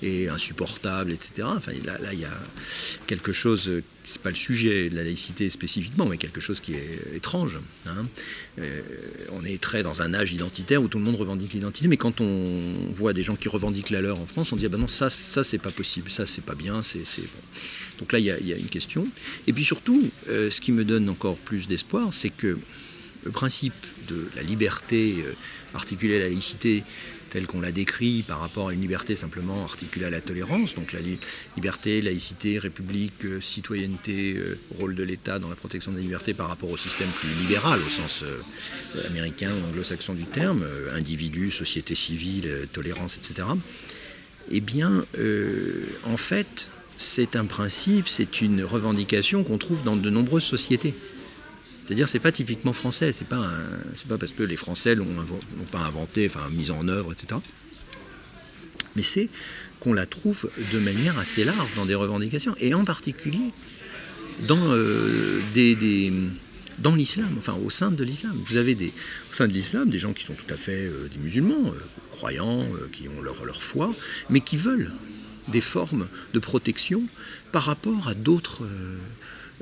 est 0.03 0.27
insupportable, 0.27 1.11
etc. 1.11 1.47
Enfin, 1.55 1.71
là, 1.83 2.13
il 2.13 2.19
y 2.19 2.25
a 2.25 2.37
quelque 3.07 3.33
chose 3.33 3.71
c'est 4.07 4.21
pas 4.21 4.29
le 4.29 4.35
sujet 4.35 4.89
de 4.89 4.95
la 4.95 5.03
laïcité 5.03 5.49
spécifiquement, 5.49 6.05
mais 6.05 6.17
quelque 6.17 6.39
chose 6.39 6.61
qui 6.61 6.73
est 6.73 7.01
étrange. 7.13 7.59
Hein. 7.85 8.05
Euh, 8.57 8.81
on 9.33 9.43
est 9.43 9.61
très 9.61 9.83
dans 9.83 10.01
un 10.01 10.13
âge 10.13 10.31
identitaire 10.31 10.81
où 10.81 10.87
tout 10.87 10.97
le 10.97 11.03
monde 11.03 11.17
revendique 11.17 11.53
l'identité, 11.53 11.89
mais 11.89 11.97
quand 11.97 12.21
on 12.21 12.61
voit 12.93 13.11
des 13.11 13.23
gens 13.23 13.35
qui 13.35 13.49
revendiquent 13.49 13.89
la 13.89 13.99
leur 13.99 14.19
en 14.19 14.25
France, 14.25 14.53
on 14.53 14.55
dit 14.55 14.65
ah 14.65 14.69
ben 14.69 14.77
non 14.77 14.87
ça 14.87 15.09
ça 15.09 15.43
c'est 15.43 15.57
pas 15.57 15.71
possible, 15.71 16.09
ça 16.09 16.25
c'est 16.25 16.43
pas 16.43 16.55
bien, 16.55 16.81
c'est 16.83 17.03
bon. 17.21 17.41
Donc 17.99 18.13
là 18.13 18.19
il 18.19 18.25
y, 18.25 18.53
a 18.53 18.57
une 18.57 18.69
question. 18.69 19.05
Et 19.45 19.53
puis 19.53 19.65
surtout, 19.65 20.09
euh, 20.29 20.49
ce 20.49 20.61
qui 20.61 20.71
me 20.71 20.85
donne 20.85 21.09
encore 21.09 21.35
plus 21.35 21.67
d'espoir, 21.67 22.13
c'est 22.13 22.29
que 22.29 22.57
le 23.25 23.31
principe 23.31 23.73
de 24.07 24.29
la 24.37 24.41
liberté 24.41 25.15
euh, 25.19 25.33
articulée 25.73 26.15
à 26.15 26.19
la 26.19 26.29
laïcité 26.29 26.83
tel 27.29 27.45
qu'on 27.45 27.61
l'a 27.61 27.71
décrit 27.71 28.23
par 28.23 28.39
rapport 28.39 28.69
à 28.69 28.73
une 28.73 28.81
liberté 28.81 29.15
simplement 29.15 29.63
articulée 29.63 30.05
à 30.05 30.09
la 30.09 30.21
tolérance, 30.21 30.75
donc 30.75 30.93
la 30.93 30.99
liberté, 31.55 32.01
laïcité, 32.01 32.59
république, 32.59 33.25
euh, 33.25 33.41
citoyenneté, 33.41 34.35
euh, 34.37 34.57
rôle 34.77 34.95
de 34.95 35.03
l'État 35.03 35.39
dans 35.39 35.49
la 35.49 35.55
protection 35.55 35.91
des 35.91 36.01
libertés 36.01 36.33
par 36.33 36.47
rapport 36.47 36.69
au 36.69 36.77
système 36.77 37.09
plus 37.09 37.29
libéral 37.41 37.79
au 37.79 37.89
sens 37.89 38.23
euh, 38.23 39.07
américain 39.07 39.51
ou 39.51 39.69
anglo-saxon 39.69 40.13
du 40.13 40.25
terme, 40.25 40.65
individu, 40.93 41.51
société 41.51 41.95
civile, 41.95 42.67
tolérance, 42.73 43.17
etc. 43.17 43.47
Eh 44.49 44.61
bien, 44.61 45.05
en 46.03 46.17
fait, 46.17 46.69
c'est 46.95 47.35
un 47.35 47.45
principe, 47.45 48.07
c'est 48.07 48.41
une 48.41 48.63
revendication 48.63 49.43
qu'on 49.43 49.57
trouve 49.57 49.83
dans 49.83 49.95
de 49.95 50.09
nombreuses 50.09 50.43
sociétés. 50.43 50.93
C'est-à-dire, 51.87 52.09
c'est 52.09 52.19
pas 52.19 52.33
typiquement 52.33 52.73
français. 52.73 53.13
C'est 53.13 53.27
pas, 53.27 53.49
pas 54.09 54.17
parce 54.17 54.33
que 54.33 54.43
les 54.43 54.57
Français 54.57 54.93
l'ont 54.93 55.07
pas 55.71 55.79
inventé, 55.79 56.29
enfin 56.29 56.49
mis 56.51 56.69
en 56.69 56.85
œuvre, 56.89 57.13
etc. 57.13 57.39
Mais 58.97 59.03
c'est 59.03 59.29
qu'on 59.79 59.93
la 59.93 60.05
trouve 60.05 60.49
de 60.73 60.79
manière 60.79 61.17
assez 61.17 61.45
large 61.45 61.69
dans 61.77 61.85
des 61.85 61.95
revendications, 61.95 62.55
et 62.59 62.73
en 62.73 62.83
particulier 62.83 63.53
dans 64.47 64.73
euh, 64.73 65.41
l'islam, 66.95 67.29
enfin 67.37 67.55
au 67.63 67.69
sein 67.69 67.89
de 67.89 68.03
l'islam. 68.03 68.37
Vous 68.47 68.57
avez 68.57 68.75
au 68.75 69.33
sein 69.33 69.47
de 69.47 69.53
l'islam 69.53 69.89
des 69.89 69.99
gens 69.99 70.11
qui 70.11 70.25
sont 70.25 70.33
tout 70.33 70.53
à 70.53 70.57
fait 70.57 70.87
euh, 70.87 71.07
des 71.07 71.19
musulmans, 71.19 71.67
euh, 71.67 71.79
croyants, 72.11 72.65
qui 72.91 73.07
ont 73.07 73.21
leur, 73.21 73.45
leur 73.45 73.63
foi, 73.63 73.93
mais 74.29 74.41
qui 74.41 74.57
veulent 74.57 74.91
des 75.47 75.61
formes 75.61 76.07
de 76.33 76.39
protection 76.39 77.03
par 77.53 77.63
rapport 77.63 78.09
à 78.09 78.13
d'autres 78.13 78.63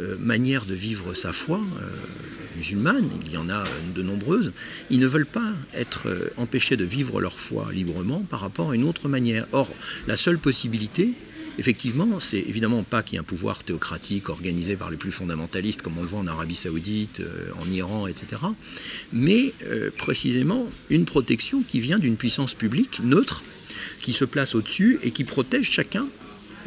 euh, 0.02 0.18
manière 0.20 0.66
de 0.66 0.74
vivre 0.74 1.14
sa 1.14 1.32
foi 1.32 1.58
euh, 1.58 1.88
musulmane, 2.58 3.10
il 3.26 3.32
y 3.32 3.38
en 3.38 3.50
a 3.50 3.64
de 3.96 4.02
nombreuses, 4.02 4.52
ils 4.90 5.00
ne 5.00 5.08
veulent 5.08 5.26
pas 5.26 5.54
être 5.74 6.10
euh, 6.10 6.34
empêchés 6.36 6.76
de 6.76 6.84
vivre 6.84 7.22
leur 7.22 7.40
foi 7.40 7.70
librement 7.72 8.20
par 8.30 8.42
rapport 8.42 8.72
à 8.72 8.76
une 8.76 8.84
autre 8.84 9.08
manière. 9.08 9.48
Or, 9.54 9.70
la 10.06 10.18
seule 10.18 10.38
possibilité, 10.38 11.14
effectivement, 11.60 12.20
c'est 12.20 12.40
évidemment 12.40 12.84
pas 12.84 13.04
qu'il 13.04 13.14
y 13.14 13.16
ait 13.16 13.22
un 13.22 13.24
pouvoir 13.24 13.64
théocratique 13.64 14.28
organisé 14.28 14.76
par 14.76 14.92
les 14.92 14.98
plus 14.98 15.14
fondamentalistes, 15.14 15.82
comme 15.82 15.98
on 15.98 16.02
le 16.02 16.10
voit 16.10 16.20
en 16.20 16.28
Arabie 16.28 16.56
Saoudite, 16.56 17.22
en 17.62 17.72
Iran, 17.72 18.08
etc., 18.08 18.42
mais 19.14 19.54
précisément 19.98 20.70
une 20.90 21.06
protection 21.06 21.64
qui 21.66 21.80
vient 21.80 22.00
d'une 22.00 22.18
puissance 22.18 22.54
publique 22.54 23.00
neutre, 23.02 23.44
qui 24.02 24.12
se 24.12 24.26
place 24.26 24.56
au-dessus 24.56 25.00
et 25.04 25.12
qui 25.12 25.24
protège 25.24 25.72
chacun 25.72 26.06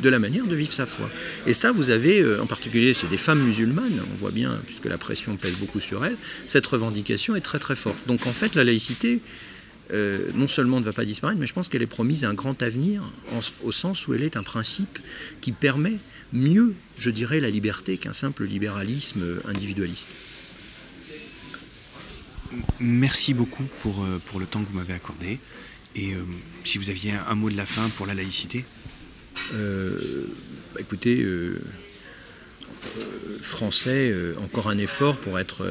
de 0.00 0.08
la 0.08 0.18
manière 0.18 0.46
de 0.46 0.54
vivre 0.54 0.72
sa 0.72 0.86
foi. 0.86 1.10
Et 1.46 1.54
ça, 1.54 1.72
vous 1.72 1.90
avez, 1.90 2.20
euh, 2.20 2.42
en 2.42 2.46
particulier, 2.46 2.94
c'est 2.94 3.08
des 3.08 3.18
femmes 3.18 3.42
musulmanes, 3.42 4.00
on 4.12 4.16
voit 4.16 4.30
bien, 4.30 4.58
puisque 4.66 4.86
la 4.86 4.98
pression 4.98 5.36
pèse 5.36 5.56
beaucoup 5.56 5.80
sur 5.80 6.04
elles, 6.04 6.16
cette 6.46 6.66
revendication 6.66 7.36
est 7.36 7.40
très 7.40 7.58
très 7.58 7.76
forte. 7.76 7.98
Donc 8.06 8.26
en 8.26 8.32
fait, 8.32 8.54
la 8.54 8.64
laïcité, 8.64 9.20
euh, 9.92 10.30
non 10.34 10.48
seulement 10.48 10.80
ne 10.80 10.84
va 10.84 10.92
pas 10.92 11.04
disparaître, 11.04 11.40
mais 11.40 11.46
je 11.46 11.54
pense 11.54 11.68
qu'elle 11.68 11.82
est 11.82 11.86
promise 11.86 12.24
à 12.24 12.28
un 12.28 12.34
grand 12.34 12.62
avenir, 12.62 13.02
au 13.64 13.72
sens 13.72 14.06
où 14.06 14.14
elle 14.14 14.22
est 14.22 14.36
un 14.36 14.42
principe 14.42 14.98
qui 15.40 15.52
permet 15.52 15.98
mieux, 16.32 16.74
je 16.98 17.10
dirais, 17.10 17.40
la 17.40 17.50
liberté 17.50 17.96
qu'un 17.96 18.12
simple 18.12 18.44
libéralisme 18.44 19.40
individualiste. 19.46 20.10
Merci 22.80 23.34
beaucoup 23.34 23.64
pour, 23.82 24.02
euh, 24.04 24.20
pour 24.26 24.40
le 24.40 24.46
temps 24.46 24.62
que 24.62 24.70
vous 24.70 24.78
m'avez 24.78 24.94
accordé. 24.94 25.38
Et 25.96 26.14
si 26.62 26.78
vous 26.78 26.90
aviez 26.90 27.12
un 27.28 27.34
mot 27.34 27.50
de 27.50 27.56
la 27.56 27.66
fin 27.66 27.88
pour 27.96 28.06
la 28.06 28.14
laïcité 28.14 28.64
euh, 28.64 28.77
bah, 29.52 30.80
écoutez, 30.80 31.22
euh, 31.22 31.60
euh, 32.98 33.38
français, 33.42 34.14
encore 34.38 34.68
un 34.68 34.78
effort 34.78 35.16
pour 35.16 35.38
être 35.38 35.66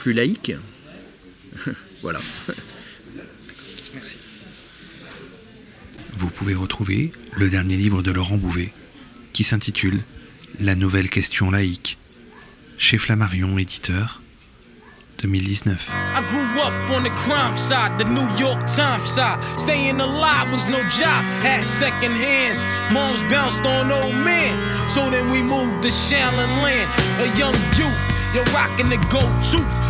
plus 0.00 0.12
laïque. 0.12 0.52
voilà. 2.02 2.18
Merci. 3.94 4.18
Vous 6.16 6.30
pouvez 6.30 6.54
retrouver 6.54 7.12
le 7.36 7.48
dernier 7.48 7.76
livre 7.76 8.02
de 8.02 8.10
Laurent 8.10 8.38
Bouvet, 8.38 8.72
qui 9.32 9.44
s'intitule 9.44 10.00
La 10.58 10.74
nouvelle 10.74 11.10
question 11.10 11.50
laïque, 11.50 11.98
chez 12.76 12.98
Flammarion 12.98 13.56
éditeur, 13.58 14.20
2019. 15.18 15.94
I 15.94 16.22
grew 16.26 16.62
up 16.62 16.90
on 16.90 17.02
the 17.02 17.10
crime 17.10 17.54
side, 17.54 17.98
the 17.98 18.04
New 18.04 18.28
York 18.38 18.60
Times 18.66 19.04
side. 19.04 19.38
Staying 19.58 20.00
alive 20.00 20.50
was 20.52 20.66
no 20.68 20.80
job, 20.88 21.24
had 21.42 21.66
second 21.66 22.12
hands. 22.12 22.62
Moms 22.92 23.22
bounced 23.24 23.66
on 23.66 23.90
old 23.90 24.14
men. 24.24 24.54
So 24.88 25.10
then 25.10 25.30
we 25.30 25.42
moved 25.42 25.82
to 25.82 25.90
Shallon 25.90 26.62
Land, 26.62 26.88
a 27.20 27.26
young 27.36 27.54
youth. 27.76 28.02
You're 28.34 28.44
rocking 28.54 28.88
the 28.88 28.98
gold 29.10 29.42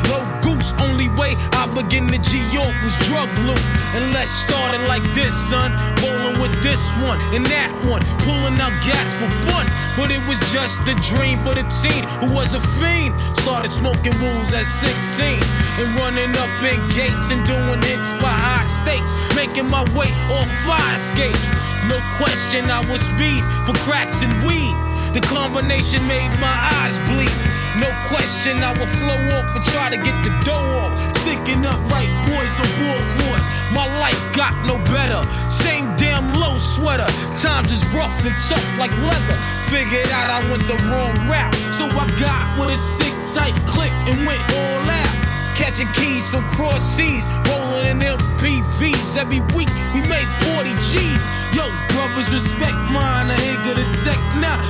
no 0.08 0.18
goose. 0.42 0.72
Only 0.80 1.08
way 1.14 1.36
I 1.52 1.68
begin 1.76 2.08
to 2.08 2.18
G 2.18 2.40
York 2.50 2.74
was 2.82 2.96
drug 3.06 3.28
loot. 3.44 3.62
And 3.94 4.12
let's 4.16 4.32
start 4.48 4.74
it 4.74 4.82
like 4.88 5.04
this, 5.14 5.36
son. 5.36 5.70
Rolling 6.02 6.40
with 6.40 6.54
this 6.62 6.80
one 7.04 7.20
and 7.36 7.44
that 7.52 7.70
one, 7.84 8.02
pulling 8.24 8.56
out 8.58 8.74
gats 8.82 9.14
for 9.14 9.28
fun. 9.46 9.68
But 9.96 10.10
it 10.10 10.22
was 10.26 10.40
just 10.50 10.80
a 10.88 10.96
dream 11.12 11.38
for 11.44 11.54
the 11.54 11.64
teen 11.84 12.02
who 12.24 12.34
was 12.34 12.54
a 12.54 12.60
fiend. 12.80 13.14
Started 13.44 13.70
smoking 13.70 14.16
wools 14.18 14.52
at 14.56 14.64
16 14.64 15.38
and 15.78 15.88
running 16.00 16.32
up 16.40 16.52
in 16.64 16.80
gates 16.96 17.28
and 17.30 17.44
doing 17.46 17.80
hits 17.84 18.10
for 18.18 18.32
high 18.32 18.66
stakes. 18.80 19.12
Making 19.36 19.70
my 19.70 19.84
way 19.92 20.10
off 20.32 20.48
fire 20.64 20.96
escapes. 20.96 21.44
No 21.86 22.00
question, 22.16 22.70
I 22.70 22.80
was 22.90 23.00
speed 23.00 23.44
for 23.64 23.76
cracks 23.84 24.22
and 24.22 24.32
weed. 24.44 24.87
The 25.18 25.26
combination 25.26 26.06
made 26.06 26.30
my 26.38 26.54
eyes 26.78 26.94
bleed. 27.10 27.34
No 27.82 27.90
question, 28.06 28.62
I 28.62 28.70
will 28.78 28.86
flow 29.02 29.18
off 29.34 29.50
and 29.50 29.64
try 29.74 29.90
to 29.90 29.98
get 29.98 30.14
the 30.22 30.30
dough 30.46 30.78
off. 30.78 30.94
Sticking 31.18 31.66
up 31.66 31.74
right 31.90 32.06
boys 32.30 32.54
on 32.62 32.70
board 32.78 33.42
My 33.74 33.82
life 33.98 34.14
got 34.38 34.54
no 34.62 34.78
better. 34.94 35.26
Same 35.50 35.90
damn 35.98 36.22
low 36.38 36.54
sweater. 36.62 37.10
Times 37.34 37.74
is 37.74 37.82
rough 37.90 38.14
and 38.22 38.38
tough 38.46 38.62
like 38.78 38.94
leather. 38.94 39.38
Figured 39.74 40.06
out 40.14 40.30
I 40.30 40.38
went 40.54 40.62
the 40.70 40.78
wrong 40.86 41.10
route. 41.26 41.50
So 41.74 41.90
I 41.90 42.06
got 42.22 42.46
with 42.54 42.70
a 42.70 42.78
sick 42.78 43.10
tight 43.34 43.58
click 43.66 43.90
and 44.06 44.22
went 44.22 44.38
all 44.54 44.86
out. 44.86 45.14
Catching 45.58 45.90
keys 45.98 46.30
from 46.30 46.46
cross 46.54 46.78
seas, 46.94 47.26
rolling 47.50 47.90
in 47.90 47.98
MPVs. 48.06 49.18
Every 49.18 49.42
week 49.58 49.72
we 49.90 49.98
made 50.06 50.30
40 50.54 50.78
G's. 50.78 51.22
Yo, 51.58 51.66
brothers, 51.90 52.30
respect 52.30 52.78
mine. 52.94 53.26
I 53.26 53.36
ain't 53.42 53.58
gonna 53.66 53.82
tech 54.06 54.22
now. 54.38 54.62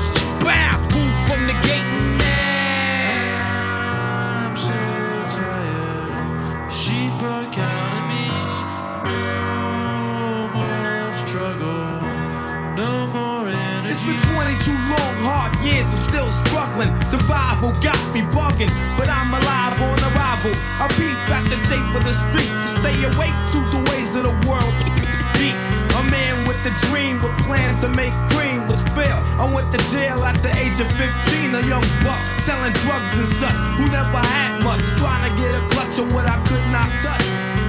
Bow, 0.49 0.80
move 0.96 1.16
from 1.28 1.44
the 1.44 1.53
gate. 1.68 1.84
I'm 3.36 4.57
so 4.57 4.72
tired. 5.36 6.72
She 6.72 7.12
broke 7.20 7.59
out 7.61 7.92
of 7.99 8.05
me. 8.09 8.32
No 9.12 10.49
more 10.57 11.12
struggle. 11.20 12.01
No 12.80 12.92
more 13.12 13.44
energy. 13.44 13.92
It's 13.92 14.01
been 14.09 14.16
22 14.32 14.72
long, 14.88 15.16
hard 15.20 15.53
years. 15.61 15.84
I'm 15.84 16.09
still 16.09 16.30
struggling. 16.32 16.88
Survival 17.05 17.76
got 17.84 18.01
me 18.16 18.24
bugging, 18.32 18.72
but 18.96 19.12
I'm 19.12 19.28
alive 19.28 19.76
on 19.84 20.01
arrival. 20.01 20.57
I'll 20.80 20.88
be 20.96 21.12
back 21.28 21.44
to 21.53 21.59
safe 21.61 21.84
for 21.92 22.01
the 22.01 22.16
streets. 22.16 22.57
Stay 22.80 22.96
awake 23.05 23.36
to 23.53 23.61
the 23.68 23.84
ways 23.92 24.16
of 24.16 24.24
the 24.24 24.32
world. 24.49 24.72
A 25.99 26.03
man 26.11 26.46
with 26.49 26.57
a 26.64 26.72
dream, 26.86 27.20
with 27.22 27.36
plans 27.44 27.80
to 27.80 27.88
make 27.88 28.14
fail. 28.30 28.68
I 29.39 29.47
went 29.55 29.70
to 29.70 29.78
jail 29.95 30.18
at 30.26 30.34
the 30.43 30.51
age 30.59 30.82
of 30.82 30.91
15, 30.99 31.55
a 31.55 31.62
young 31.70 31.86
buck 32.03 32.18
selling 32.43 32.74
drugs 32.82 33.14
and 33.22 33.28
stuff 33.39 33.55
who 33.78 33.86
never 33.86 34.18
had 34.18 34.66
much, 34.66 34.82
trying 34.99 35.30
to 35.30 35.32
get 35.39 35.55
a 35.55 35.62
clutch 35.70 35.95
on 36.03 36.11
what 36.11 36.26
I 36.26 36.43
could 36.43 36.66
not 36.74 36.91
touch. 36.99 37.22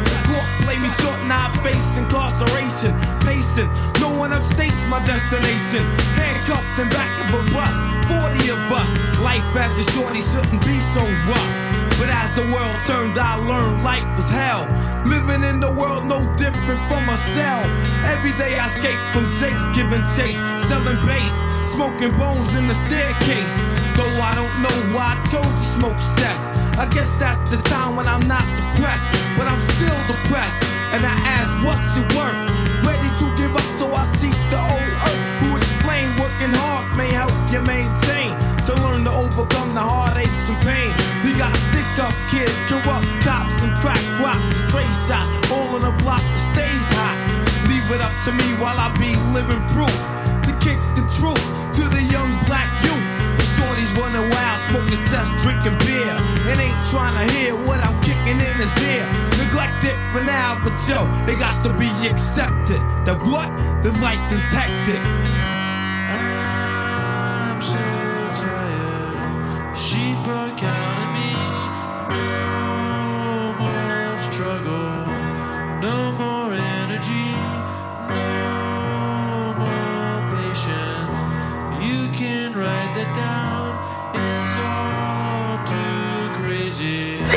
The 0.10 0.18
court 0.26 0.50
play 0.66 0.82
me 0.82 0.90
short, 0.98 1.22
now 1.30 1.46
I 1.46 1.54
face 1.62 1.94
incarceration, 1.94 2.90
pacing. 3.22 3.70
No 4.02 4.10
one 4.10 4.34
upstate's 4.34 4.82
my 4.90 4.98
destination. 5.06 5.86
Handcuffed 6.18 6.82
in 6.82 6.90
back 6.90 7.14
of 7.22 7.38
a 7.38 7.42
bus, 7.54 7.74
40 8.10 8.50
of 8.50 8.66
us. 8.74 8.90
Life 9.22 9.46
as 9.54 9.78
a 9.78 9.86
shorty 9.94 10.26
shouldn't 10.26 10.66
be 10.66 10.82
so 10.82 11.06
rough. 11.30 11.79
But 12.00 12.08
as 12.16 12.32
the 12.34 12.48
world 12.48 12.80
turned, 12.88 13.20
I 13.20 13.36
learned 13.36 13.84
life 13.84 14.08
was 14.16 14.32
hell. 14.32 14.64
Living 15.04 15.44
in 15.44 15.60
the 15.60 15.68
world 15.68 16.08
no 16.08 16.24
different 16.40 16.80
from 16.88 17.04
a 17.12 17.18
cell. 17.36 17.68
Every 18.08 18.32
day 18.40 18.56
I 18.56 18.72
escape 18.72 19.04
from 19.12 19.28
Jake's 19.36 19.68
giving 19.76 20.08
chase, 20.16 20.40
selling 20.72 20.96
bass, 21.04 21.36
smoking 21.68 22.16
bones 22.16 22.56
in 22.56 22.72
the 22.72 22.74
staircase. 22.88 23.56
Though 24.00 24.16
I 24.24 24.32
don't 24.32 24.56
know 24.64 24.78
why 24.96 25.12
I 25.12 25.18
told 25.28 25.52
you 25.52 25.68
smoke 25.76 26.00
cess. 26.00 26.40
I 26.80 26.88
guess 26.88 27.12
that's 27.20 27.44
the 27.52 27.60
time 27.68 28.00
when 28.00 28.08
I'm 28.08 28.24
not 28.32 28.48
depressed, 28.48 29.04
but 29.36 29.52
I'm 29.52 29.60
still 29.76 30.00
depressed. 30.08 30.64
And 30.96 31.04
I 31.04 31.16
ask, 31.36 31.52
what's 31.68 31.84
your 32.00 32.08
work? 32.16 32.40
Ready 32.88 33.12
to 33.20 33.26
give 33.36 33.52
up, 33.52 33.68
so 33.76 33.92
I 33.92 34.08
seek 34.16 34.40
the 34.48 34.56
old 34.56 34.88
earth 35.04 35.24
who 35.44 35.60
explain 35.60 36.08
working 36.16 36.56
hard 36.64 36.88
may 36.96 37.12
help 37.12 37.36
you 37.52 37.60
maintain. 37.60 38.32
To 38.72 38.74
learn 38.88 39.04
to 39.04 39.12
overcome 39.12 39.74
the 39.76 39.84
heartaches 39.84 40.48
and 40.48 40.62
pain. 40.64 40.79
Up 42.00 42.16
kids, 42.32 42.56
corrupt 42.72 43.04
cops, 43.28 43.62
and 43.62 43.76
crack 43.84 44.00
rocks, 44.24 44.64
stray 44.64 44.88
shots. 45.04 45.28
All 45.52 45.76
in 45.76 45.84
the 45.84 45.92
block 46.00 46.24
that 46.24 46.40
stays 46.40 46.88
hot. 46.96 47.20
Leave 47.68 47.84
it 47.92 48.00
up 48.00 48.16
to 48.24 48.32
me 48.32 48.48
while 48.56 48.80
I 48.80 48.88
be 48.96 49.20
living 49.36 49.60
proof. 49.76 49.92
To 50.48 50.52
kick 50.64 50.80
the 50.96 51.04
truth 51.20 51.44
to 51.76 51.84
the 51.92 52.00
young 52.08 52.32
black 52.48 52.72
youth. 52.88 53.04
The 53.36 53.44
shorties 53.52 53.92
running 54.00 54.32
wild, 54.32 54.60
smoking 54.72 54.96
cess, 55.12 55.28
drinking 55.44 55.76
beer. 55.84 56.16
And 56.48 56.56
ain't 56.64 56.80
trying 56.88 57.20
to 57.20 57.28
hear 57.36 57.52
what 57.68 57.84
I'm 57.84 58.00
kicking 58.00 58.40
in 58.40 58.56
his 58.56 58.72
ear. 58.88 59.04
Neglect 59.36 59.84
it 59.84 60.00
for 60.16 60.24
now, 60.24 60.56
but 60.64 60.72
yo, 60.88 61.04
it 61.28 61.36
got 61.36 61.60
to 61.68 61.76
be 61.76 61.92
accepted. 62.08 62.80
That 63.04 63.20
what? 63.28 63.52
The 63.84 63.92
life 64.00 64.32
is 64.32 64.48
hectic. 64.56 65.04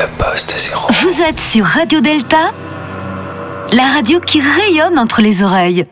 Poste 0.07 0.55
zéro. 0.59 0.87
Vous 0.91 1.23
êtes 1.23 1.41
sur 1.41 1.65
Radio 1.65 2.01
Delta, 2.01 2.53
la 3.73 3.85
radio 3.85 4.21
qui 4.21 4.41
rayonne 4.41 4.99
entre 4.99 5.23
les 5.23 5.43
oreilles. 5.43 5.87